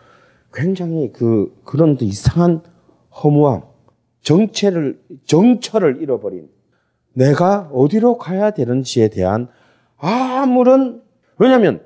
[0.55, 2.61] 굉장히 그 그런 이상한
[3.23, 3.63] 허무함,
[4.21, 6.49] 정체를 정처를 잃어버린
[7.13, 9.49] 내가 어디로 가야 되는지에 대한
[9.97, 11.03] 아무런
[11.37, 11.81] 왜냐하면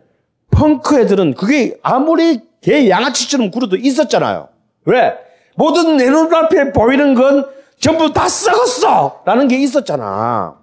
[0.52, 4.50] 펑크 애들은 그게 아무리 개 양아치처럼 굴어도 있었잖아요.
[4.86, 5.18] 왜?
[5.56, 7.46] 모든 내 눈앞에 보이는 건
[7.80, 9.24] 전부 다 썩었어!
[9.26, 10.60] 라는 게 있었잖아.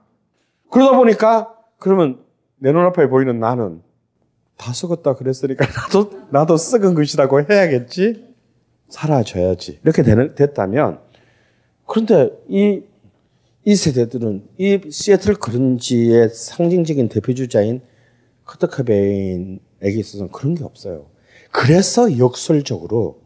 [0.70, 2.18] 그러다 보니까, 그러면
[2.58, 3.82] 내 눈앞에 보이는 나는
[4.56, 8.24] 다 썩었다 그랬으니까 나도, 나도 썩은 것이라고 해야겠지?
[8.88, 9.80] 사라져야지.
[9.82, 11.00] 이렇게 되는, 됐다면,
[11.86, 12.82] 그런데 이,
[13.64, 17.80] 이 세대들은 이 시애틀 그런지의 상징적인 대표주자인
[18.44, 19.60] 커트 커베인에게
[19.98, 21.06] 있어서는 그런 게 없어요.
[21.50, 23.22] 그래서 역설적으로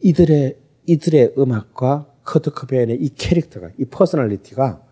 [0.00, 0.56] 이들의
[0.86, 4.82] 이들의 음악과 커트 커베인의 이 캐릭터가 이 personality가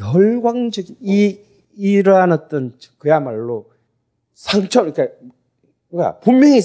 [0.00, 1.38] 열광적인 이
[1.76, 3.70] 이러한 어떤 그야말로
[4.38, 5.08] 상처 그러니까
[5.88, 6.60] 뭐야 분명히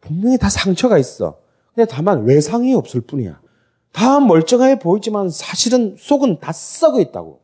[0.00, 1.40] 분명히 다 상처가 있어.
[1.74, 3.40] 근데 다만 외상이 없을 뿐이야.
[3.92, 7.40] 다 멀쩡해 보이지만 사실은 속은 다 썩어 있다고.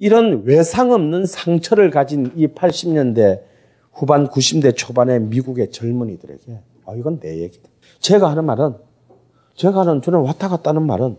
[0.00, 3.42] 이런 외상 없는 상처를 가진 이 80년대
[3.92, 7.70] 후반 90대 초반의 미국의 젊은이들에게 아 이건 내 얘기다.
[8.00, 8.74] 제가 하는 말은
[9.54, 11.16] 제가 하는 저는 왔다 갔다 하는 말은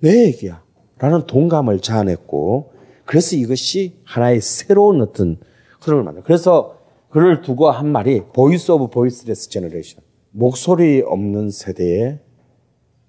[0.00, 0.62] 내 얘기야.
[0.98, 2.72] 라는 동감을 자아냈고
[3.04, 5.36] 그래서 이것이 하나의 새로운 어떤
[5.82, 6.24] 흐름을 만들어.
[6.24, 6.77] 그래서
[7.10, 10.02] 그를 두고 한 말이 voice of voiceless generation.
[10.30, 12.20] 목소리 없는 세대의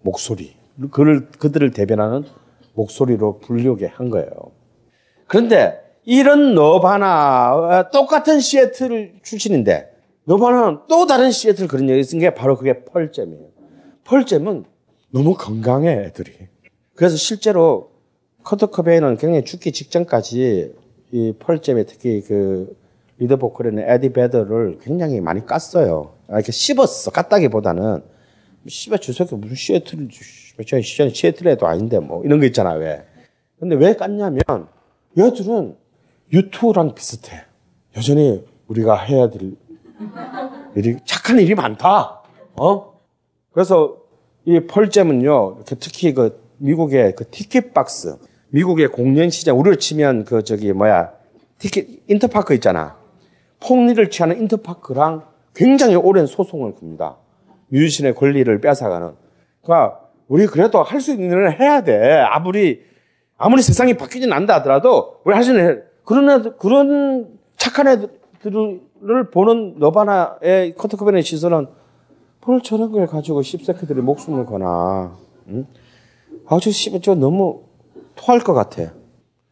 [0.02, 0.56] 목소리.
[0.92, 2.24] 그를 그들을 대변하는
[2.74, 4.30] 목소리로 불리게 한 거예요.
[5.28, 9.90] 그런데 이런 너바나 똑같은 시애틀 출신인데
[10.24, 13.50] 너바나는 또 다른 시애틀 그런지 scene인 게 바로 그게 펄잼이에요.
[14.06, 14.64] 펄잼은
[15.12, 16.32] 너무 건강해 애들이.
[16.96, 17.92] 그래서 실제로
[18.44, 20.74] 커트 코베인은 굉장히 죽기 직전까지
[21.12, 22.78] 이 펄잼에 특히 그
[23.20, 26.12] 리더 보컬에는 에디 베더를 굉장히 많이 깠어요.
[26.30, 27.12] 이렇게 씹었어.
[27.12, 28.04] 깠다기보다는
[28.68, 30.08] 씨발 저 새끼 무슨 시애틀
[30.66, 33.06] 저 시애틀 애도 아닌데 뭐 이런 거 있잖아 왜.
[33.60, 34.68] 근데 왜 깠냐면
[35.18, 35.76] 얘들은
[36.32, 37.44] U2랑 비슷해.
[37.98, 39.56] 여전히 우리가 해야 될
[40.76, 42.22] 일이 착한 일이 많다.
[42.56, 42.94] 어?
[43.52, 43.98] 그래서
[44.46, 48.16] 이 펄잼은요, 특히 그 미국의 그 티켓 박스,
[48.50, 51.12] 미국의 공연 시장, 우리를 치면 그 저기 뭐야,
[51.58, 52.99] 티켓, 인터파크 있잖아.
[53.60, 55.23] 폭리를 취하는 인터파크랑
[55.53, 57.18] 굉장히 오랜 소송을 굽니다.
[57.68, 59.11] 뮤지션의 권리를 뺏어가는.
[59.64, 62.19] 그러니까 우리 그래도 할 수 있는 일을 해야 돼.
[62.30, 62.81] 아무리
[63.38, 65.84] 아무리 세상이 바뀌진 않다 하더라도 우리 할 수 있는 일.
[66.06, 71.68] 그런 애들, 그런 착한 애들을 보는 너바나의 커트 코벤의 시선은
[72.45, 75.15] 뭘 저런 걸 가지고 씹새끼들이 목숨을 거나.
[75.49, 75.68] 응?
[76.72, 77.61] 씹, 저 너무
[78.15, 78.91] 토할 것 같아.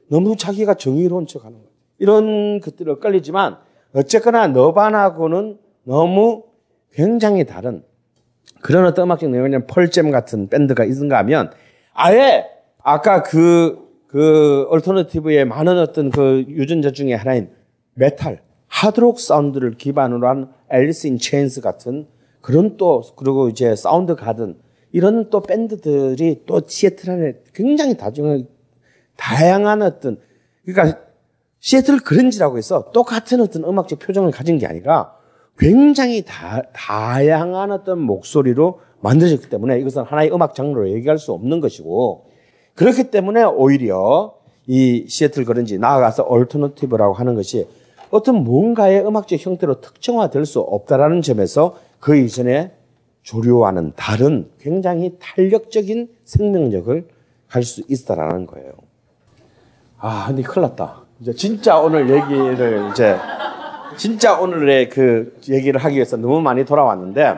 [0.09, 1.67] 너무 자기가 정의로운 척 하는 거야.
[1.99, 3.57] 이런 것들이 엇갈리지만
[3.97, 6.43] 어쨌거나 너바나하고는 너무
[6.93, 7.83] 굉장히 다른
[8.61, 11.51] 그런 어떤 음악적 내용이 펄잼 같은 밴드가 있는가 하면
[11.93, 12.45] 아예
[12.83, 17.49] 아까 그, 그, 얼터너티브의 많은 어떤 그 유전자 중에 하나인
[17.95, 22.07] 메탈, 하드록 사운드를 기반으로 한 앨리스 인 체인스 같은
[22.41, 24.57] 그런 또, 그리고 이제 사운드 가든
[24.91, 28.45] 이런 또 밴드들이 또 시애틀 안에 굉장히 다중,
[29.15, 30.19] 다양한 어떤,
[30.65, 31.06] 그러니까
[31.59, 35.13] 시애틀 grunge라고 해서 똑같은 어떤 음악적 표정을 가진 게 아니라
[35.57, 42.25] 굉장히 다, 다양한 어떤 목소리로 만들어졌기 때문에 이것은 하나의 음악 장르로 얘기할 수 없는 것이고
[42.75, 44.35] 그렇기 때문에 오히려
[44.67, 47.67] 이 시애틀 그런지 나아가서 얼터너티브라고 하는 것이
[48.11, 52.71] 어떤 뭔가의 음악적 형태로 특정화될 수 없다라는 점에서 그 이전에
[53.23, 57.07] 조류와는 다른 굉장히 탄력적인 생명력을
[57.49, 58.71] 갈수 있다라는 거예요.
[59.97, 61.06] 아, 근데 큰일 났다.
[61.19, 63.17] 이제 진짜 오늘 얘기를 이제
[63.97, 67.35] 진짜 오늘의 그 얘기를 하기 위해서 너무 많이 돌아왔는데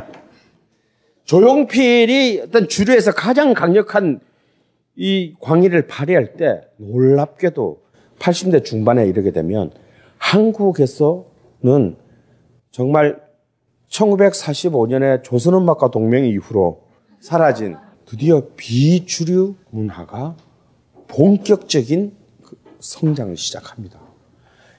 [1.23, 4.19] 조용필이 어떤 주류에서 가장 강력한
[4.95, 7.81] 이 광의를 발휘할 때 놀랍게도
[8.19, 9.71] 80대 중반에 이르게 되면
[10.17, 11.95] 한국에서는
[12.71, 13.21] 정말
[13.89, 16.81] 1945년에 조선음악과 동맹 이후로
[17.21, 20.35] 사라진 드디어 비주류 문화가
[21.07, 22.18] 본격적인
[22.79, 23.99] 성장을 시작합니다.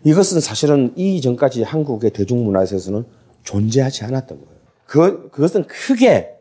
[0.05, 3.05] 이것은 사실은 이전까지 한국의 대중문화에서는
[3.43, 4.60] 존재하지 않았던 거예요.
[4.86, 6.36] 그, 그것은 크게,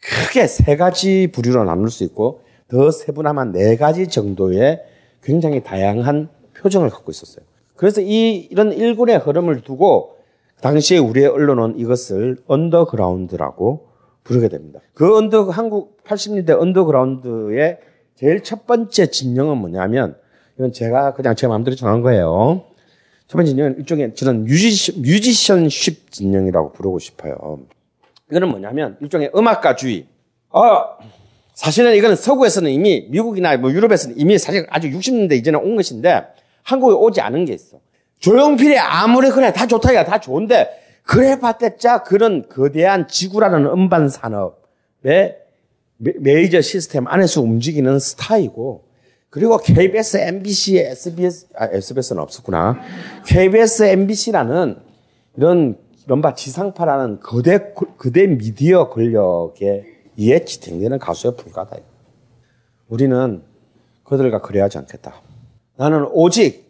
[0.00, 4.82] 크게 세 가지 부류로 나눌 수 있고, 더 세분화한 네 가지 정도의
[5.22, 7.44] 굉장히 다양한 표정을 갖고 있었어요.
[7.76, 10.16] 그래서 이, 이런 일군의 흐름을 두고,
[10.60, 13.88] 당시에 우리의 언론은 이것을 언더그라운드라고
[14.24, 14.80] 부르게 됩니다.
[14.92, 17.78] 그 언더, 한국 80년대 언더그라운드의
[18.16, 20.16] 제일 첫 번째 진영은 뭐냐면,
[20.58, 22.64] 이건 제가 그냥 제 마음대로 정한 거예요.
[23.28, 27.60] 첫 번째 진영은 일종의 저는 musician, musicianship 진영이라고 부르고 싶어요.
[28.30, 30.06] 이거는 뭐냐면 일종의 음악가주의.
[30.50, 30.62] 어,
[31.54, 36.24] 사실은 이거는 서구에서는 이미 미국이나 뭐 유럽에서는 이미 사실 아주 60년대 이전에 온 것인데
[36.64, 37.78] 한국에 오지 않은 게 있어.
[38.18, 40.70] 조용필이 아무리 그래 다 좋다 야다 좋은데
[41.04, 45.36] 그래 봤댔자 그런 거대한 지구라는 음반 산업의
[45.96, 48.87] 메이저 시스템 안에서 움직이는 스타이고
[49.30, 52.80] 그리고 KBS, MBC, SBS, 아, SBS는 없었구나.
[53.26, 54.78] KBS, MBC라는
[55.36, 59.84] 이런, 이른바 지상파라는 거대, 거대 미디어 권력에
[60.16, 61.76] 의해 지탱되는 가수에 불과하다.
[62.88, 63.42] 우리는
[64.04, 65.20] 그들과 그래하지 않겠다.
[65.76, 66.66] 나는 오직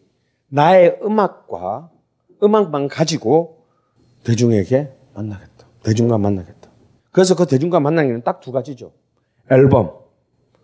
[0.49, 1.91] 나의 음악과
[2.43, 3.65] 음악만 가지고
[4.25, 5.67] 대중에게 만나겠다.
[5.85, 6.71] 대중과 만나겠다.
[7.13, 8.93] 그래서 그 대중과 만나는 게딱두 가지죠.
[9.51, 9.93] 앨범,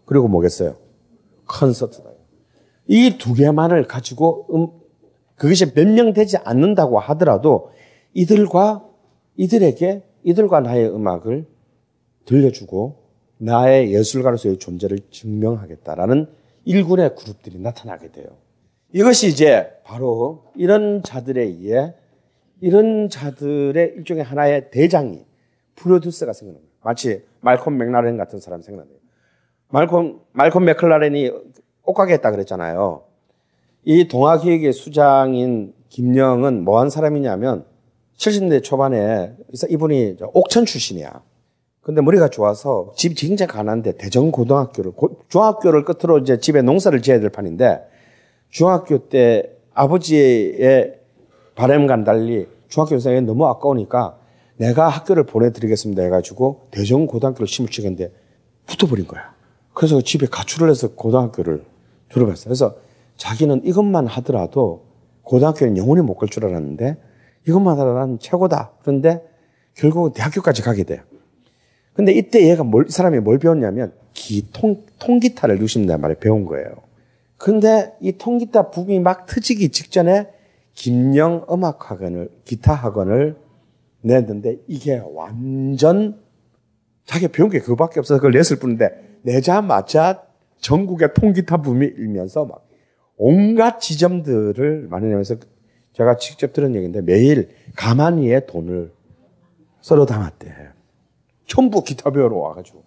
[0.05, 0.84] 그리고 뭐겠어요?
[1.49, 2.11] 콘서트다.
[2.87, 4.69] 이 두 개만을 가지고 음,
[5.37, 7.71] 그것이 몇 명 되지 않는다고 하더라도
[8.13, 8.85] 이들과
[9.37, 11.47] 이들에게 이들과 나의 음악을
[12.25, 13.03] 들려주고
[13.39, 16.29] 나의 예술가로서의 존재를 증명하겠다라는
[16.65, 18.27] 일군의 그룹들이 나타나게 돼요.
[18.93, 21.95] 이것이 이제 바로 이런 자들에 의해
[22.61, 25.25] 이런 자들의 일종의 하나의 대장이
[25.75, 26.73] 프로듀서가 생겨납니다.
[26.83, 28.97] 마치 말콤 맥라렌 같은 사람 생각나요.
[29.75, 31.33] 말콤, 말콤 맥클라렌이
[31.85, 33.03] 옷가게 했다 그랬잖아요.
[33.83, 37.65] 이 동아기획의 수장인 김영은 뭐한 사람이냐면
[38.17, 39.33] 70대 초반에
[39.69, 41.21] 이분이 옥천 출신이야.
[41.81, 44.93] 근데 머리가 좋아서 집이 굉장히 가난한데 대전 고등학교를
[45.29, 47.83] 중학교를 끝으로 이제 집에 농사를 지어야 될 판인데
[48.51, 51.01] 중학교 때 아버지의
[51.57, 54.19] 바람과 달리 중학교 생이 너무 아까우니까
[54.57, 58.13] 내가 학교를 보내드리겠습니다 해가지고 대전 고등학교를 심을 치겠는데
[58.67, 59.34] 붙어버린 거야.
[59.75, 61.65] 그래서 집에 가출을 해서 고등학교를
[62.09, 62.45] 졸업했어요.
[62.45, 62.77] 그래서
[63.17, 64.85] 자기는 이것만 하더라도
[65.23, 66.97] 고등학교는 영원히 못 갈 줄 알았는데
[67.47, 68.73] 이것만 하더라도 난 최고다.
[68.83, 69.23] 그런데
[69.75, 71.03] 결국은 대학교까지 가게 돼요.
[71.93, 76.69] 근데 이때 얘가 뭘, 이 사람이 뭘 배웠냐면 기, 통, 통기타를 60년 말에 배운 거예요.
[77.37, 80.29] 근데 이 통기타 붐이 막 터지기 직전에
[80.75, 83.37] 김영 음악학원을, 기타 학원을
[84.03, 86.21] 냈는데 이게 완전
[87.07, 88.91] 자기가 배운 게 그거밖에 없어서 그걸 냈을 뿐인데
[89.25, 90.23] 내자마자
[90.61, 92.67] 전국의 통기타 붐이 일면서 막
[93.17, 95.37] 온갖 지점들을 마련하면서
[95.93, 98.93] 제가 직접 들은 얘기인데 매일 가만히에 돈을
[99.81, 100.53] 썰어 담았대.
[101.47, 102.83] 전부 기타 배우러 와가지고.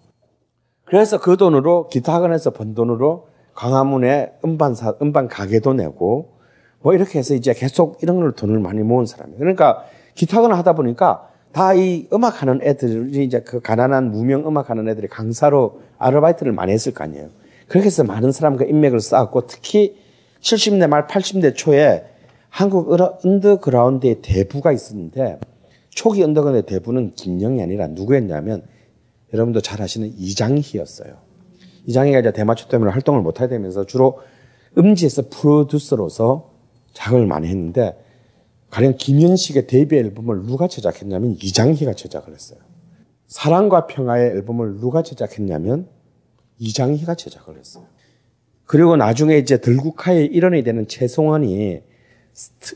[0.84, 6.38] 그래서 그 돈으로 기타 학원에서 번 돈으로 광화문에 음반 사, 음반 가게도 내고
[6.80, 9.38] 뭐 이렇게 해서 이제 계속 이런 걸 돈을 많이 모은 사람이에요.
[9.38, 9.84] 그러니까
[10.14, 15.80] 기타 학원을 하다 보니까 다 이 음악하는 애들이 이제 그 가난한 무명 음악하는 애들이 강사로
[15.98, 17.28] 아르바이트를 많이 했을 거 아니에요.
[17.66, 19.96] 그렇게 해서 많은 사람과 인맥을 쌓았고 특히
[20.40, 22.04] 70대 말 80대 초에
[22.48, 25.38] 한국 언더그라운드의 대부가 있었는데
[25.90, 28.62] 초기 언더그라운드의 대부는 김영이 아니라 누구였냐면
[29.34, 31.14] 여러분도 잘 아시는 이장희였어요.
[31.86, 34.20] 이장희가 이제 대마초 때문에 활동을 못하게 되면서 주로
[34.76, 36.52] 음지에서 프로듀서로서
[36.92, 37.96] 작업을 많이 했는데
[38.70, 42.58] 가령 김현식의 데뷔 앨범을 누가 제작했냐면 이장희가 제작을 했어요.
[43.28, 45.86] 사랑과 평화의 앨범을 누가 제작했냐면
[46.58, 47.84] 이장희가 제작을 했어요.
[48.64, 51.82] 그리고 나중에 이제 들국화의 일원이 되는 최송원이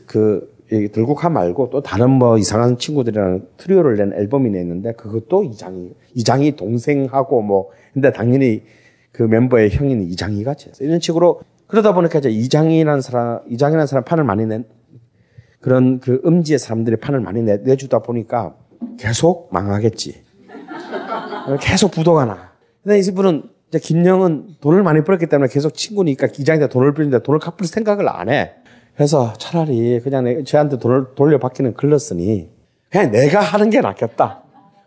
[0.05, 6.55] 그 들국화 말고 또 다른 뭐 이상한 친구들이랑 트리오를 낸 앨범이 냈는데 그것도 이장희 이장희
[6.55, 8.63] 동생하고 뭐 근데 당연히
[9.11, 10.87] 그 멤버의 형인 이장희가 쳤어요.
[10.87, 14.65] 이런 식으로 그러다 보니까 이제 이장희라는 사람 이장희라는 사람 판을 많이 낸
[15.59, 18.55] 그런 그 음지의 사람들이 판을 많이 내, 내주다 보니까
[18.97, 20.22] 계속 망하겠지.
[21.59, 22.51] 계속 부도가 나.
[22.83, 27.65] 근데 이분은 이제 김영은 돈을 많이 벌었기 때문에 계속 친구니까 기장한테 돈을 빌는데 돈을 갚을
[27.65, 28.53] 생각을 안 해.
[28.95, 32.49] 그래서 차라리 그냥 저한테 돈을 돌려받기는 글렀으니
[32.89, 34.43] 그냥 내가 하는 게 낫겠다.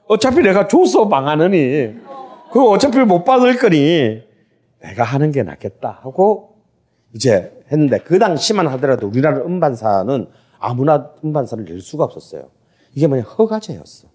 [0.07, 1.95] 어차피 내가 줘서 망하느니
[2.53, 4.23] 그거 어차피 못 받을 거니
[4.81, 6.55] 내가 하는 게 낫겠다 하고
[7.13, 10.29] 이제 했는데 그 당시만 하더라도 우리나라 음반사는
[10.59, 12.51] 아무나 음반사를 낼 수가 없었어요.
[12.95, 14.09] 이게 뭐냐 허가제였어.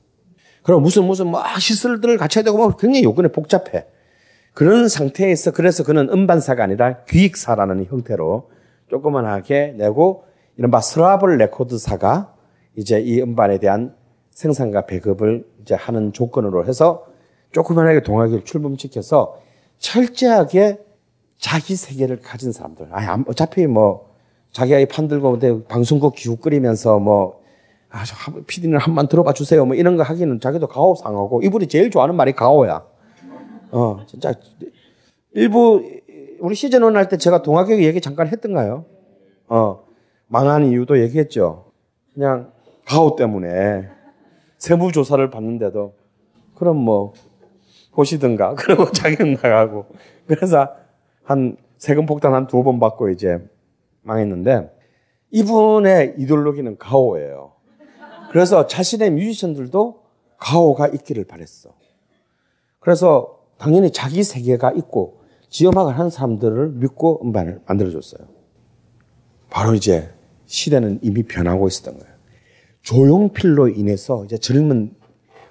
[0.64, 3.86] 그럼 무슨 무슨 뭐 시설들을 갖춰야 되고 뭐 굉장히 요건이 복잡해.
[4.54, 8.50] 그런 상태에서 그래서 그는 음반사가 아니라 기획사라는 형태로
[8.90, 10.26] 조그만하게 내고
[10.58, 12.34] 이른바 스라블 레코드사가
[12.76, 13.96] 이제 이 음반에 대한
[14.32, 17.06] 생산과 배급을 이제 하는 조건으로 해서
[17.54, 19.38] 조그만하게 동아기를 출범시켜서
[19.80, 20.80] 철저하게
[21.38, 22.88] 자기 세계를 가진 사람들.
[22.92, 24.12] 안- 어차피 뭐,
[24.52, 27.41] 자기가 이 판 들고 근데 방송국 기후 끓이면서 뭐,
[27.92, 29.66] 아, 저 한- PD는 한번 들어봐 주세요.
[29.66, 32.86] 뭐 이런 거 하기는 자기도 가오 상하고, 이분이 제일 좋아하는 말이 가오야.
[33.72, 34.34] 어, 진짜.
[35.34, 35.82] 일부,
[36.40, 38.86] 우리 시즌 1 할 때 제가 동아교육 얘기 잠깐 했던가요?
[39.48, 39.84] 어,
[40.28, 41.66] 망한 이유도 얘기했죠.
[42.14, 42.52] 그냥
[42.86, 43.88] 가오 때문에
[44.58, 45.94] 세무 조사를 받는데도,
[46.56, 47.14] 그럼 뭐,
[47.94, 48.56] 보시든가.
[48.56, 49.86] 그러고 자기는 나가고.
[50.28, 50.70] 그래서
[51.24, 53.40] 한 세금 폭탄 한 두 번 받고 이제
[54.04, 54.72] 망했는데
[55.32, 57.51] 이분의 이데올로기는 가오예요.
[58.32, 60.00] 그래서 자신의 뮤지션들도
[60.38, 61.72] 가오가 있기를 바랬어.
[62.80, 68.26] 그래서 당연히 자기 세계가 있고 지음악을 하는 사람들을 믿고 음반을 만들어줬어요.
[69.50, 70.10] 바로 이제
[70.46, 72.14] 시대는 이미 변하고 있었던 거예요.
[72.84, 74.96] 조용필로 인해서 이제 젊은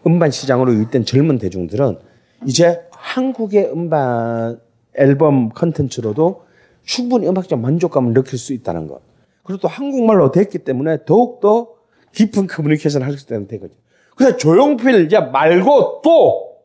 [0.06, 1.98] 음반 시장으로 유입된 젊은 대중들은
[2.46, 4.58] 이제 한국의 음반
[4.94, 6.46] 앨범 컨텐츠로도
[6.82, 9.02] 충분히 음악적 만족감을 느낄 수 있다는 것.
[9.42, 11.79] 그리고 또 한국말로 됐기 때문에 더욱더
[12.14, 13.78] 깊은 커뮤니케이션을 할수 있다는 되거든요.
[14.16, 16.56] 그래서 조용필 이제 말고 또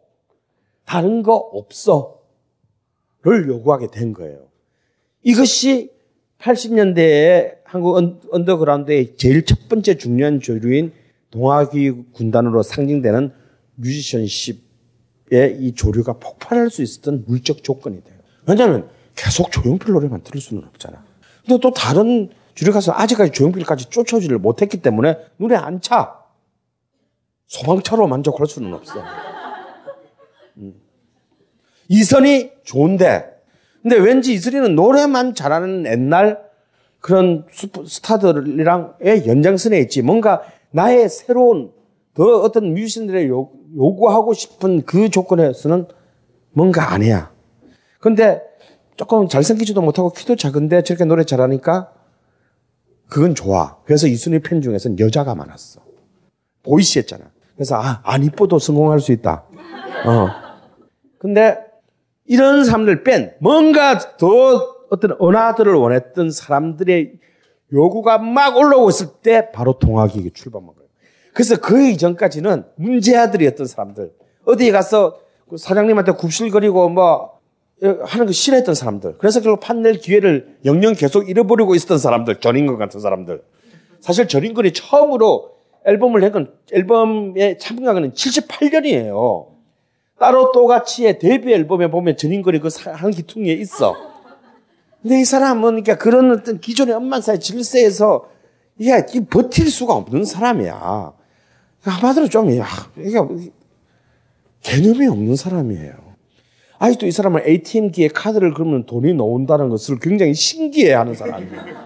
[0.85, 2.15] 다른 거 없어.
[3.23, 4.49] 를 요구하게 된 거예요.
[5.23, 5.89] 이것이
[6.39, 10.93] 80년대에 한국 언- 언더그라운드의 제일 첫 번째 중요한 조류인
[11.32, 13.31] 동아기획 군단으로 상징되는
[13.76, 18.15] musicianship의 이 조류가 폭발할 수 있었던 물적 조건이 돼요.
[18.47, 21.03] 왜냐하면 계속 조용필 노래만 들을 수는 없잖아.
[21.45, 26.23] 근데 또 다른 주류 가수 아직까지 조용필까지 쫓아오지를 못했기 때문에 눈에 안 차.
[27.48, 29.03] 소방차로 만족할 수는 없어.
[30.57, 30.73] 음.
[31.90, 33.30] 이선이 좋은데,
[33.84, 36.44] 근데 왠지 이선이는 노래만 잘하는 옛날
[36.99, 37.45] 그런
[37.86, 40.02] 스타들이랑의 연장선에 있지.
[40.02, 40.41] 뭔가
[40.72, 41.72] 나의 새로운
[42.15, 45.88] 더 어떤 뮤지션들의 요, 요구하고 싶은 그 조건에서는
[46.53, 47.32] 뭔가 아니야.
[47.99, 48.41] 근데
[48.95, 51.91] 조금 잘생기지도 못하고 키도 작은데 저렇게 노래 잘하니까
[53.07, 53.77] 그건 좋아.
[53.86, 55.82] 그래서 이순희 팬 중에서는 여자가 많았어.
[56.64, 57.26] 보이시 했잖아.
[57.56, 59.45] 그래서 아, 안 이뻐도 성공할 수 있다.
[60.06, 60.27] 어.
[61.19, 61.57] 근데
[62.26, 67.14] 이런 사람들 뺀 뭔가 더 어떤 은하들을 원했던 사람들의
[67.73, 70.90] 요구가 막 올라오고 있을 때 바로 동학이 출범한 거예요.
[71.34, 74.11] 그래서 그 이전까지는 문제아들이었던 사람들
[74.45, 75.19] 어디에 가서
[75.49, 77.35] 그 사장님한테 굽실거리고 뭐
[77.81, 79.18] 하는 거 싫어했던 사람들.
[79.18, 82.39] 그래서 결국 판넬 기회를 영영 계속 잃어버리고 있었던 사람들.
[82.39, 83.43] 전인권 같은 사람들.
[83.99, 89.47] 사실 전인권이 처음으로 앨범을 낸건 앨범에 참가한 건 78년이에요.
[90.18, 93.95] 따로 또같이의 데뷔 앨범에 보면 전인권이 그한 기퉁에 있어.
[95.02, 98.30] 근데 이 사람은 그러니까 그런 어떤 기존의 엄만사의 질서에서
[98.80, 101.14] 이게 버틸 수가 없는 사람이야.
[101.81, 102.65] 한마디로 좀, 야,
[102.97, 103.19] 이게
[104.61, 106.05] 개념이 없는 사람이에요.
[106.80, 111.85] 아직도 이 사람은 ATM기에 카드를 그러면 돈이 나온다는 것을 굉장히 신기해 하는 사람이에요.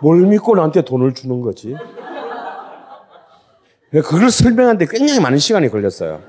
[0.00, 1.74] 뭘 믿고 나한테 돈을 주는 거지?
[3.90, 6.22] 그걸 설명하는데 굉장히 많은 시간이 걸렸어요.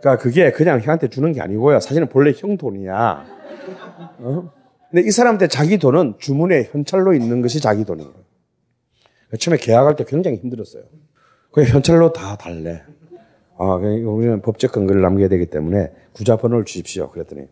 [0.00, 1.78] 그러니까 그게 그냥 형한테 주는 게 아니고요.
[1.80, 3.26] 사실은 본래 형 돈이야.
[4.18, 4.52] 어?
[4.90, 8.10] 근데 이 사람한테 자기 돈은 주문에 현찰로 있는 것이 자기 돈이에요.
[9.38, 10.82] 처음에 계약할 때 굉장히 힘들었어요.
[11.52, 12.82] 그냥 현찰로 다 달래.
[13.62, 17.10] 아, 우리는 법적 근거를 남겨야 되기 때문에 구자 번호를 주십시오.
[17.10, 17.46] 그랬더니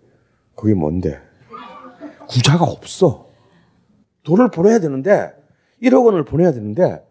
[0.55, 1.21] 그게 뭔데?
[2.31, 3.27] 구자가 없어.
[4.23, 5.35] 돈을 보내야 되는데
[5.83, 7.07] 1억 원을 보내야 되는데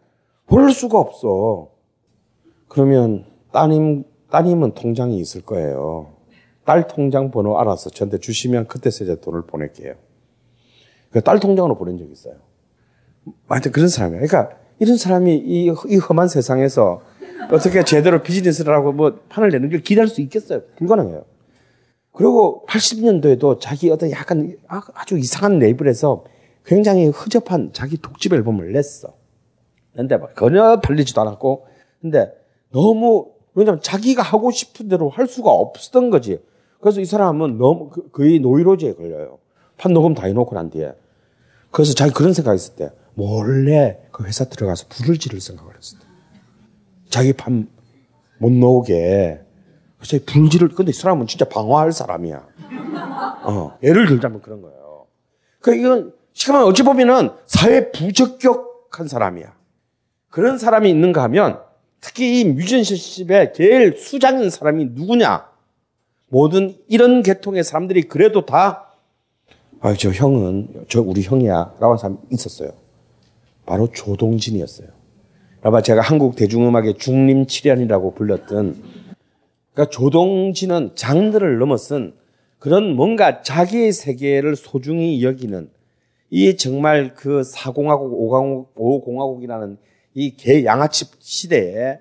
[0.47, 1.69] 보낼 수가 없어.
[2.67, 6.13] 그러면 따님 따님은 통장이 있을 거예요.
[6.65, 9.93] 딸 통장 번호 알아서 저한테 주시면 그때서 이제 돈을 보낼게요.
[11.23, 12.33] 딸 통장으로 보낸 적이 있어요.
[13.47, 14.25] 하여튼 그런 사람이에요.
[14.25, 17.01] 그러니까 이런 사람이 이, 이 험한 세상에서
[17.51, 20.61] 어떻게 제대로 비즈니스를 하고 뭐 판을 내는 걸 기대할 수 있겠어요?
[20.77, 21.23] 불가능해요.
[22.11, 26.25] 그리고 80년도에도 자기 어떤 약간 아주 이상한 레이블에서
[26.65, 29.13] 굉장히 허접한 자기 독집 앨범을 냈어.
[29.95, 31.67] 근데 막 전혀 팔리지도 않았고,
[32.01, 32.31] 근데
[32.71, 36.39] 너무 왜냐면 자기가 하고 싶은 대로 할 수가 없었던 거지.
[36.79, 39.39] 그래서 이 사람은 너무 거의 노이로제에 걸려요.
[39.77, 40.93] 판 녹음 다 해놓고 난 뒤에.
[41.71, 46.06] 그래서 자기 그런 생각이 있을 때 몰래 그 회사 들어가서 불을 지를 생각을 했을 때.
[47.09, 47.67] 자기 판못
[48.39, 49.41] 나오게.
[49.97, 52.47] 그래서 불지를 근데 이 사람은 진짜 방어할 사람이야.
[53.43, 55.07] 어, 예를 들자면 그런 거예요.
[55.59, 59.55] 그 이건 시간 어찌 보면은 사회 부적격한 사람이야.
[60.29, 61.59] 그런 사람이 있는가 하면
[61.99, 65.49] 특히 이 뮤지션십에 제일 수장인 사람이 누구냐?
[66.29, 68.93] 모든 이런 계통의 사람들이 그래도 다,
[69.79, 71.53] 아, 저 형은, 저 우리 형이야.
[71.79, 72.71] 라고 하는 사람이 있었어요.
[73.65, 74.89] 바로 조동진이었어요.
[75.67, 78.81] 아마 제가 한국 대중음악의 중림칠연이라고 불렸던
[79.73, 82.13] 그러니까 조동진은 장르를 넘어선
[82.57, 85.69] 그런 뭔가 자기의 세계를 소중히 여기는
[86.29, 89.77] 이 정말 그 사공화국, 오공화국, 오공화국이라는
[90.13, 91.99] 이 개 양아치 시대에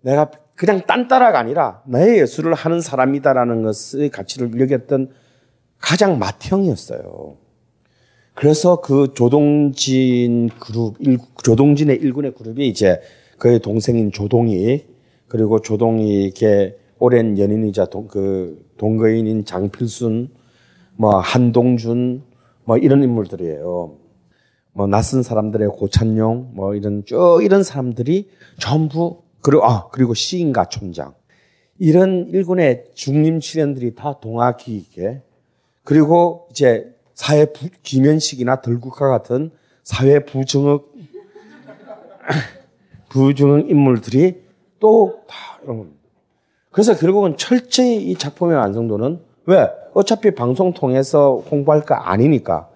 [0.00, 5.12] 내가 그냥 딴따라가 아니라 나의 예술을 하는 사람이다라는 것의 가치를 여겼던
[5.78, 7.36] 가장 맏형이었어요.
[8.34, 13.00] 그래서 그 조동진 그룹, 일, 조동진의 일군의 그룹이 이제
[13.38, 14.86] 그의 동생인 조동희,
[15.28, 20.30] 그리고 조동희 이렇게 오랜 연인이자 동, 그 동거인인 장필순,
[20.96, 22.22] 뭐 한동준,
[22.64, 23.96] 뭐 이런 인물들이에요.
[24.74, 31.14] 뭐 낯선 사람들의 고찬용, 뭐 이런 쭉 이런 사람들이 전부 그리고 아 그리고 시인가 촌장
[31.78, 35.22] 이런 일군의 중림 칠연들이 다 동아기계
[35.84, 36.91] 그리고 이제
[37.22, 39.52] 사회 부, 김현식이나 덜국화 같은
[39.84, 40.92] 사회 부정역
[43.10, 44.42] 부정역 인물들이
[44.80, 45.98] 또 다 이런 겁니다.
[46.72, 49.68] 그래서 결국은 철저히 이 작품의 완성도는 왜?
[49.94, 52.68] 어차피 방송 통해서 홍보할 거 아니니까.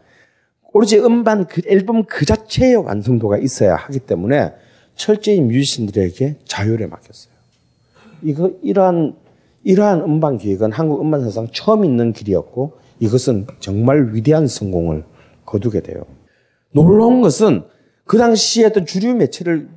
[0.73, 4.52] 오로지 음반 그 앨범 그 자체의 완성도가 있어야 하기 때문에
[4.94, 7.35] 철저히 뮤지션들에게 자율에 맡겼어요.
[8.23, 9.16] 이거 이러한
[9.64, 15.05] 이러한 음반 기획은 한국 음반 사상 처음 있는 길이었고 이것은 정말 위대한 성공을
[15.44, 16.05] 거두게 돼요.
[16.73, 17.64] 놀라운 것은
[18.05, 19.68] 그 당시에 어떤 주류 매체를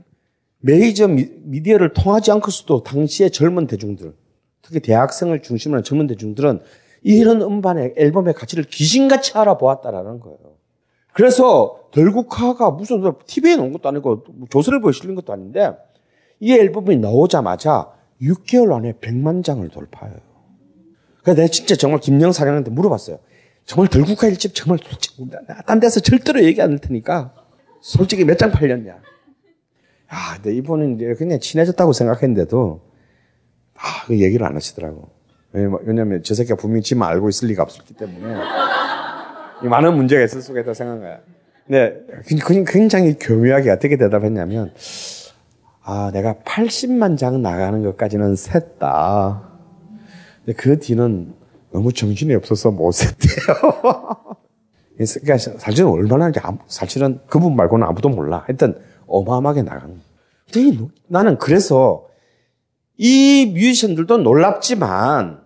[0.60, 4.14] 메이저 미디어를 통하지 않고서도 당시의 젊은 대중들,
[4.62, 6.60] 특히 대학생을 중심으로 한 젊은 대중들은
[7.02, 10.38] 이런 음반의 앨범의 가치를 귀신같이 알아보았다라는 거예요.
[11.14, 15.72] 그래서 덜국화가 무슨 TV에 나온 것도 아니고 조선일보에 실린 것도 아닌데
[16.40, 17.92] 이 앨범이 나오자마자
[18.22, 20.29] 6개월 안에 100만 장을 돌파해요.
[21.24, 23.20] 그래서 내가 진짜 정말 김영 사장한테 물어봤어요.
[23.66, 25.30] 정말 덜국화 일집 정말 솔직히
[25.66, 27.34] 딴 데서 절대로 얘기 안 할 테니까
[27.82, 28.98] 솔직히 몇 장 팔렸냐.
[30.10, 32.82] 아, 근데 이분은 그냥 친해졌다고 생각했는데도
[33.76, 35.10] 아, 그 얘기를 안 하시더라고.
[35.52, 38.36] 왜냐면 저 새끼가 분명히 지만 알고 있을 리가 없었기 때문에
[39.64, 41.20] 많은 문제가 있을 수가 있다고 생각한 거야.
[41.68, 42.02] 근데
[42.66, 44.74] 굉장히 교묘하게 어떻게 대답했냐면
[45.84, 49.49] 아, 내가 80만 장 나가는 것까지는 셌다.
[50.58, 51.34] 그 뒤는
[51.72, 53.58] 너무 정신이 없어서 못 셌대요.
[54.98, 56.32] 그러니까 사실은 얼마나
[56.68, 58.44] 사실은 그분 말고는 아무도 몰라.
[58.46, 58.76] 하여튼
[59.08, 60.00] 어마어마하게 나가는.
[60.52, 60.78] 되게
[61.08, 62.08] 나는 그래서
[62.98, 65.42] 이 뮤지션들도 놀랍지만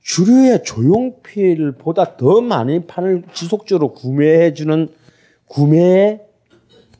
[0.00, 4.88] 주류의 조용필보다 더 많은 판을 지속적으로 구매해주는
[5.46, 6.22] 구매의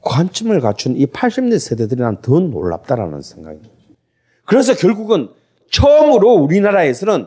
[0.03, 3.61] 관점을 갖춘 이 80대 세대들이 난 더 놀랍다라는 생각이.
[4.45, 5.29] 그래서 결국은
[5.71, 7.27] 처음으로 우리나라에서는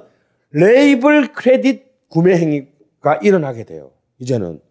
[0.52, 3.92] 레이블 크레딧 구매 행위가 일어나게 돼요.
[4.20, 4.62] 이제는.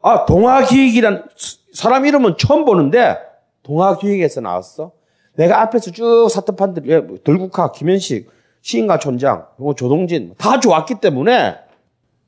[0.00, 1.28] 아, 동아기획이란
[1.72, 3.16] 사람 이름은 처음 보는데
[3.62, 4.92] 동아기획에서 나왔어.
[5.34, 8.28] 내가 앞에서 쭉 샀던 판들, 들국화, 김현식,
[8.60, 11.56] 시인가 촌장, 뭐 조동진 다 좋았기 때문에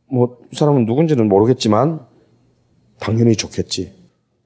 [0.06, 2.06] 뭐 이 사람은 누군지는 모르겠지만
[3.00, 3.92] 당연히 좋겠지.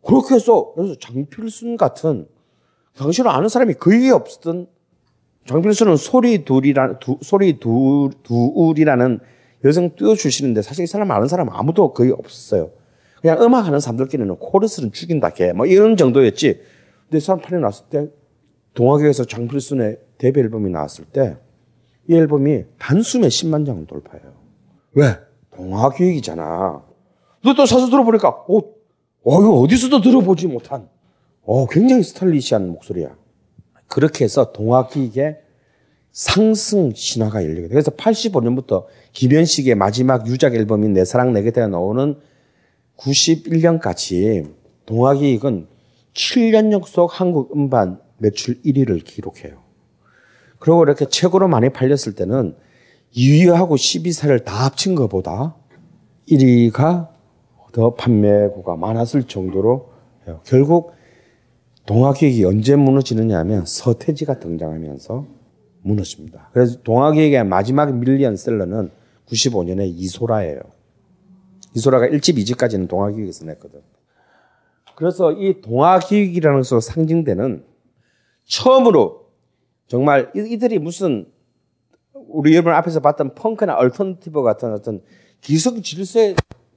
[0.05, 2.27] 그렇게 해서 그래서 장필순 같은
[2.97, 4.67] 당신을 아는 사람이 거의 없었던
[5.49, 9.21] 장필순은 소리 둘이라는 두, 소리 두, 두울이라는
[9.65, 12.71] 여성 띄워 주시는데 사실 이 사람 아는 사람 아무도 거의 없었어요.
[13.21, 15.53] 그냥 음악 하는 사람들끼리는 코러스는 죽인다 개.
[15.53, 16.61] 뭐 이런 정도였지.
[17.09, 18.07] 근데 사람 판에 나왔을 때
[18.75, 21.37] 동화계에서 장필순의 데뷔 앨범이 나왔을 때
[22.09, 24.33] 이 앨범이 단숨에 10만 장을 돌파해요.
[24.95, 25.15] 왜?
[25.55, 26.83] 동화기획이잖아.
[27.45, 30.89] 너 또 사서 들어보니까 어, 어 이거 어디서도 들어보지 못한
[31.43, 33.15] 어 굉장히 스타일리시한 목소리야.
[33.89, 35.39] 그렇게 해서 동화기획의
[36.13, 37.69] 상승 신화가 열리게 돼.
[37.69, 42.17] 그래서 85년부터 김현식의 마지막 유작 앨범인 내 사랑 내 곁에 나오는
[42.97, 44.53] 91년까지
[44.87, 45.67] 동화기획은
[46.15, 49.59] 7년 연속 한국 음반 매출 1위를 기록해요.
[50.59, 52.57] 그리고 이렇게 최고로 많이 팔렸을 때는
[53.15, 55.55] 2위하고 12사를 다 합친 것보다
[56.29, 57.09] 1위가
[57.73, 59.93] 더 판매고가 많았을 정도로.
[60.45, 60.93] 결국
[61.89, 65.27] 동화기획이 언제 무너지느냐 하면 서태지가 등장하면서
[65.81, 66.51] 무너집니다.
[66.53, 68.91] 그래서 동화기획의 마지막 밀리언셀러는
[69.27, 70.61] 95년에 이소라예요.
[71.75, 73.81] 이소라가 1집, 2집까지는 동아기획에서 냈거든.
[74.97, 77.65] 그래서 이 동아기획이라는 것으로 상징되는
[78.45, 79.31] 처음으로
[79.87, 81.27] 정말 이들이 무슨
[82.13, 85.01] 우리 여러분 앞에서 봤던 펑크나 alternative 같은 어떤
[85.41, 86.35] 기성 질서,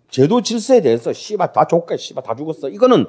[0.10, 2.70] 제도 질서에 대해서 씨발 다 좆까, 씨발 다 죽었어.
[2.70, 3.08] 이거는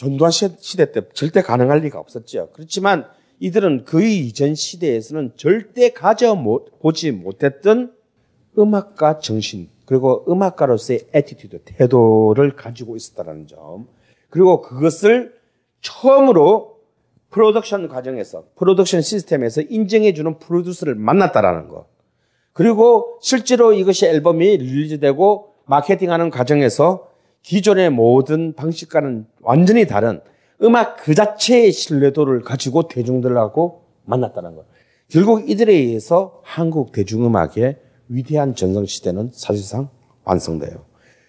[0.00, 2.48] 전두환 시대 때 절대 가능할 리가 없었죠.
[2.54, 3.04] 그렇지만
[3.38, 7.92] 이들은 그 이전 시대에서는 절대 가져보지 못했던
[8.58, 13.88] 음악가 정신, 그리고 음악가로서의 attitude, 태도를 가지고 있었다는 점.
[14.30, 15.34] 그리고 그것을
[15.82, 16.78] 처음으로
[17.28, 21.88] 프로덕션 과정에서 프로덕션 시스템에서 인정해주는 프로듀서를 만났다라는 것.
[22.54, 27.09] 그리고 실제로 이것이 앨범이 release되고 마케팅하는 과정에서
[27.42, 30.20] 기존의 모든 방식과는 완전히 다른
[30.62, 34.66] 음악 그 자체의 신뢰도를 가지고 대중들하고 만났다는 것.
[35.08, 39.88] 결국 이들에 의해서 한국 대중음악의 위대한 전성시대는 사실상
[40.24, 40.84] 완성돼요.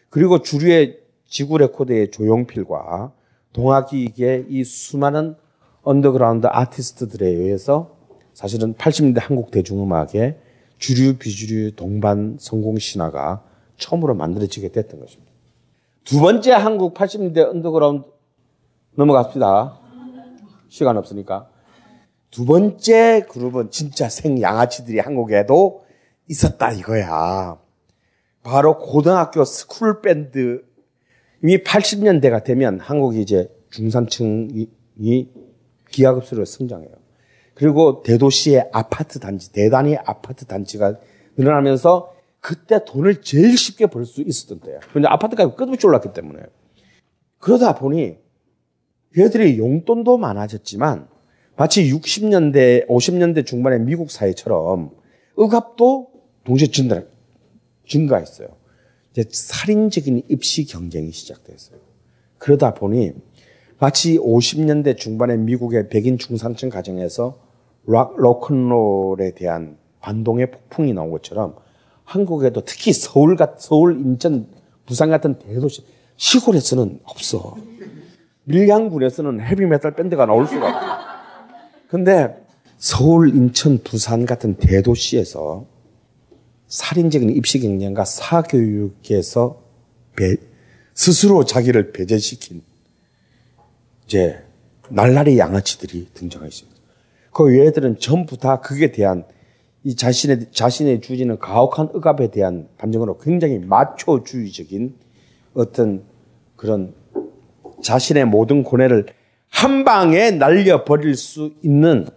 [0.10, 3.14] 그리고 주류의 지구 레코드의 조용필과
[3.54, 5.36] 동아기획의 이 수많은
[5.84, 7.98] 언더그라운드 아티스트들에 의해서
[8.34, 10.38] 사실은 80년대 한국 대중음악의
[10.78, 13.44] 주류 비주류 동반 성공 신화가
[13.78, 15.31] 처음으로 만들어지게 됐던 것입니다.
[16.04, 18.08] 두 번째 한국 80년대 언더그라운드
[18.96, 19.80] 넘어갑시다.
[20.68, 21.50] 시간 없으니까.
[22.30, 25.84] 두 번째 그룹은 진짜 생양아치들이 한국에도
[26.30, 27.60] 있었다 이거야.
[28.44, 30.64] 바로 고등학교 스쿨 밴드
[31.44, 34.68] 이미 80년대가 되면 한국이 이제 중산층이
[35.90, 36.92] 기하급수로 성장해요.
[37.54, 40.96] 그리고 대도시의 아파트 단지, 대단히 아파트 단지가
[41.38, 44.80] 늘어나면서 그때 돈을 제일 쉽게 벌 수 있었던 때야.
[44.92, 46.40] 근데 아파트값이 끝없이 올랐기 때문에.
[47.38, 48.18] 그러다 보니
[49.18, 51.08] 얘들이 용돈도 많아졌지만
[51.56, 54.92] 마치 60년대, 50년대 중반의 미국 사회처럼
[55.38, 56.12] 의갑도
[56.44, 57.04] 동시에 증가,
[57.88, 58.48] 증가했어요.
[59.12, 61.78] 이제 살인적인 입시 경쟁이 시작됐어요.
[62.38, 63.12] 그러다 보니
[63.80, 67.38] 마치 50년대 중반의 미국의 백인 중산층 가정에서
[67.86, 71.56] 락, 로큰롤에 대한 반동의 폭풍이 나온 것처럼
[72.12, 74.48] 한국에도 특히 서울 같, 서울, 인천,
[74.86, 75.86] 부산 같은 대도시,
[76.18, 77.56] 시골에서는 없어.
[78.44, 80.88] 밀양군에서는 헤비메탈 밴드가 나올 수가 없어.
[81.88, 82.36] 근데
[82.78, 85.66] 서울, 인천, 부산 같은 대도시에서
[86.68, 89.62] 살인적인 입시 경쟁과 사교육에서
[90.18, 90.36] 배,
[90.94, 92.62] 스스로 자기를 배제시킨
[94.06, 94.44] 이제
[94.90, 96.82] 날라리 양아치들이 등장했습니다.
[97.32, 99.24] 그 얘들은 전부 다 그에 대한
[99.84, 104.96] 이 자신의 자신의 주지는 가혹한 억압에 대한 반정으로 굉장히 마초주의적인
[105.54, 106.04] 어떤
[106.56, 106.94] 그런
[107.82, 109.08] 자신의 모든 고뇌를
[109.50, 112.08] 한 방에 날려 버릴 수 있는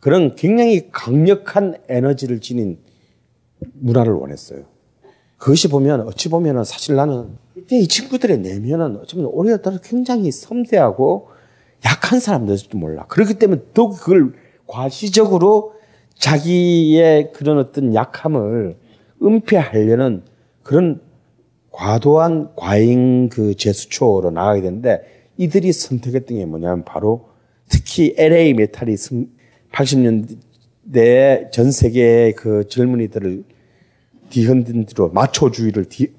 [0.00, 2.78] 그런 굉장히 강력한 에너지를 지닌
[3.72, 4.64] 문화를 원했어요.
[5.38, 7.38] 그것이 보면 어찌 보면은 사실 나는
[7.70, 11.28] 이 친구들의 내면은 어쩌면 오히려 굉장히 섬세하고
[11.86, 13.06] 약한 사람들일지도 몰라.
[13.06, 14.34] 그렇기 때문에 더욱 그걸
[14.66, 15.74] 과시적으로
[16.14, 18.76] 자기의 그런 어떤 약함을
[19.22, 20.22] 은폐하려는
[20.62, 21.00] 그런
[21.70, 25.02] 과도한 과잉 그 제스처로 나가게 되는데
[25.36, 27.28] 이들이 선택했던 게 뭐냐면 바로
[27.68, 28.94] 특히 LA 메탈이
[29.72, 33.44] 80년대 전 세계의 그 젊은이들을
[34.30, 36.12] 뒤흔든 뒤로 마초주의를 뒤,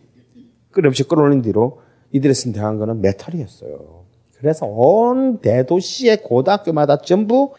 [0.72, 1.80] 끊임없이 끌어올린 뒤로
[2.12, 4.06] 이들이 선택한 거는 메탈이었어요.
[4.38, 7.54] 그래서 온 대도시의 고등학교마다 전부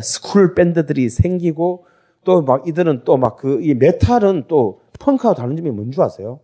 [0.00, 1.86] 스쿨 밴드들이 생기고
[2.24, 6.40] 또 막 이들은 또 막 그 이 메탈은 또 펑크하고 다른 점이 뭔지 아세요?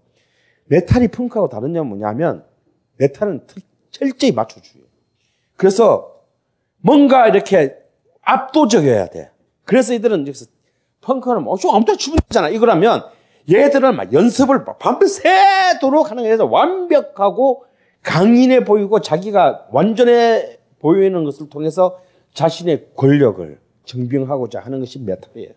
[0.64, 2.44] 메탈이 펑크하고 다른 점은 뭐냐면
[2.96, 3.46] 메탈은
[3.90, 4.82] 철저히 마초주의요.
[5.56, 6.22] 그래서
[6.80, 7.76] 뭔가 이렇게
[8.22, 9.30] 압도적이어야 돼.
[9.64, 10.46] 그래서 이들은 여기서
[11.02, 12.48] 펑크는 뭐 아무튼 주면 되잖아.
[12.48, 13.04] 이거라면
[13.52, 17.64] 얘들은 막 연습을 밤새도록 하는 게아서 완벽하고
[18.02, 21.98] 강인해 보이고 자기가 완전해 보이는 것을 통해서
[22.36, 25.52] 자신의 권력을 증명하고자 하는 것이 메탈이에요.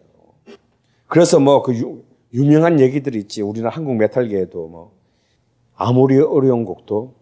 [1.07, 1.73] 그래서 뭐 그
[2.33, 3.41] 유명한 얘기들이 있지.
[3.41, 4.95] 우리는 한국 메탈계에도 뭐
[5.75, 7.15] 아무리 어려운 곡도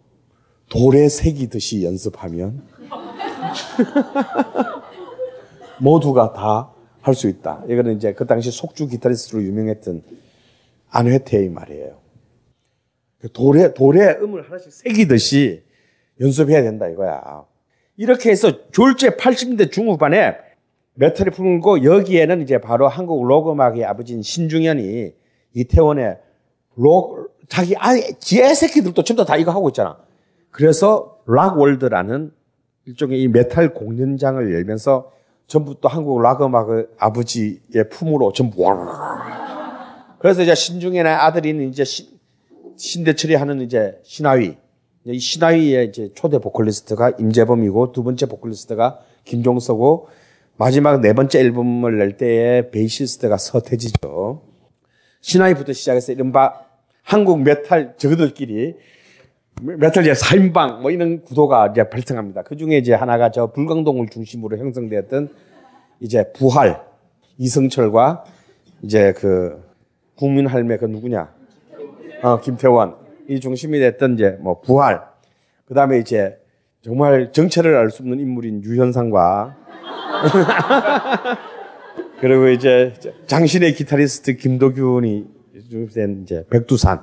[0.69, 2.67] 돌에 새기듯이 연습하면
[5.79, 7.63] 모두가 다 할 수 있다.
[7.69, 10.03] 이거는 이제 그 당시 속주 기타리스트로 유명했던
[10.89, 12.01] 안회태의 말이에요.
[13.19, 15.63] 그 돌에, 돌에 음을 하나씩 새기듯이
[16.19, 17.45] 연습해야 된다 이거야.
[17.97, 20.37] 이렇게 해서 졸제 80년대 중후반에
[20.93, 25.13] 메탈이 풀고 여기에는 이제 바로 한국 록 음악의 아버지인 신중현이
[25.53, 26.17] 이태원에
[26.75, 29.97] 록, 자기 아예 지애 새끼들도 전부 다 이거 하고 있잖아.
[30.51, 32.31] 그래서 락월드라는
[32.85, 35.11] 일종의 이 메탈 공연장을 열면서
[35.47, 40.15] 전부 또 한국 락 음악의 아버지의 품으로 전부 와.
[40.19, 42.07] 그래서 이제 신중현의 아들인 이제 신,
[42.75, 44.57] 신대철이 하는 이제 시나위.
[45.13, 50.09] 이 시나위의 이제 초대 보컬리스트가 임재범이고 두 번째 보컬리스트가 김종서고
[50.57, 54.41] 마지막 네 번째 앨범을 낼 때의 베이시스트가 서태지죠.
[55.21, 56.61] 시나위부터 시작해서 이른바
[57.03, 58.75] 한국 메탈 저들끼리
[59.61, 62.43] 메탈 이제 4인방 뭐 이런 구도가 이제 발생합니다.
[62.43, 65.29] 그 중에 이제 하나가 저 불광동을 중심으로 형성되었던
[66.01, 66.81] 이제 부활
[67.37, 68.25] 이승철과
[68.81, 69.63] 이제 그
[70.15, 71.33] 국민할매 그 누구냐
[72.23, 75.01] 어, 김태원 이 중심이 됐던 이제 뭐 부활
[75.65, 76.37] 그 다음에 이제
[76.81, 79.57] 정말 정체를 알 수 없는 인물인 유현상과
[82.21, 82.93] 그리고 이제
[83.27, 85.25] 장신의 기타리스트 김도균이
[85.93, 87.01] 된 이제 백두산.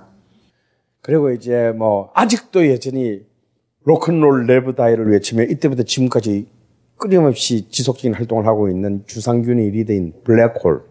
[1.00, 3.20] 그리고 이제 뭐 아직도 여전히
[3.84, 6.46] 로큰롤 레브다이를 외치며 이때부터 지금까지
[6.96, 10.82] 끊임없이 지속적인 활동을 하고 있는 주상균이 리더인 블랙홀,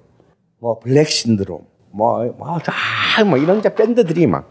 [0.60, 1.62] 뭐 블랙 신드롬,
[1.92, 4.50] 뭐, 뭐, 쫙, 뭐 이런 이제 밴드들이 막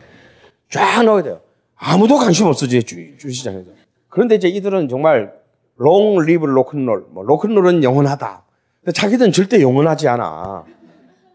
[0.73, 1.41] 쫙 나오게 돼요.
[1.77, 3.71] 아무도 관심 없어, 지 주, 주시장에서.
[4.09, 5.33] 그런데 이제 이들은 정말
[5.77, 8.43] Long Live Rock 'n' Roll, 뭐 로큰롤은 영원하다.
[8.81, 10.65] 근데 자기들은 절대 영원하지 않아.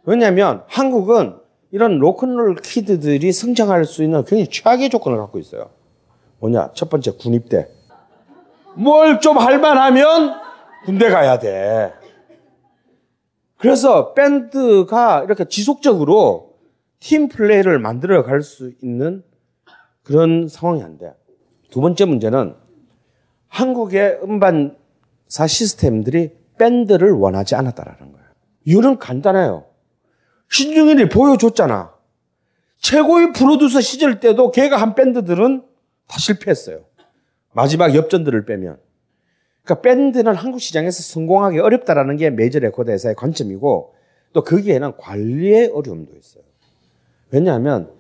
[0.06, 1.36] 왜냐하면 한국은
[1.72, 5.70] 이런 로큰롤 kid들이 성장할 수 있는 굉장히 최악의 조건을 갖고 있어요.
[6.40, 6.72] 뭐냐?
[6.74, 7.68] 첫 번째 군입대.
[8.76, 10.34] 뭘 좀 할만하면
[10.86, 11.94] 군대 가야 돼.
[13.58, 16.47] 그래서 밴드가 이렇게 지속적으로
[17.00, 19.24] 팀 플레이를 만들어 갈 수 있는
[20.04, 21.14] 그런 상황이 안 돼.
[21.70, 22.56] 두 번째 문제는
[23.48, 28.28] 한국의 음반사 시스템들이 밴드를 원하지 않았다라는 거예요.
[28.66, 29.66] 이유는 간단해요.
[30.50, 31.94] 신중일이 보여줬잖아.
[32.80, 35.64] 최고의 프로듀서 시절 때도 걔가 한 밴드들은
[36.08, 36.86] 다 실패했어요.
[37.54, 38.80] 마지막 엽전들을 빼면.
[39.64, 43.94] 그러니까 밴드는 한국 시장에서 성공하기 어렵다라는 게 메이저 레코드 회사의 관점이고
[44.32, 46.44] 또 거기에는 관리의 어려움도 있어요.
[47.30, 47.92] 왜냐하면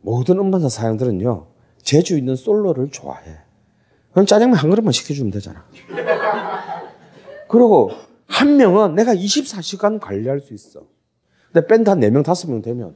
[0.00, 1.46] 모든 음반사 사장들은요
[1.82, 3.38] 재주 있는 솔로를 좋아해.
[4.12, 5.64] 그럼 짜장면 한 그릇만 시켜주면 되잖아.
[7.48, 7.90] 그리고
[8.26, 10.82] 한 명은 내가 24시간 관리할 수 있어.
[11.52, 12.94] 근데 밴드 한 4명, 5명 되면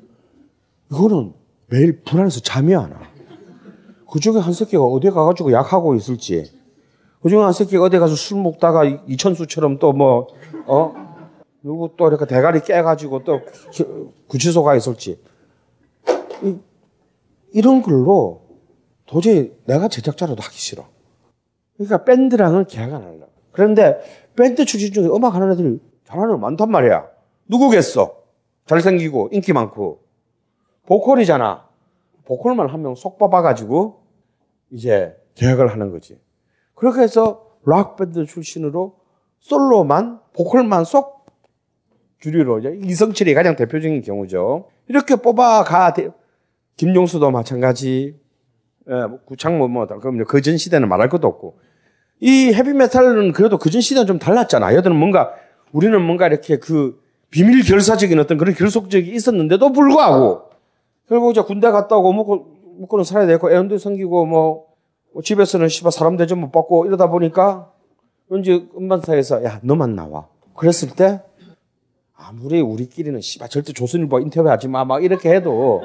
[0.90, 1.32] 이거는
[1.68, 3.00] 매일 불안해서 잠이 안 와.
[4.10, 6.52] 그 중에 한 새끼가 어디 가가지고 약하고 있을지,
[7.22, 10.26] 그 중에 한 새끼가 어디 가서 술 먹다가 이천수처럼 또 뭐,
[10.66, 10.94] 어?
[11.62, 13.40] 누구 또 이렇게 대가리 깨가지고 또
[14.26, 15.18] 구치소 가 있을지.
[16.42, 16.58] 이,
[17.52, 18.42] 이런 걸로
[19.06, 20.86] 도저히 내가 제작자라도 하기 싫어.
[21.74, 23.32] 그러니까 밴드랑은 계약 안 하려고.
[23.50, 24.00] 그런데
[24.36, 27.06] 밴드 출신 중에 음악 하는 애들이 잘하는 애 많단 말이야.
[27.48, 28.22] 누구겠어?
[28.66, 30.02] 잘생기고 인기 많고.
[30.86, 31.68] 보컬이잖아.
[32.24, 34.02] 보컬만 한명쏙 뽑아가지고
[34.70, 36.18] 이제 계약을 하는 거지.
[36.74, 38.96] 그렇게 해서 락밴드 출신으로
[39.40, 41.26] 솔로만, 보컬만 쏙
[42.20, 44.68] 주류로, 이성철이 가장 대표적인 경우죠.
[44.88, 45.92] 이렇게 뽑아가,
[46.76, 48.16] 김용수도 마찬가지,
[48.88, 48.92] 예,
[49.26, 51.58] 구창모 뭐, 그럼 그전 시대는 말할 것도 없고.
[52.20, 54.74] 이 헤비메탈은 그래도 그전 시대는 좀 달랐잖아.
[54.74, 55.32] 얘들은 뭔가,
[55.72, 57.00] 우리는 뭔가 이렇게 그
[57.30, 60.50] 비밀 결사적인 어떤 그런 결속적이 있었는데도 불구하고,
[61.08, 64.66] 결국 이제 군대 갔다 오고 먹고, 먹고는 살아야 되고, 애원도 생기고, 뭐,
[65.12, 67.70] 뭐 집에서는 씨발 사람 대접 못 받고 이러다 보니까
[68.28, 70.26] 왠지 음반사에서 야 너만 나와.
[70.54, 71.20] 그랬을 때
[72.16, 75.82] 아무리 우리끼리는 씨발 절대 조선일보 인터뷰하지 마 막 이렇게 해도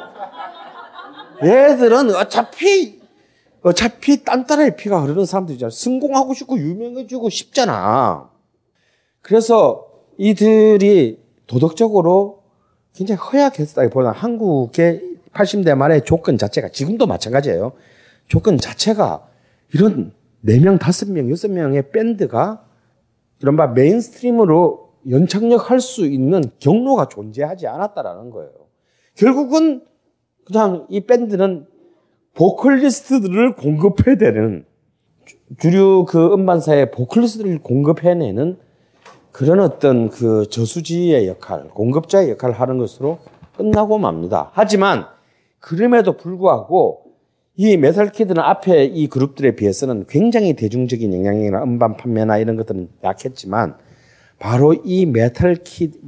[1.44, 3.02] 얘들은 어차피
[3.62, 5.70] 어차피 딴따라의 피가 흐르는 사람들이잖아.
[5.70, 8.30] 성공하고 싶고 유명해지고 싶잖아.
[9.22, 9.88] 그래서
[10.18, 12.44] 이들이 도덕적으로
[12.94, 17.74] 굉장히 허약했다기보다 한국의 80대 말의 조건 자체가 지금도 마찬가지예요.
[18.28, 19.28] 조건 자체가
[19.74, 20.14] 이런
[20.46, 22.66] 4명, 5명, 6명의 밴드가
[23.42, 28.52] 이른바 mainstream으로 연착륙 할 수 있는 경로가 존재하지 않았다라는 거예요.
[29.16, 29.84] 결국은
[30.48, 31.68] 그냥 이 밴드는
[32.34, 34.66] 보컬리스트들을 공급해야 되는
[35.60, 38.58] 주류 그 음반사의 보컬리스트를 공급해내는
[39.34, 43.20] 그런 어떤 그 저수지의 역할, 공급자의 역할을 하는 것으로
[43.58, 44.52] 끝나고 맙니다.
[44.54, 45.06] 하지만
[45.60, 47.04] 그럼에도 불구하고
[47.56, 53.76] 이 메탈키드는 앞에 이 그룹들에 비해서는 굉장히 대중적인 영향이나 음반 판매나 이런 것들은 약했지만
[54.40, 56.00] 바로 이 메탈 kid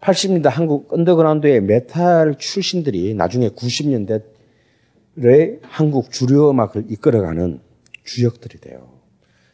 [0.00, 4.22] 80년대 한국 언더그라운드의 메탈 출신들이 나중에 90년대에
[5.62, 7.60] 한국 주류 음악을 이끌어가는
[8.04, 8.90] 주역들이 돼요.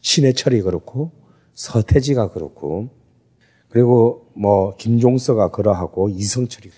[0.01, 1.13] 신해철이 그렇고
[1.55, 2.91] 서태지가 그렇고
[3.69, 6.71] 그리고 뭐 김종서가 그러하고 이성철이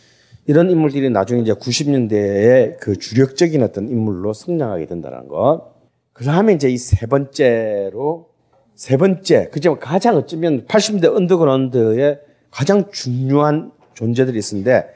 [0.47, 5.74] 이런 인물들이 나중에 이제 90년대에 그 주력적인 어떤 인물로 성장하게 된다는 것.
[6.12, 8.28] 그 다음에 이제 이 세 번째로,
[8.76, 9.78] 세 번째, 그죠?
[9.78, 12.20] 가장 어쩌면 80년대 언더그라운드의
[12.57, 14.89] 가장 중요한 존재들이 있는데,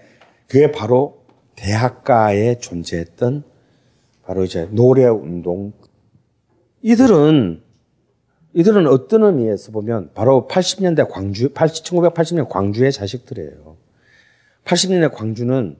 [0.48, 1.20] 그게 바로
[1.56, 3.44] 대학가에 존재했던
[4.24, 5.74] 바로 이제 노래 운동.
[6.80, 7.62] 이들은,
[8.54, 13.76] 이들은 어떤 의미에서 보면 바로 80년대 광주, 1980년 광주의 자식들이에요.
[14.64, 15.76] 80년대 광주는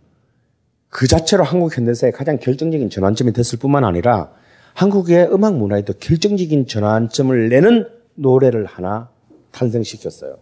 [0.91, 4.31] 그 자체로 한국 현대사의 가장 결정적인 전환점이 됐을 뿐만 아니라
[4.75, 9.09] 한국의 음악 문화에도 결정적인 전환점을 내는 노래를 하나
[9.53, 10.41] 탄생시켰어요.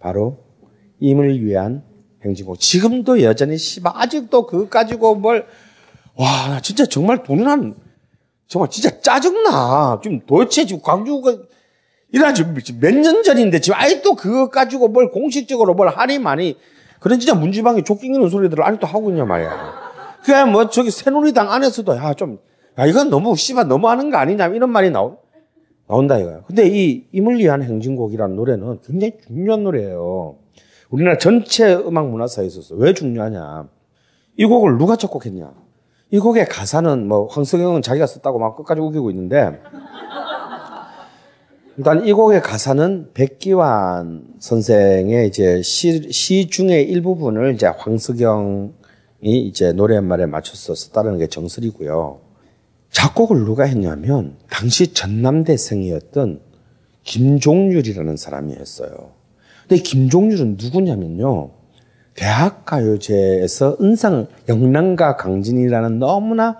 [0.00, 0.47] 바로
[1.00, 1.82] 임을 위한
[2.24, 2.58] 행진곡.
[2.58, 5.46] 지금도 여전히 씨발 아직도 그거 가지고 뭘
[6.16, 7.74] 와, 나 진짜 정말 돈은 한
[8.48, 10.00] 정말 진짜 짜증나.
[10.02, 11.36] 지금 도대체 지금 광주가
[12.10, 16.56] 이런 지금 몇 년 전인데 지금 아직도 그거 가지고 뭘 공식적으로 뭘 하니 많이
[17.00, 19.88] 그런 진짜 문지방에 족끼는 소리들을 아직도 하고 있냐 말이야.
[20.24, 22.38] 그냥 뭐 저기 새누리당 안에서도 야 좀
[22.78, 25.18] 야 이건 너무 씨발 너무 하는 거 아니냐 이런 말이 나오
[25.88, 26.42] 나온다 이거야.
[26.46, 30.36] 근데 이 위한 행진곡이라는 노래는 굉장히 중요한 노래예요.
[30.90, 33.68] 우리나라 전체 음악 문화사에 있어서 왜 중요하냐?
[34.36, 35.52] 이 곡을 누가 작곡했냐?
[36.10, 39.60] 이 곡의 가사는 뭐 황석영은 자기가 썼다고 막 끝까지 우기고 있는데
[41.76, 48.72] 일단 이 곡의 가사는 백기환 선생의 이제 시, 시 중의 일부분을 이제 황석영이
[49.22, 52.20] 이제 노랫말에 맞춰서 썼다는 게 정설이고요.
[52.90, 56.40] 작곡을 누가 했냐면 당시 전남대생이었던
[57.04, 59.17] 김종률이라는 사람이 했어요.
[59.68, 61.50] 근데 김종률은 누구냐면요.
[62.14, 66.56] 대학가요제에서 은상 영랑가 강진이라는 너무나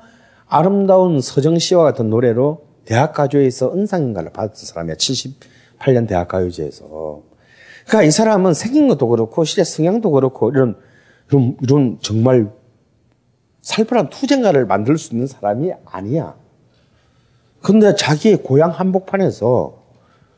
[0.47, 4.97] 아름다운 서정 씨와 같은 노래로 대학가요제에서 은상인가를 받았던 사람이야.
[4.97, 7.23] 78년 대학가요제에서.
[7.87, 10.77] 그러니까 이 사람은 생긴 것도 그렇고 실제 성향도 그렇고 이런
[11.31, 12.51] 이런, 이런 정말
[13.63, 16.37] 살벌한 투쟁가를 만들 수 있는 사람이 아니야.
[17.63, 19.83] 근데 자기의 고향 한복판에서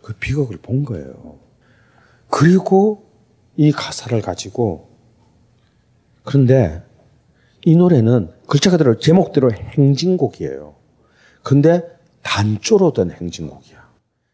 [0.02, 1.49] 그 비극을 본 거예요.
[2.30, 3.10] 그리고
[3.56, 4.88] 이 가사를 가지고
[6.24, 6.82] 그런데
[7.64, 10.76] 이 노래는 글자 그대로 제목대로 행진곡이에요.
[11.42, 11.82] 근데
[12.22, 13.90] 단조로 된 행진곡이야.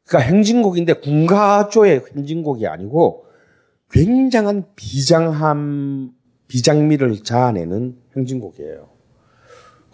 [0.07, 3.25] 그러니까 행진곡인데 군가조의 행진곡이 아니고
[3.91, 6.13] 굉장한 비장함,
[6.49, 8.89] 비장미를 자아내는 행진곡이에요.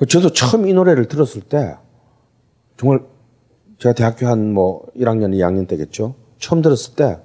[0.08, 1.76] 저도 처음 이 노래를 들었을 때
[2.76, 3.00] 정말
[3.78, 6.16] 제가 대학교 한 뭐 1학년, 2학년 때겠죠.
[6.38, 7.18] 처음 들었을 때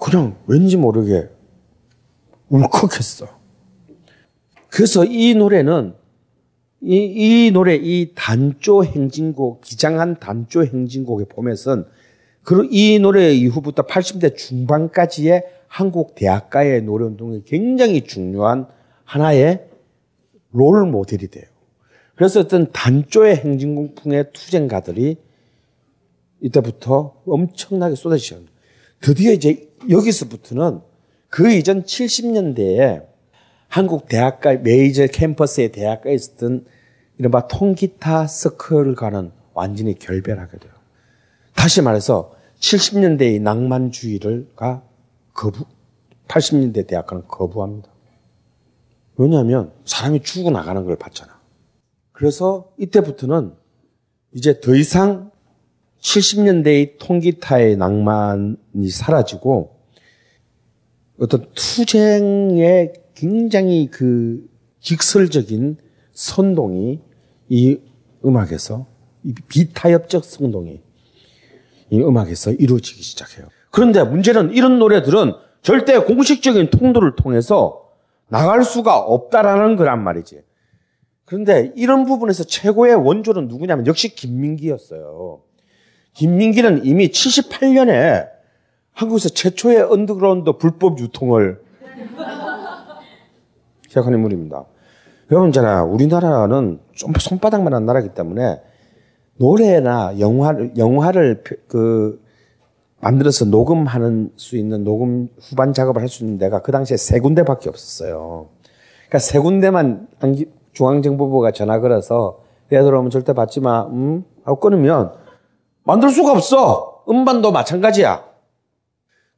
[0.00, 1.28] 그냥 왠지 모르게
[2.48, 3.28] 울컥했어.
[4.68, 5.94] 그래서 이 노래는
[6.82, 6.96] 이,
[7.46, 11.84] 이 노래, 이 단조 행진곡, 기장한 단조 행진곡의 포맷은
[12.70, 18.66] 이 노래 이후부터 80대 중반까지의 한국 대학가의 노래 운동이 굉장히 중요한
[19.04, 19.66] 하나의
[20.52, 21.44] 롤 모델이 돼요.
[22.16, 25.16] 그래서 어떤 단조의 행진공풍의 투쟁가들이
[26.40, 28.40] 이때부터 엄청나게 쏟아지죠.
[29.00, 30.80] 드디어 이제 여기서부터는
[31.28, 33.06] 그 이전 70년대에
[33.68, 36.66] 한국 대학가 메이저 캠퍼스의 대학가에 있었던
[37.18, 40.72] 이른바 통기타 서클과는 완전히 결별하게 돼요.
[41.54, 44.82] 다시 말해서 70년대의 낭만주의를가
[45.34, 45.64] 거부,
[46.28, 47.88] 80년대 대학가는 거부합니다.
[49.16, 51.38] 왜냐하면 사람이 죽어 나가는 걸 봤잖아.
[52.12, 53.54] 그래서 이때부터는
[54.32, 55.29] 이제 더 이상
[56.00, 59.76] 70년대의 통기타의 낭만이 사라지고
[61.18, 64.48] 어떤 투쟁의 굉장히 그
[64.80, 65.76] 직설적인
[66.12, 67.00] 선동이
[67.48, 67.78] 이
[68.24, 68.86] 음악에서
[69.24, 70.80] 이 비타협적 선동이
[71.90, 73.48] 이 음악에서 이루어지기 시작해요.
[73.70, 75.32] 그런데 문제는 이런 노래들은
[75.62, 77.90] 절대 공식적인 통도를 통해서
[78.28, 80.42] 나갈 수가 없다라는 거란 말이지.
[81.26, 85.42] 그런데 이런 부분에서 최고의 원조는 누구냐면 역시 김민기였어요.
[86.14, 88.28] 김민기는 이미 78년에
[88.92, 91.60] 한국에서 최초의 언더그라운드 불법 유통을
[93.88, 94.64] 시작한 인물입니다.
[95.32, 98.60] 여러분 잖아 우리나라는 좀 손바닥만 한 나라이기 때문에
[99.38, 102.20] 노래나 영화를 영화를 그
[103.00, 107.68] 만들어서 녹음하는 수 있는 녹음 후반 작업을 할 수 있는 데가 그 당시에 세 군데밖에
[107.70, 108.48] 없었어요.
[109.08, 110.08] 그러니까 세 군데만
[110.72, 114.24] 중앙정보부가 전화 걸어서 내가 들어오면 절대 받지 마, 음?
[114.44, 115.12] 하고 끊으면
[115.90, 117.02] 만들 수가 없어.
[117.08, 118.24] 음반도 마찬가지야.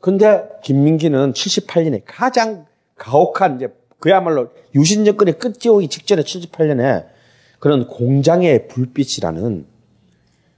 [0.00, 2.66] 근데 김민기는 78년에 가장
[2.96, 7.06] 가혹한 이제 그야말로 유신 정권의 끝이 오기 직전에 78년에
[7.58, 9.66] 그런 공장의 불빛이라는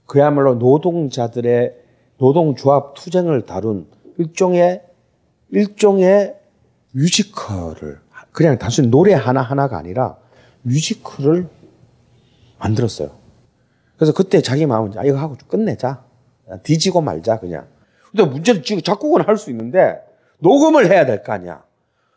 [0.07, 1.77] 그야말로 노동자들의
[2.19, 3.87] 노동조합 투쟁을 다룬
[4.19, 4.83] 일종의
[5.51, 6.35] 일종의
[6.91, 8.01] 뮤지컬을
[8.33, 10.17] 그냥 단순히 노래 하나 하나가 아니라
[10.63, 11.49] 뮤지컬을
[12.59, 13.24] 만들었어요.
[14.05, 16.05] 그래서 그때 자기 마음은 아 이거 하고 끝내자.
[16.63, 17.67] 뒤지고 말자 그냥.
[18.11, 19.99] 근데 문제는 지금 작곡은 할 수 있는데
[20.41, 21.65] 녹음을 해야 될 거 아니야.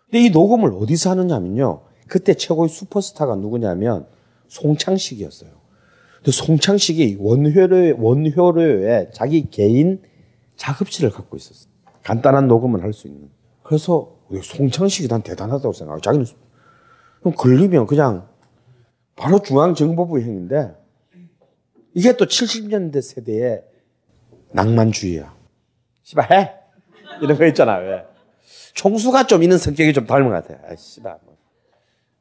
[0.05, 1.83] 근데 이 녹음을 어디서 하느냐면요.
[2.09, 4.05] 그때 최고의 슈퍼스타가 누구냐면
[4.49, 5.49] 송창식이었어요.
[6.17, 10.01] 근데 송창식이 원효로의, 원효로의 자기 개인
[10.57, 11.71] 작업실을 갖고 있었어요.
[12.03, 13.29] 간단한 녹음을 할 수 있는.
[13.63, 16.25] 그래서 송창식이 난 대단하다고 생각하고 자기는
[17.37, 18.27] 걸리면 그냥
[19.15, 20.75] 바로 중앙정보부 형인데
[21.97, 23.63] 이게 또 70년대 세대의
[24.51, 25.33] 낭만주의야.
[26.03, 26.53] 씨발 해!
[27.23, 28.05] 이런 거 있잖아, 왜.
[28.75, 30.61] 총수가 좀 있는 성격이 좀 닮은 것 같아.
[30.69, 31.17] 아, 씨발.
[31.25, 31.37] 뭐.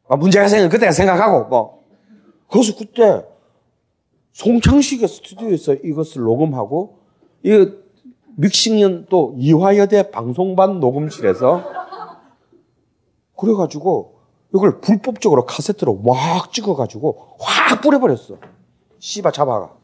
[0.08, 1.84] 아, 문제가 생겨, 그때 생각하고, 뭐.
[2.50, 3.22] 그래서 그때
[4.32, 7.00] 송창식의 스튜디오에서 이것을 녹음하고
[7.42, 7.68] 이
[8.36, 11.62] 믹싱은 또 이화여대 방송반 녹음실에서
[13.36, 14.20] 그래가지고
[14.54, 18.55] 이걸 불법적으로 카세트로 막 찍어가지고 확 뿌려버렸어.
[18.98, 19.76] 씨바 잡아가.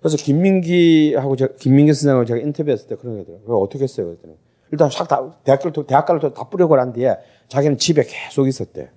[0.00, 3.58] 그래서 김민기하고 제가, 김민기 선생하고 제가 인터뷰했을 때 그런 게 있더라고요.
[3.58, 4.06] 어떻게 했어요?
[4.06, 4.36] 그랬더니
[4.70, 7.16] 일단 싹 다, 대학교를, 대학가를 다 뿌려고 난 뒤에
[7.48, 8.90] 자기는 집에 계속 있었대.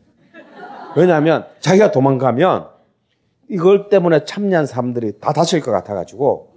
[0.95, 2.67] 왜냐하면 자기가 도망가면
[3.49, 6.53] 이걸 때문에 참여한 사람들이 다 다칠 것 같아가지고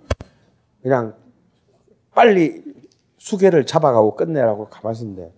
[0.83, 1.15] 그냥
[2.15, 2.62] 빨리
[3.19, 5.33] 수계를 잡아가고 끝내라고 가만히 있는데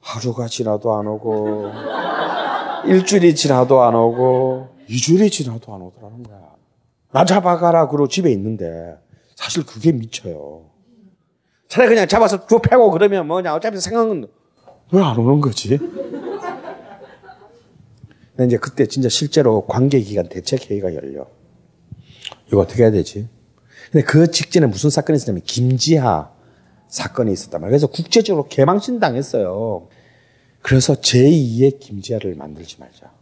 [0.00, 1.70] 하루가 지나도 안 오고
[2.86, 6.40] 일주일이 지나도 안 오고 이주일이 지나도 안 오더라는 거야.
[7.12, 8.96] 나 잡아가라 그러고 집에 있는데
[9.36, 10.64] 사실 그게 미쳐요.
[11.68, 14.26] 차라리 그냥 잡아서 쭉 패고 그러면 뭐냐 어차피 생각은
[14.92, 15.78] 왜 안 오는 거지?
[18.36, 21.26] 근데 이제 그때 진짜 실제로 관계기관 대책회의가 열려.
[22.48, 23.28] 이거 어떻게 해야 되지?
[23.92, 26.32] 근데 그 직전에 무슨 사건이 있었냐면 김지하
[26.88, 27.70] 사건이 있었단 말이에요.
[27.72, 29.88] 그래서 국제적으로 개망신 당했어요.
[30.62, 33.12] 그래서 제2의 김지하를 만들지 말자.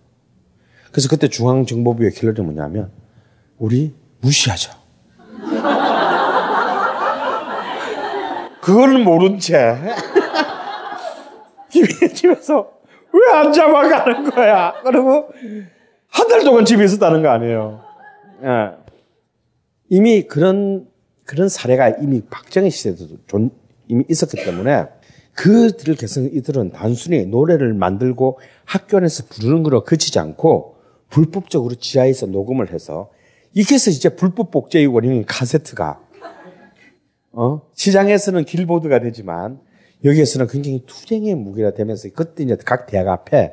[0.91, 2.91] 그래서 그때 중앙정보부의 결론이 뭐냐면
[3.59, 4.73] 우리 무시하자.
[8.61, 9.77] 그거는 모른 채
[12.15, 12.71] 집에서
[13.13, 14.75] 왜 안 잡아가는 거야?
[14.85, 15.29] 그리고
[16.11, 17.81] 한 달 동안 집에 있었다는 거 아니에요.
[18.43, 18.71] 예.
[19.91, 20.87] 이미 그런
[21.25, 23.51] 그런 사례가 이미 박정희 시대에도 존,
[23.89, 24.87] 이미 있었기 때문에
[25.35, 30.77] 그들을 계승 이들은 단순히 노래를 만들고 학교 안에서 부르는 거로 그치지 않고
[31.11, 33.11] 불법적으로 지하에서 녹음을 해서
[33.55, 36.01] 이게서 이제 불법 복제의 원인인 카세트가
[37.33, 37.63] 어?
[37.75, 39.61] 시장에서는 길보드가 되지만
[40.05, 43.53] 여기에서는 굉장히 투쟁의 무기가 되면서 그때 이제 각 대학 앞에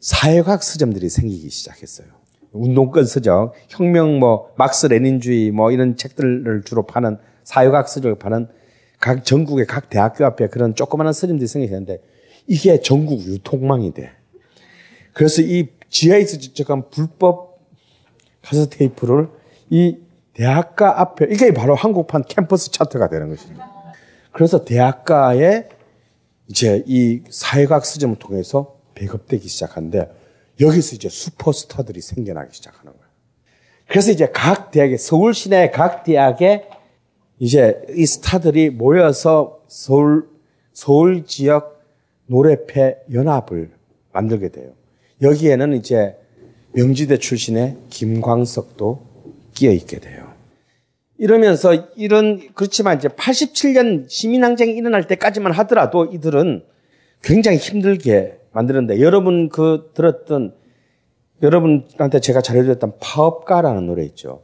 [0.00, 2.08] 사회과학 서점들이 생기기 시작했어요.
[2.52, 8.48] 운동권 서적, 혁명 뭐 막스 레닌주의 뭐 이런 책들을 주로 파는 사회과학 서적을 파는
[9.00, 12.00] 각 전국의 각 대학교 앞에 그런 조그마한 서점들이 생기는데
[12.46, 14.10] 이게 전국 유통망이 돼.
[15.12, 17.60] 그래서 이 지하에서 지적한 불법
[18.42, 19.28] 카세트 테이프를
[19.70, 19.98] 이
[20.34, 23.70] 대학가 앞에 이게 바로 한국판 캠퍼스 차트가 되는 것입니다.
[24.32, 25.68] 그래서 대학가에
[26.48, 30.10] 이제 이 사회과학 서점을 통해서 배급되기 시작하는데
[30.60, 33.06] 여기서 이제 슈퍼스타들이 생겨나기 시작하는 거예요.
[33.88, 36.68] 그래서 이제 각 대학에 서울 시내 각 대학에
[37.38, 40.28] 이제 이 스타들이 모여서 서울
[40.72, 41.82] 서울 지역
[42.26, 43.70] 노래패 연합을
[44.12, 44.72] 만들게 돼요.
[45.22, 46.16] 여기에는 이제
[46.72, 49.06] 명지대 출신의 김광석도
[49.54, 50.26] 끼어 있게 돼요.
[51.18, 56.62] 이러면서 이런 그렇지만 이제 87년 시민항쟁이 일어날 때까지만 하더라도 이들은
[57.22, 60.54] 굉장히 힘들게 만드는데 여러분 그 들었던
[61.42, 64.42] 여러분한테 제가 잘해드렸던 파업가라는 노래 있죠.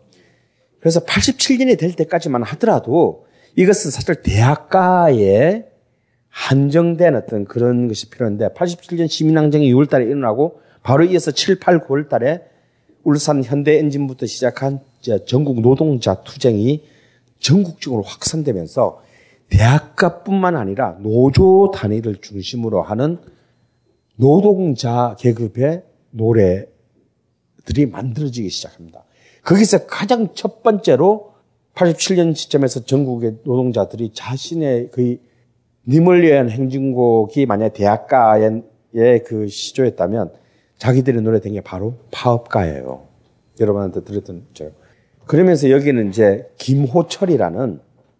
[0.81, 3.27] 그래서 87년이 될 때까지만 하더라도
[3.57, 5.67] 이것은 사실 대학가에
[6.29, 12.09] 한정된 어떤 그런 것이 필요한데 87년 시민항쟁이 6월 달에 일어나고 바로 이어서 7, 8, 9월
[12.09, 12.43] 달에
[13.05, 14.81] 울산 현대 엔진부터 시작한
[15.27, 16.85] 전국 노동자 투쟁이
[17.39, 19.03] 전국적으로 확산되면서
[19.49, 23.19] 대학가뿐만 아니라 노조 단위를 중심으로 하는
[24.17, 29.05] 노동자 계급의 노래들이 만들어지기 시작합니다.
[29.45, 31.33] 거기서 가장 첫 번째로
[31.75, 35.19] 87년 시점에서 전국의 노동자들이 자신의 그
[36.23, 38.63] 위한 행진곡이 만약 대학가의
[39.27, 40.33] 그 시조였다면
[40.83, 43.07] 자기들의 노래 된게 바로 파업가예요.
[43.61, 44.69] 여러분한테 들었던 저.
[45.27, 47.79] 그러면서 여기는 이제 김호철이라는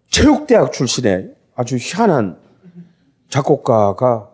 [0.09, 2.39] 체육대학 출신의 아주 희한한
[3.29, 4.31] 작곡가가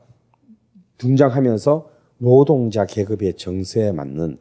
[0.98, 1.88] 등장하면서
[2.18, 4.36] 노동자 계급의 정세에 맞는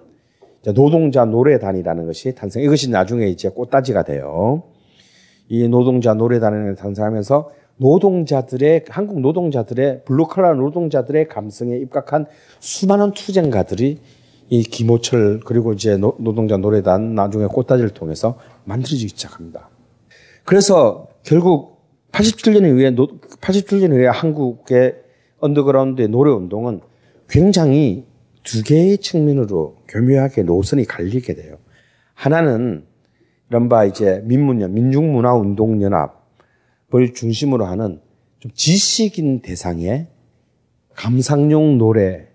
[0.75, 2.63] 노동자 노래단이라는 것이 탄생.
[2.63, 4.63] 이것이 나중에 이제 꽃다지가 돼요.
[5.47, 12.25] 이 노동자 노래단을 탄생하면서 노동자들의 한국 노동자들의 블루칼라 노동자들의 감성에 입각한
[12.59, 13.99] 수많은 투쟁가들이
[14.49, 19.69] 이 김호철 그리고 이제 노, 노동자 노래단 나중에 꽃다지를 통해서 만들어지기 시작합니다.
[20.43, 21.77] 그래서 결국
[22.11, 24.95] 87년 이후에 87년 이후에 한국의
[25.39, 26.81] 언더그라운드의 노래 운동은
[27.29, 28.05] 굉장히
[28.43, 31.57] 두 개의 측면으로 교묘하게 노선이 갈리게 돼요.
[32.13, 32.85] 하나는
[33.49, 36.16] 이른바 이제 민문연 민중문화운동연합
[36.95, 37.99] 을 중심으로 하는
[38.39, 40.07] 좀 지식인 대상의
[40.95, 42.27] 감상용 노래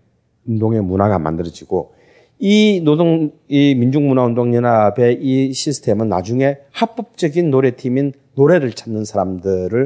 [0.46, 1.94] 운동의 문화가 만들어지고
[2.38, 9.80] 이 노동 이 민중문화운동연합의 이 시스템은 나중에 합법적인 노래팀인 노래를 찾는 사람들과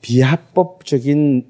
[0.00, 1.46] 비합법적인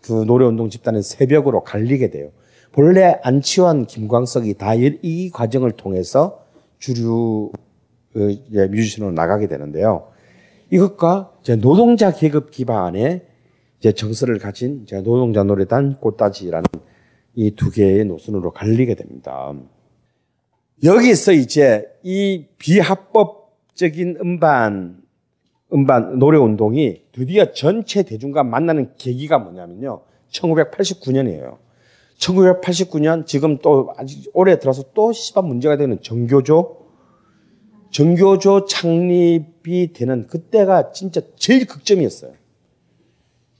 [0.00, 2.30] 그 노래운동 집단의 새벽으로 갈리게 돼요.
[2.70, 6.44] 본래 안치환, 김광석이 다 이 과정을 통해서
[6.78, 7.50] 주류
[8.14, 8.18] 어,
[8.70, 10.11] 뮤지션으로 나가게 되는데요.
[10.72, 13.26] 이것과 이제 노동자 계급 기반의
[13.78, 16.64] 이제 정서를 가진 이제 노동자 노래단 꽃다지라는
[17.34, 19.52] 이 두 개의 노선으로 갈리게 됩니다.
[20.82, 25.02] 여기서 이제 이 비합법적인 음반
[25.74, 30.02] 음반 노래 운동이 드디어 전체 대중과 만나는 계기가 뭐냐면요.
[30.30, 31.58] 1989년이에요.
[32.18, 36.78] 1989년 지금 또 아직 올해 들어서 또 시반 문제가 되는 정교조
[37.90, 42.32] 정교조 창립 이 되는 그때가 진짜 제일 극점이었어요.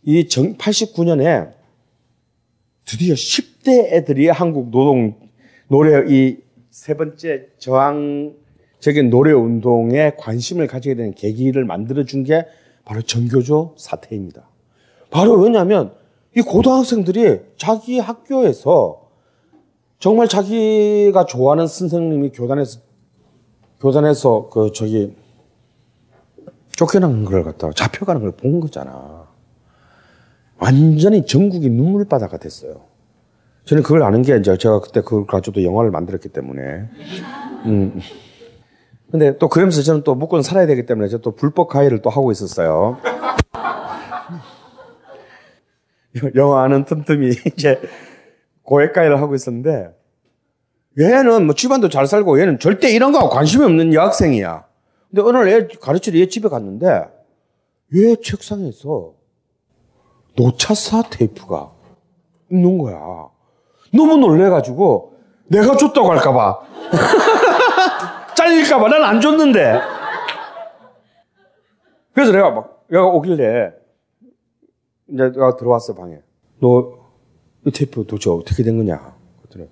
[0.04, 1.52] 이 89년에
[2.84, 5.16] 드디어 10대 애들이 한국 노동
[5.68, 6.42] 노래 이
[6.72, 12.46] 세 번째 저항적인 노래 운동에 관심을 가지게 되는 계기를 만들어 준 게
[12.86, 14.48] 바로 정교조 사태입니다.
[15.10, 15.94] 바로 왜냐하면
[16.34, 19.10] 이 고등학생들이 자기 학교에서
[19.98, 22.80] 정말 자기가 좋아하는 선생님이 교단에서
[23.78, 25.14] 교단에서 그 저기
[26.76, 29.26] 쫓겨난 걸 갖다가 잡혀가는 걸 본 거잖아.
[30.58, 32.82] 완전히 전국이 눈물바다가 됐어요.
[33.64, 36.88] 저는 그걸 아는 게 이제 제가 그때 그걸 가지고 영화를 만들었기 때문에.
[37.66, 38.00] 음.
[39.10, 42.32] 근데 또 그러면서 저는 또 묵고는 살아야 되기 때문에 저 또 불법 가해를 또 하고
[42.32, 42.98] 있었어요.
[46.34, 47.80] 영화는 틈틈이 이제
[48.62, 49.90] 고액 가해를 하고 있었는데
[50.98, 54.64] 얘는 뭐 집안도 잘 살고 얘는 절대 이런 거하고 관심이 없는 여학생이야.
[55.14, 57.04] 근데 날얘 가르치러 얘 집에 갔는데
[57.94, 59.12] 얘 책상에서
[60.36, 61.70] 노차사 테이프가
[62.50, 63.28] 있는 거야.
[63.94, 65.14] 너무 놀래가지고
[65.48, 66.60] 내가 줬다고 할까봐.
[68.34, 69.78] 잘릴까봐 난 안 줬는데.
[72.14, 73.72] 그래서 내가 막, 얘가 오길래
[75.08, 76.20] 이제 내가 들어왔어, 방에.
[76.60, 76.98] 너,
[77.66, 79.14] 이 테이프 도대체 어떻게 된 거냐?
[79.42, 79.68] 그랬더니,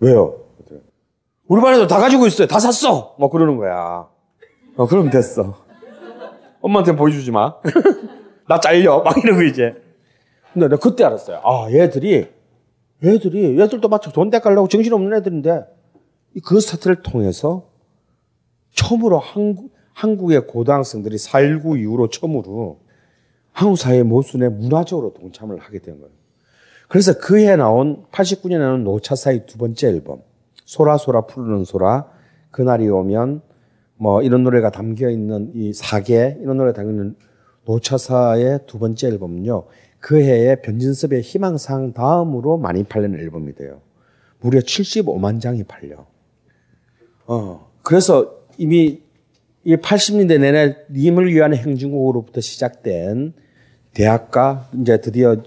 [0.00, 0.38] 왜요?
[0.56, 0.80] 그랬더니,
[1.48, 2.46] 우리 반에도 다 가지고 있어요.
[2.46, 3.14] 다 샀어!
[3.18, 4.08] 막 그러는 거야.
[4.76, 5.54] 어, 그럼 됐어.
[6.60, 7.54] 엄마한테 보여주지 마.
[8.48, 9.00] 나 잘려.
[9.00, 9.74] 막 이러고 이제.
[10.52, 11.40] 근데 내가 그때 알았어요.
[11.44, 12.28] 아, 얘들이,
[13.04, 15.64] 얘들이, 얘들도 마치 돈 떼가려고 정신없는 애들인데,
[16.44, 17.68] 그 사태를 통해서
[18.74, 22.80] 처음으로 한국, 한국의 고등학생들이 4.19 이후로 처음으로
[23.52, 26.14] 한국 사회 모순에 문화적으로 동참을 하게 된 거예요.
[26.88, 30.20] 그래서 그 해 나온 89년에 나온 노차사의 두 번째 앨범
[30.66, 32.06] 소라소라 푸르는 소라
[32.50, 33.40] 그날이 오면
[33.96, 37.16] 뭐 이런 노래가 담겨 있는 이 사계 이런 노래 담겨 있는
[37.64, 39.64] 노차사의 두 번째 앨범은요.
[39.98, 43.80] 그 해에 변진섭의 희망상 다음으로 많이 팔리는 앨범이 돼요.
[44.40, 46.06] 무려 75만 장이 팔려.
[47.26, 47.70] 어.
[47.82, 49.02] 그래서 이미
[49.64, 53.32] 이 80년대 내내 님을 위한 행진곡으로부터 시작된
[53.94, 55.42] 대학가 이제 드디어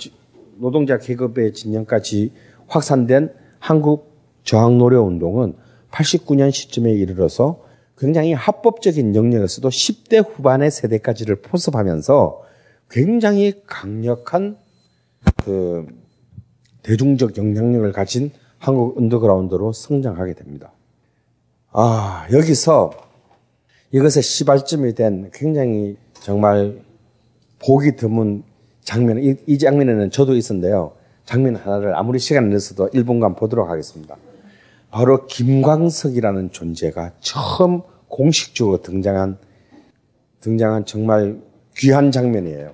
[0.58, 2.34] 노동자 계급의 진영까지
[2.68, 5.56] 확산된 한국 저항 노래 운동은
[5.92, 7.64] 89년 시점에 이르러서
[8.00, 12.44] 굉장히 합법적인 영역에서도 10대 후반의 세대까지를 포섭하면서
[12.90, 14.58] 굉장히 강력한
[15.44, 15.86] 그
[16.82, 20.72] 대중적 영향력을 가진 한국 언더그라운드로 성장하게 됩니다.
[21.72, 22.92] 아, 여기서
[23.92, 26.80] 이것의 시발점이 된 굉장히 정말
[27.60, 28.44] 보기 드문
[28.82, 30.94] 장면, 이, 이 장면에는 저도 있었는데요.
[31.26, 34.16] 장면 하나를 아무리 시간을 내서도 1분간 보도록 하겠습니다.
[34.92, 39.38] 바로 김광석이라는 존재가 처음 공식적으로 등장한,
[40.42, 41.40] 등장한 정말
[41.78, 42.74] 귀한 장면이에요.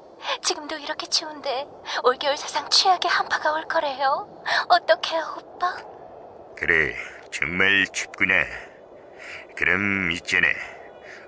[0.41, 1.65] 지금도 이렇게 추운데
[2.03, 4.27] 올겨울 사상 최악의 한파가 올 거래요.
[4.69, 5.77] 어떡해요, 오빠?
[6.57, 6.95] 그래,
[7.31, 8.33] 정말 춥구나.
[9.55, 10.47] 그럼 있잖아.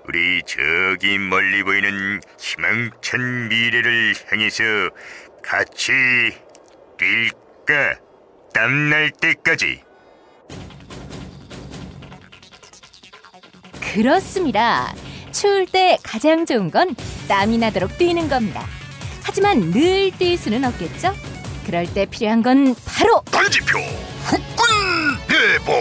[0.06, 4.62] 우리 저기 멀리 보이는 희망찬 미래를 향해서
[5.42, 5.92] 같이
[6.98, 7.98] 뛸까?
[8.52, 9.82] 땀날 때까지.
[13.94, 14.94] 그렇습니다.
[15.32, 16.94] 추울 때 가장 좋은 건
[17.28, 18.64] 땀이 나도록 뛰는 겁니다.
[19.24, 21.14] 하지만 늘 뛸 수는 없겠죠?
[21.66, 24.44] 그럴 때 필요한 건 바로 단지표 후끈
[25.26, 25.72] 대보.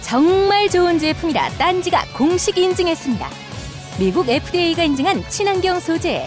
[0.00, 3.28] 정말 좋은 제품이라 딴지가 공식 인증했습니다.
[3.98, 6.26] 미국 FDA가 인증한 친환경 소재,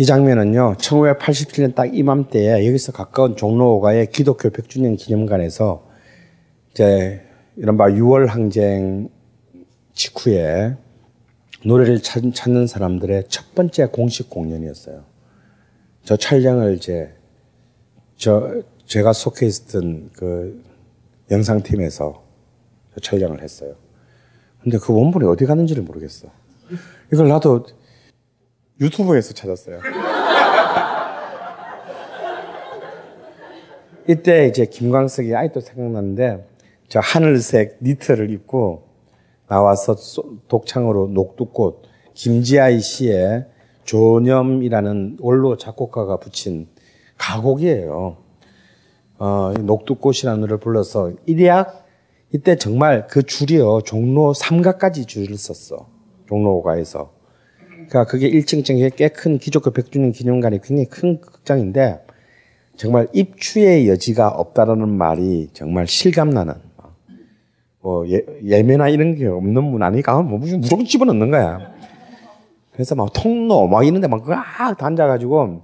[0.00, 5.88] 이 장면은요, 1987년 딱 이맘때에 여기서 가까운 종로가의 기독교 100주년 기념관에서
[6.70, 7.20] 이제
[7.56, 9.08] 이른바 6월 항쟁
[9.94, 10.76] 직후에
[11.64, 15.02] 노래를 찾, 는 사람들의 첫 번째 공식 공연이었어요.
[16.04, 17.12] 저 촬영을 이제
[18.16, 20.62] 저 제가 속해 있었던 그
[21.28, 22.22] 영상팀에서
[22.94, 23.74] 저 촬영을 했어요.
[24.62, 26.28] 근데 그 원본이 어디 갔는지를 모르겠어.
[27.12, 27.66] 이걸 나도
[28.80, 29.80] 유튜브에서 찾았어요.
[34.08, 36.48] 이때 이제 김광석이 아직도 생각나는데
[36.88, 38.84] 저 하늘색 니트를 입고
[39.48, 41.82] 나와서 소- 독창으로 녹두꽃
[42.14, 43.46] 김지아이 씨의
[43.84, 46.68] 조념이라는 원로 작곡가가 붙인
[47.18, 48.16] 가곡이에요.
[49.18, 51.86] 어, 이 녹두꽃이라는 노래를 불러서 일약
[52.32, 55.86] 이때 정말 그 줄이요 종로 3가까지 줄을 썼어
[56.28, 57.17] 종로가에서.
[57.88, 62.04] 그러니까 그게 1층 층에 꽤 큰 기독교 백주년 기념관이 굉장히 큰 극장인데
[62.76, 66.54] 정말 입추의 여지가 없다라는 말이 정말 실감나는
[67.80, 71.72] 뭐 예, 예매나 이런 게 없는 문 아니까 뭐 무슨 무조건 집어넣는 거야.
[72.72, 75.62] 그래서 막 통로 막 이런데 막쫙 앉아가지고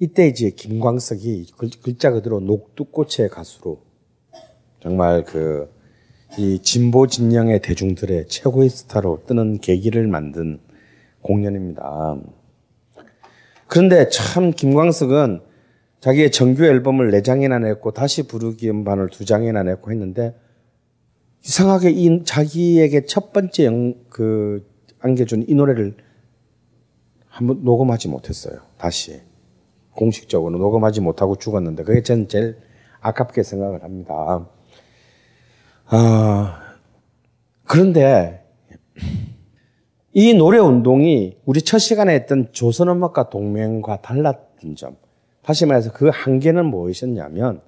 [0.00, 3.82] 이때 이제 김광석이 글, 글자 그대로 녹두꽃의 가수로
[4.80, 5.80] 정말 그
[6.38, 10.60] 이 진보 진영의 대중들의 최고의 스타로 뜨는 계기를 만든
[11.22, 12.16] 공연입니다.
[13.66, 15.40] 그런데 참 김광석은
[16.00, 20.34] 자기의 정규 앨범을 네 장이나 냈고 다시 부르기 음반을 두 장이나 냈고 했는데
[21.44, 24.66] 이상하게 이 자기에게 첫 번째 영, 그
[25.00, 25.96] 안겨준 이 노래를
[27.28, 28.60] 한번 녹음하지 못했어요.
[28.76, 29.20] 다시
[29.92, 32.58] 공식적으로 녹음하지 못하고 죽었는데 그게 전 제일
[33.00, 34.46] 아깝게 생각을 합니다.
[35.86, 36.76] 아
[37.64, 38.44] 그런데
[40.12, 44.96] 이 노래 운동이 우리 첫 시간에 했던 조선 음악과 동맹과 달랐던 점.
[45.42, 47.60] 다시 말해서 그 한계는 무엇이었냐면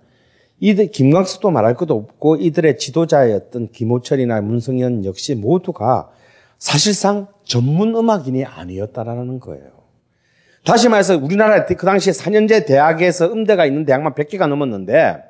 [0.58, 6.10] 이들 김광석도 말할 것도 없고 이들의 지도자였던 김호철이나 문성현 역시 모두가
[6.58, 9.70] 사실상 전문 음악인이 아니었다라는 거예요.
[10.64, 15.22] 다시 말해서 우리나라 그 당시에 4년제 대학에서 음대가 있는 대학만 100개가 넘었는데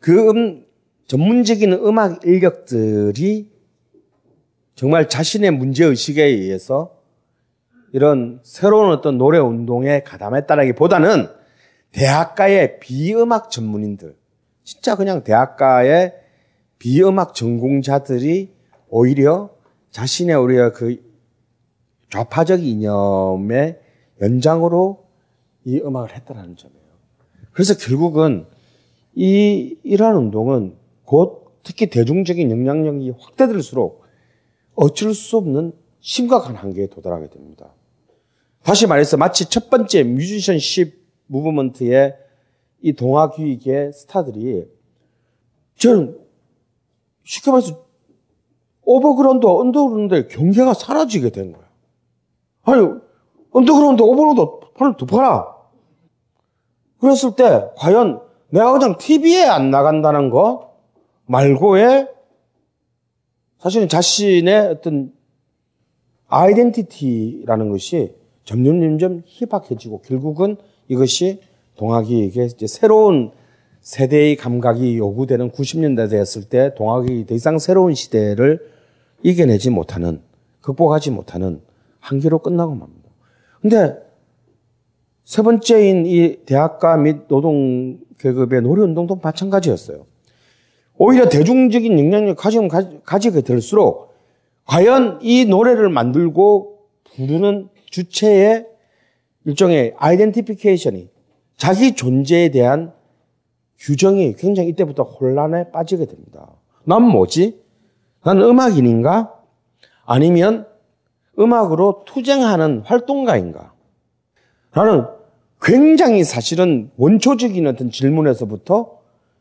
[0.00, 0.64] 그 음,
[1.06, 3.51] 전문적인 음악 인력들이
[4.74, 6.96] 정말 자신의 문제의식에 의해서
[7.92, 11.28] 이런 새로운 어떤 노래 운동에 가담했다라기 보다는
[11.92, 14.16] 대학가의 비음악 전문인들,
[14.64, 16.14] 진짜 그냥 대학가의
[16.78, 18.50] 비음악 전공자들이
[18.88, 19.50] 오히려
[19.90, 20.96] 자신의 우리가 그
[22.10, 23.78] 좌파적 이념의
[24.20, 25.04] 연장으로
[25.64, 26.82] 이 음악을 했다라는 점이에요.
[27.52, 28.46] 그래서 결국은
[29.14, 34.01] 이, 이러한 운동은 곧 특히 대중적인 영향력이 확대될수록
[34.74, 37.72] 어쩔 수 없는 심각한 한계에 도달하게 됩니다.
[38.62, 42.16] 다시 말해서 마치 첫 번째 뮤지션십 무브먼트의
[42.82, 44.66] 이 동화기획의 스타들이
[45.76, 46.18] 저는
[47.24, 47.82] 쉽게 말해서
[48.82, 51.64] overground, 언더그라운드의 경계가 사라지게 된 거야.
[52.62, 52.86] 아니,
[53.52, 55.46] 언더그라운드, overground 판을 덮어라.
[57.00, 58.20] 그랬을 때, 과연
[58.50, 60.76] 내가 그냥 TV에 안 나간다는 거
[61.26, 62.08] 말고의
[63.62, 65.12] 사실은 자신의 어떤
[66.26, 68.12] 아이덴티티라는 것이
[68.42, 70.56] 점점 점점 희박해지고 결국은
[70.88, 71.40] 이것이
[71.76, 73.30] 동학이에게 새로운
[73.80, 78.68] 세대의 감각이 요구되는 90년대 되었을 때 동학이 더 이상 새로운 시대를
[79.22, 80.22] 이겨내지 못하는
[80.60, 81.60] 극복하지 못하는
[82.00, 83.10] 한계로 끝나고 맙니다.
[83.60, 83.94] 근데
[85.22, 90.04] 세 번째인 이 대학가 및 노동 계급의 노래 운동도 마찬가지였어요.
[90.96, 92.68] 오히려 대중적인 영향력을 가지면
[93.04, 94.12] 가지게 될수록
[94.64, 96.78] 과연 이 노래를 만들고
[97.14, 98.66] 부르는 주체의
[99.44, 101.08] 일종의 아이덴티피케이션이
[101.56, 102.92] 자기 존재에 대한
[103.78, 106.48] 규정이 굉장히 이때부터 혼란에 빠지게 됩니다.
[106.84, 107.60] 난 뭐지?
[108.24, 109.34] 나는 음악인인가?
[110.04, 110.66] 아니면
[111.38, 113.72] 음악으로 투쟁하는 활동가인가?
[114.72, 115.06] 라는
[115.60, 118.98] 굉장히 사실은 원초적인 어떤 질문에서부터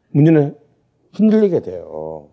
[0.09, 0.55] 문제는
[1.13, 2.27] 흔들리게 돼요.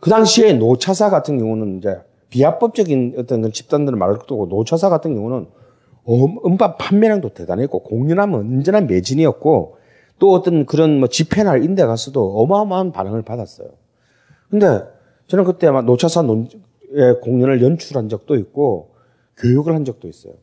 [0.00, 1.98] 그 당시에 노차사 같은 경우는 이제
[2.30, 5.46] 비합법적인 어떤 집단들을 말할 것도 없고 노차사 같은 경우는
[6.44, 9.76] 음반 판매량도 대단했고 공연하면 언제나 매진이었고
[10.18, 13.68] 또 어떤 그런 뭐 집회나 인데 가서도 어마어마한 반응을 받았어요.
[14.50, 14.82] 근데
[15.26, 16.48] 저는 그때 아마 노차사 논,
[17.22, 18.94] 공연을 연출한 적도 있고
[19.38, 20.34] 교육을 한 적도 있어요.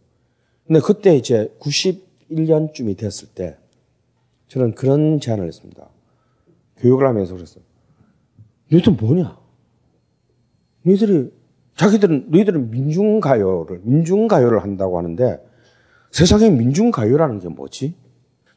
[0.66, 3.58] 근데 그때 이제 91년쯤이 됐을 때
[4.48, 5.88] 저는 그런 제안을 했습니다.
[6.82, 7.64] 교육을 하면서 그랬어요.
[8.72, 9.38] 너희들 뭐냐?
[10.84, 11.32] 너희들이
[11.76, 15.40] 자기들은 너희들은 민중가요를 민중가요를 한다고 하는데
[16.12, 17.96] 세상에 민중가요라는 게 뭐지?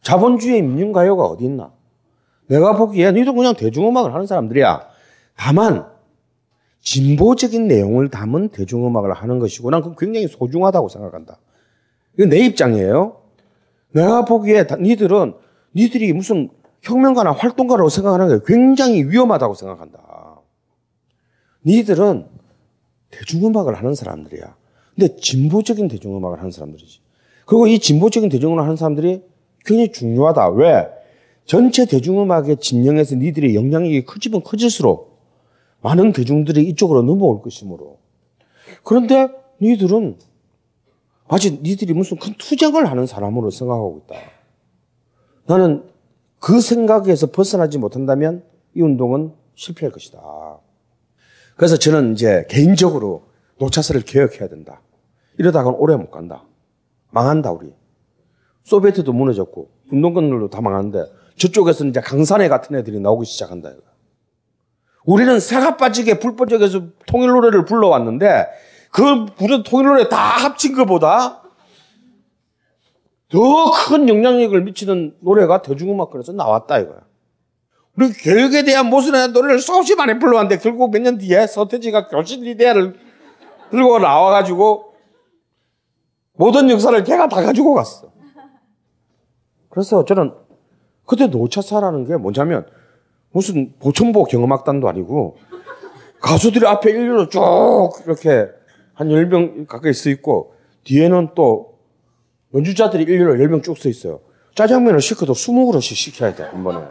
[0.02, 1.72] 자본주의의 민중가요가 어디 있나?
[2.46, 4.86] 내가 보기에 너희들 그냥 대중음악을 하는 사람들이야.
[5.36, 5.86] 다만
[6.80, 11.38] 진보적인 내용을 담은 대중음악을 하는 것이고 난 그건 굉장히 소중하다고 생각한다.
[12.14, 13.22] 이건 내 입장이에요.
[13.92, 15.34] 내가 보기에 다- 니들은
[15.74, 16.50] 니들이 무슨
[16.84, 20.40] 혁명가나 활동가라고 생각하는 게 굉장히 위험하다고 생각한다.
[21.66, 22.26] 니들은
[23.10, 24.54] 대중음악을 하는 사람들이야.
[24.94, 27.00] 근데 진보적인 대중음악을 하는 사람들이지.
[27.46, 29.22] 그리고 이 진보적인 대중음악을 하는 사람들이
[29.64, 30.50] 굉장히 중요하다.
[30.50, 30.88] 왜?
[31.46, 35.20] 전체 대중음악의 진영에서 니들의 영향력이 커지면 커질수록
[35.80, 37.98] 많은 대중들이 이쪽으로 넘어올 것이므로.
[38.82, 39.28] 그런데
[39.60, 40.18] 니들은
[41.28, 44.20] 마치 니들이 무슨 큰 투쟁을 하는 사람으로 생각하고 있다.
[45.46, 45.84] 나는
[46.44, 50.20] 그 생각에서 벗어나지 못한다면 이 운동은 실패할 것이다.
[51.56, 54.82] 그래서 저는 이제 개인적으로 노차사를 개혁해야 된다.
[55.38, 56.44] 이러다가는 오래 못 간다.
[57.12, 57.72] 망한다, 우리.
[58.64, 61.06] 소비에트도 무너졌고, 운동권들도 다 망하는데,
[61.38, 63.70] 저쪽에서는 이제 강산에 같은 애들이 나오기 시작한다.
[65.06, 68.48] 우리는 새가 빠지게 불법적에서 통일 노래를 불러왔는데,
[68.90, 71.43] 그 부른 통일 노래 다 합친 것보다
[73.30, 77.00] 더 큰 영향력을 미치는 노래가 대중음악권에서 나왔다 이거야.
[77.96, 82.94] 우리 교육에 대한 모순의 노래를 수없이 많이 불러왔는데 결국 몇 년 뒤에 서태지가 교실 이데아를
[83.70, 84.94] 들고 나와가지고
[86.34, 88.12] 모든 역사를 걔가 다 가지고 갔어.
[89.68, 90.34] 그래서 저는
[91.06, 92.66] 그때 노차사라는 게 뭐냐면
[93.30, 95.36] 무슨 보천보 경음악단도 아니고
[96.20, 97.40] 가수들이 앞에 일렬로 쭉
[98.06, 98.48] 이렇게
[98.94, 100.54] 한 10명 가까이 서 있고
[100.84, 101.73] 뒤에는 또
[102.54, 104.20] 연주자들이 일렬로 10명 쭉 서 있어요.
[104.54, 106.84] 짜장면을 시켜도 20그릇씩 시켜야 돼, 한 번에.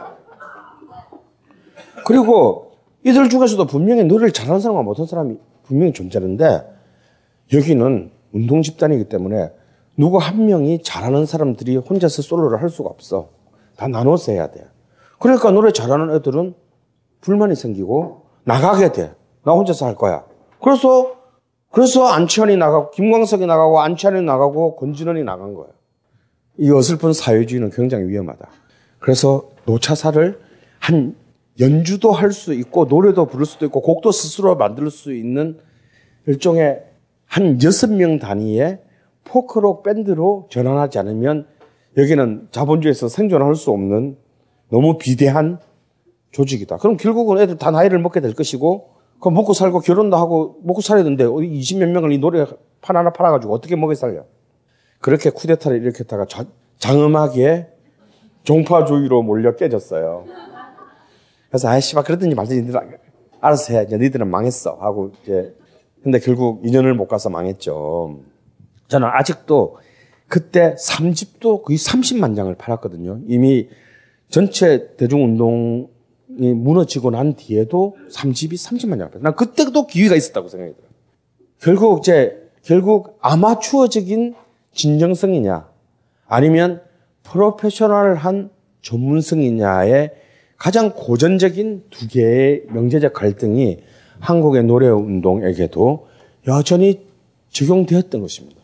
[2.06, 2.72] 그리고
[3.04, 6.62] 이들 중에서도 분명히 노래를 잘하는 사람과 못하는 사람이 분명히 존재하는데
[7.52, 9.52] 여기는 운동 집단이기 때문에
[9.96, 13.30] 누구 한 명이 잘하는 사람들이 혼자서 솔로를 할 수가 없어.
[13.76, 14.66] 다 나눠서 해야 돼.
[15.18, 16.54] 그러니까 노래 잘하는 애들은
[17.20, 19.14] 불만이 생기고 나가게 돼.
[19.44, 20.24] 나 혼자서 할 거야.
[20.62, 21.12] 그래서
[21.74, 25.70] 그래서 안치환이 나가고 김광석이 나가고 안치환이 나가고 권진원이 나간 거예요.
[26.58, 28.48] 이 어설픈 사회주의는 굉장히 위험하다.
[29.00, 30.38] 그래서 노차사를
[30.78, 31.16] 한
[31.58, 35.58] 연주도 할 수 있고 노래도 부를 수도 있고 곡도 스스로 만들 수 있는
[36.26, 36.82] 일종의
[37.26, 38.80] 한 여섯 명 단위의
[39.24, 41.46] 포크록 밴드로 전환하지 않으면
[41.96, 44.16] 여기는 자본주의에서 생존할 수 없는
[44.70, 45.58] 너무 비대한
[46.30, 46.76] 조직이다.
[46.76, 48.93] 그럼 결국은 애들 다 나이를 먹게 될 것이고
[49.24, 52.44] 그럼 먹고 살고 결혼도 하고 먹고 살아야 되는데 20몇 명을 이 노래
[52.82, 54.26] 판 하나 팔아가지고 어떻게 먹여 살려?
[55.00, 56.44] 그렇게 쿠데타를 일으켰다가 자-
[56.76, 57.68] 장엄하게
[58.42, 60.26] 종파주의로 몰려 깨졌어요.
[61.48, 62.78] 그래서 아이씨, 막 그러더니 말더니 니들
[63.40, 63.84] 알아서 해.
[63.84, 64.76] 이제 니들은 망했어.
[64.78, 65.56] 하고 이제
[66.02, 68.18] 근데 결국 2년을 못 가서 망했죠.
[68.88, 69.78] 저는 아직도
[70.28, 73.20] 그때 3집도 거의 30만 장을 팔았거든요.
[73.26, 73.70] 이미
[74.28, 75.86] 전체 대중운동이
[76.38, 79.22] 무너지고 난 뒤에도 3집이 30만 장을 팔았어요.
[79.22, 80.90] 난 그때도 기회가 있었다고 생각이 들어요.
[81.60, 84.34] 결국 이제, 결국 아마추어적인
[84.72, 85.68] 진정성이냐,
[86.26, 86.82] 아니면
[87.22, 88.50] 프로페셔널한
[88.82, 90.12] 전문성이냐의
[90.56, 93.78] 가장 고전적인 두 개의 명제적 갈등이
[94.20, 96.06] 한국의 노래 운동에게도
[96.46, 97.06] 여전히
[97.50, 98.60] 적용되었던 것입니다.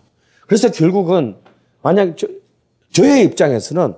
[0.47, 1.37] 그래서 결국은
[1.83, 2.27] 만약 저,
[2.93, 3.95] 저의 입장에서는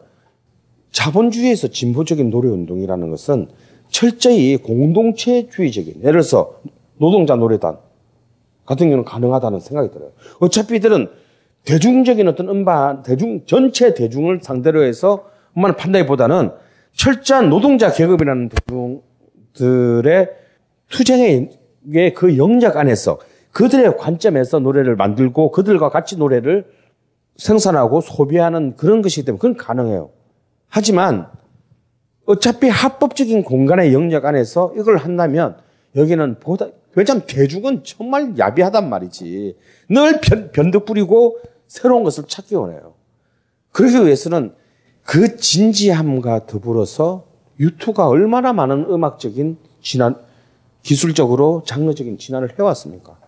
[0.93, 3.49] 자본주의에서 진보적인 노래 운동이라는 것은
[3.89, 6.61] 철저히 공동체주의적인 예를 들어서
[6.99, 7.79] 노동자 노래단
[8.65, 10.13] 같은 경우는 가능하다는 생각이 들어요.
[10.39, 11.09] 어차피 이들은
[11.65, 16.51] 대중적인 어떤 음반, 대중, 전체 대중을 상대로 해서 음반을 판다기보다는
[16.95, 18.51] 철저한 노동자 계급이라는
[19.55, 20.29] 대중들의
[20.89, 21.51] 투쟁의
[22.15, 23.19] 그 영역 안에서
[23.53, 26.67] 그들의 관점에서 노래를 만들고 그들과 같이 노래를
[27.37, 30.11] 생산하고 소비하는 그런 것이기 때문에 그건 가능해요.
[30.75, 31.29] 하지만
[32.25, 35.59] 어차피 합법적인 공간의 영역 안에서 이걸 한다면
[35.95, 39.57] 여기는 보다 왜냐하면 대중은 정말 야비하단 말이지.
[39.91, 42.95] 늘 변, 변덕 부리고 새로운 것을 찾기 원해요.
[43.73, 44.55] 그러기 위해서는
[45.03, 47.27] 그 진지함과 더불어서
[47.61, 50.17] 유투가 얼마나 많은 음악적인 진한
[50.83, 53.19] 기술적으로 장르적인 진화를 해왔습니까?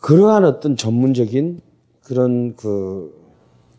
[0.00, 1.60] 그러한 어떤 전문적인
[2.04, 3.12] 그런 그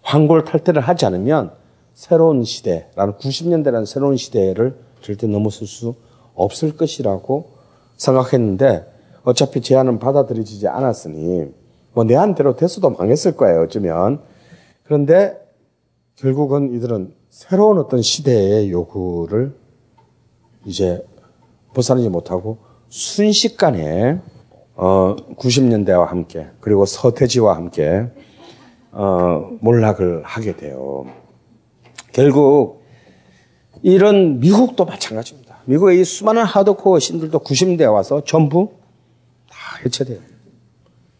[0.01, 1.56] 황골 탈퇴를 하지 않으면
[1.97, 5.95] 새로운 시대라는 90년대라는 새로운 시대를 절대 넘어설 수
[6.35, 7.49] 없을 것이라고
[7.95, 8.85] 생각했는데
[9.23, 11.51] 어차피 제안은 받아들여지지 않았으니
[11.93, 14.21] 뭐 내한대로 됐어도 망했을 거예요 어쩌면
[14.83, 15.43] 그런데
[16.17, 19.55] 결국은 이들은 새로운 어떤 시대의 요구를
[20.65, 21.03] 이제
[21.73, 22.59] 벗어나지 못하고
[22.89, 24.19] 순식간에
[24.75, 28.05] 어 90년대와 함께 그리고 서태지와 함께
[28.91, 31.07] 어 몰락을 하게 돼요.
[32.11, 32.83] 결국
[33.83, 35.57] 이런 미국도 마찬가지입니다.
[35.65, 38.71] 미국의 이 수많은 하드코어 scene들도 90년대에 와서 전부
[39.49, 40.19] 다 해체돼요.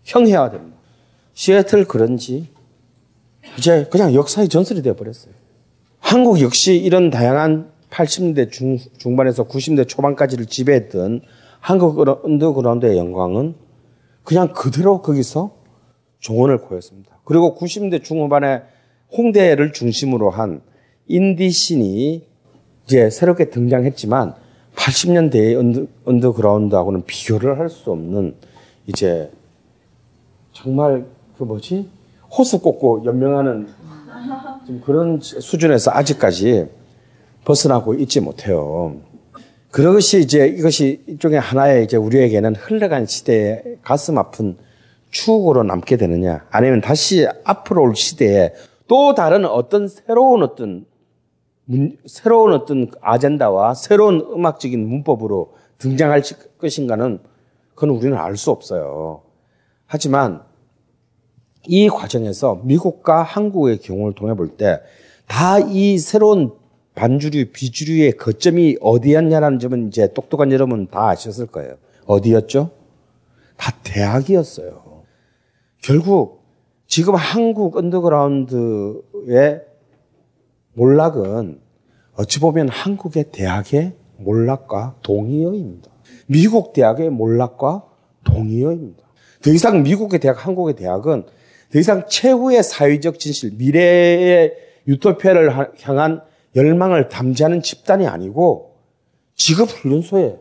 [0.03, 0.77] 형해화됩니다.
[1.33, 2.49] 시애틀 그런지
[3.57, 5.33] 이제 그냥 역사의 전설이 되어버렸어요.
[5.99, 11.21] 한국 역시 이런 다양한 80년대 중, 중반에서 90년대 초반까지를 지배했던
[11.59, 13.55] 한국 언더그라운드의 영광은
[14.23, 15.55] 그냥 그대로 거기서
[16.19, 17.19] 종언을 고했습니다.
[17.23, 18.61] 그리고 90년대 중후반에
[19.15, 20.61] 홍대를 중심으로 한
[21.07, 22.23] 인디 scene이
[22.85, 24.33] 이제 새롭게 등장했지만
[24.75, 28.35] 80년대의 언더, 언더그라운드하고는 비교를 할 수 없는
[28.85, 29.31] 이제
[30.53, 31.05] 정말
[31.37, 31.89] 그 뭐지
[32.31, 33.67] 호스 꽂고 연명하는
[34.65, 36.67] 좀 그런 수준에서 아직까지
[37.45, 38.97] 벗어나고 있지 못해요.
[39.71, 44.57] 그것이 이제 이것이 일종의 하나의 이제 우리에게는 흘러간 시대의 가슴 아픈
[45.09, 48.53] 추억으로 남게 되느냐, 아니면 다시 앞으로 올 시대에
[48.87, 50.85] 또 다른 어떤 새로운 어떤
[51.69, 56.23] 문, 새로운 어떤 아젠다와 새로운 음악적인 문법으로 등장할
[56.59, 57.19] 것인가는
[57.75, 59.21] 그건 우리는 알 수 없어요.
[59.85, 60.41] 하지만
[61.67, 64.79] 이 과정에서 미국과 한국의 경우를 통해 볼 때
[65.27, 66.53] 다 이 새로운
[66.95, 71.75] 반주류, 비주류의 거점이 어디였냐라는 점은 이제 똑똑한 여러분 다 아셨을 거예요.
[72.05, 72.71] 어디였죠?
[73.57, 75.03] 다 대학이었어요.
[75.83, 76.43] 결국
[76.87, 79.61] 지금 한국 언더그라운드의
[80.77, 81.59] 몰락은
[82.13, 85.91] 어찌 보면 한국의 대학의 몰락과 동의어입니다.
[86.27, 87.83] 미국 대학의 몰락과
[88.23, 89.03] 동의어입니다.
[89.41, 91.25] 더 이상 미국의 대학, 한국의 대학은
[91.71, 94.55] 더 이상 최후의 사회적 진실, 미래의
[94.87, 96.21] 유토피아를 향한
[96.55, 98.77] 열망을 담지하는 집단이 아니고
[99.35, 100.39] 직업 훈련소에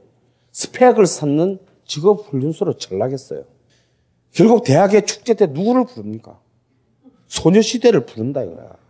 [0.53, 3.45] 스펙을 쌓는 직업 훈련소로 전락했어요.
[4.33, 6.39] 결국 대학의 축제 때 누구를 부릅니까?
[7.27, 8.86] 소녀시대를 부른다 이거야.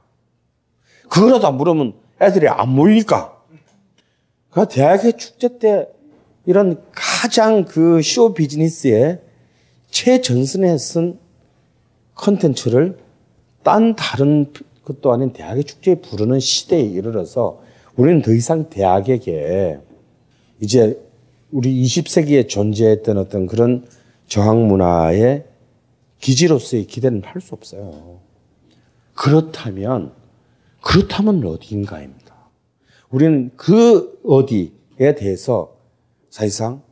[1.09, 3.37] 그거라도 안 부르면 애들이 안 모이니까.
[4.51, 5.89] 그 대학의 축제 때
[6.47, 9.21] 이런 가장 그 쇼 비즈니스의
[9.91, 11.19] 최전선에 쓴
[12.15, 12.99] 컨텐츠를
[13.63, 14.53] 딴 다른
[14.85, 17.61] 것도 아닌 대학의 축제에 부르는 시대에 이르러서
[17.97, 19.79] 우리는 더 이상 대학에게
[20.61, 21.03] 이제
[21.51, 23.87] 우리 20세기에 존재했던 어떤 그런
[24.29, 25.45] 저항 문화의
[26.21, 28.21] 기지로서의 기대는 할 수 없어요.
[29.15, 30.13] 그렇다면,
[30.87, 32.37] 그렇다면 어디인가입니다.
[33.11, 35.77] 우리는 그 어디에 대해서
[36.31, 36.83] 사실상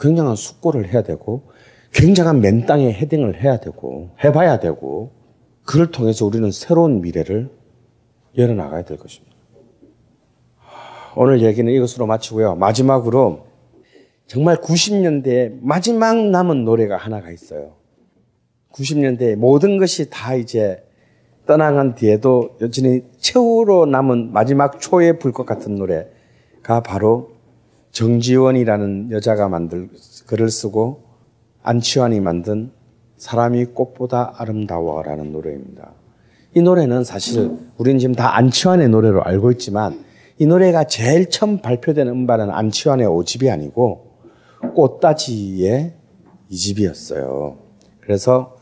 [0.00, 1.48] 굉장한 숙고를 해야 되고,
[1.92, 5.12] 굉장한 맨 땅에 헤딩을 해야 되고, 해봐야 되고,
[5.64, 7.48] 그를 통해서 우리는 새로운 미래를
[8.36, 9.36] 열어나가야 될 것입니다.
[11.14, 12.56] 오늘 얘기는 이것으로 마치고요.
[12.56, 13.46] 마지막으로
[14.26, 17.74] 정말 90년대에 마지막 남은 노래가 하나가 있어요.
[18.72, 20.82] 90년대에 모든 것이 다 이제
[21.46, 27.32] 떠나간 뒤에도 여전히 최후로 남은 마지막 초의 불꽃 같은 노래가 바로
[27.90, 29.88] 정지원이라는 여자가 만들
[30.26, 31.02] 글을 쓰고
[31.62, 32.70] 안치환이 만든
[33.16, 35.92] 사람이 꽃보다 아름다워라는 노래입니다.
[36.54, 40.04] 이 노래는 사실 우리는 지금 다 안치환의 노래로 알고 있지만
[40.38, 44.12] 이 노래가 제일 처음 발표된 음반은 안치환의 5집이 아니고
[44.74, 45.94] 꽃다지의
[46.50, 47.56] 2집이었어요.
[48.00, 48.56] 그래서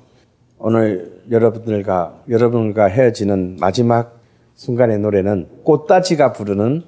[0.63, 4.21] 오늘 여러분들과 여러분과 헤어지는 마지막
[4.55, 6.83] 순간의 노래는 꽃다지가 부르는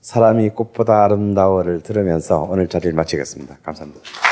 [0.00, 3.58] 사람이 꽃보다 아름다워를 들으면서 오늘 자리를 마치겠습니다.
[3.64, 4.27] 감사합니다.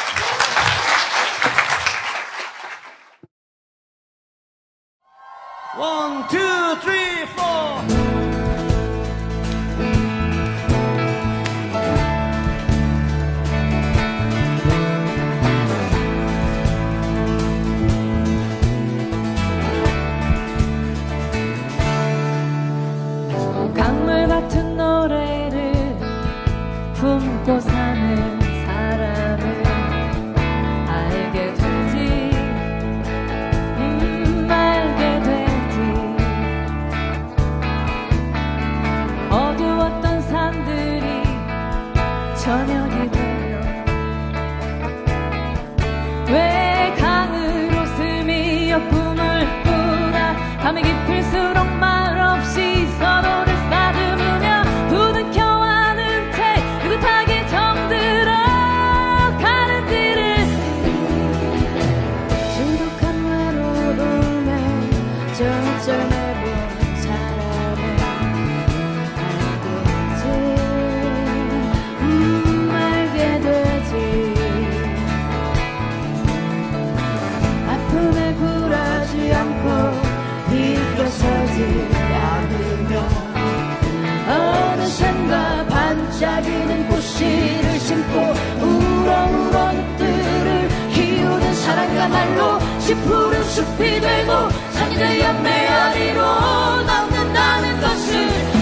[93.56, 98.55] 숲이 되고 산이 되어 메아리로 남는다는 것을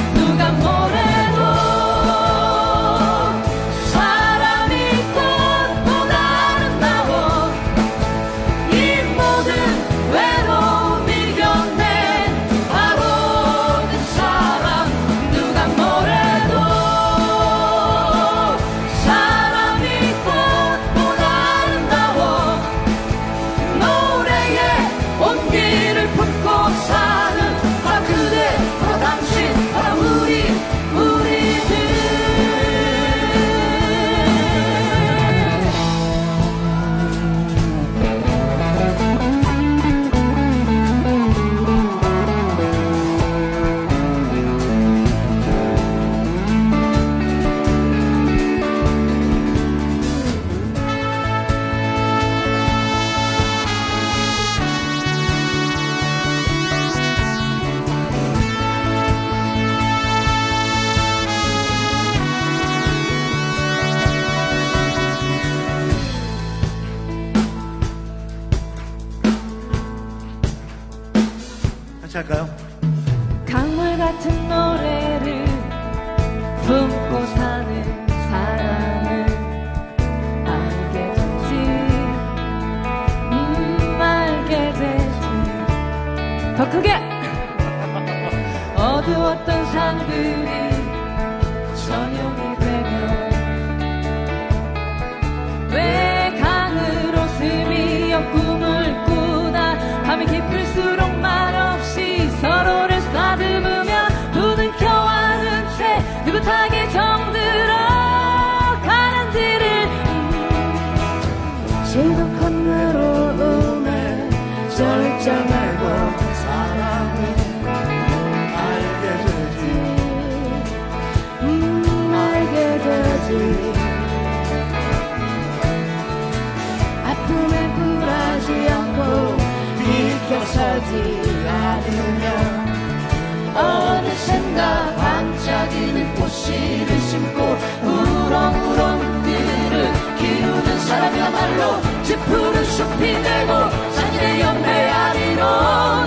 [137.14, 143.52] 심고 우렁우렁 띠를 키우는 사람이야말로 지푸른 숲이 되고
[143.94, 146.03] 자기의 연배 아리로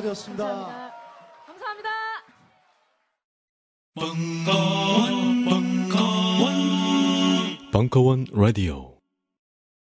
[0.00, 0.44] 시간이었습니다.
[0.44, 0.92] 감사합니다.
[1.46, 1.88] 감사합니다.
[3.94, 8.99] 벙커원, 벙커원, 벙커원 라디오.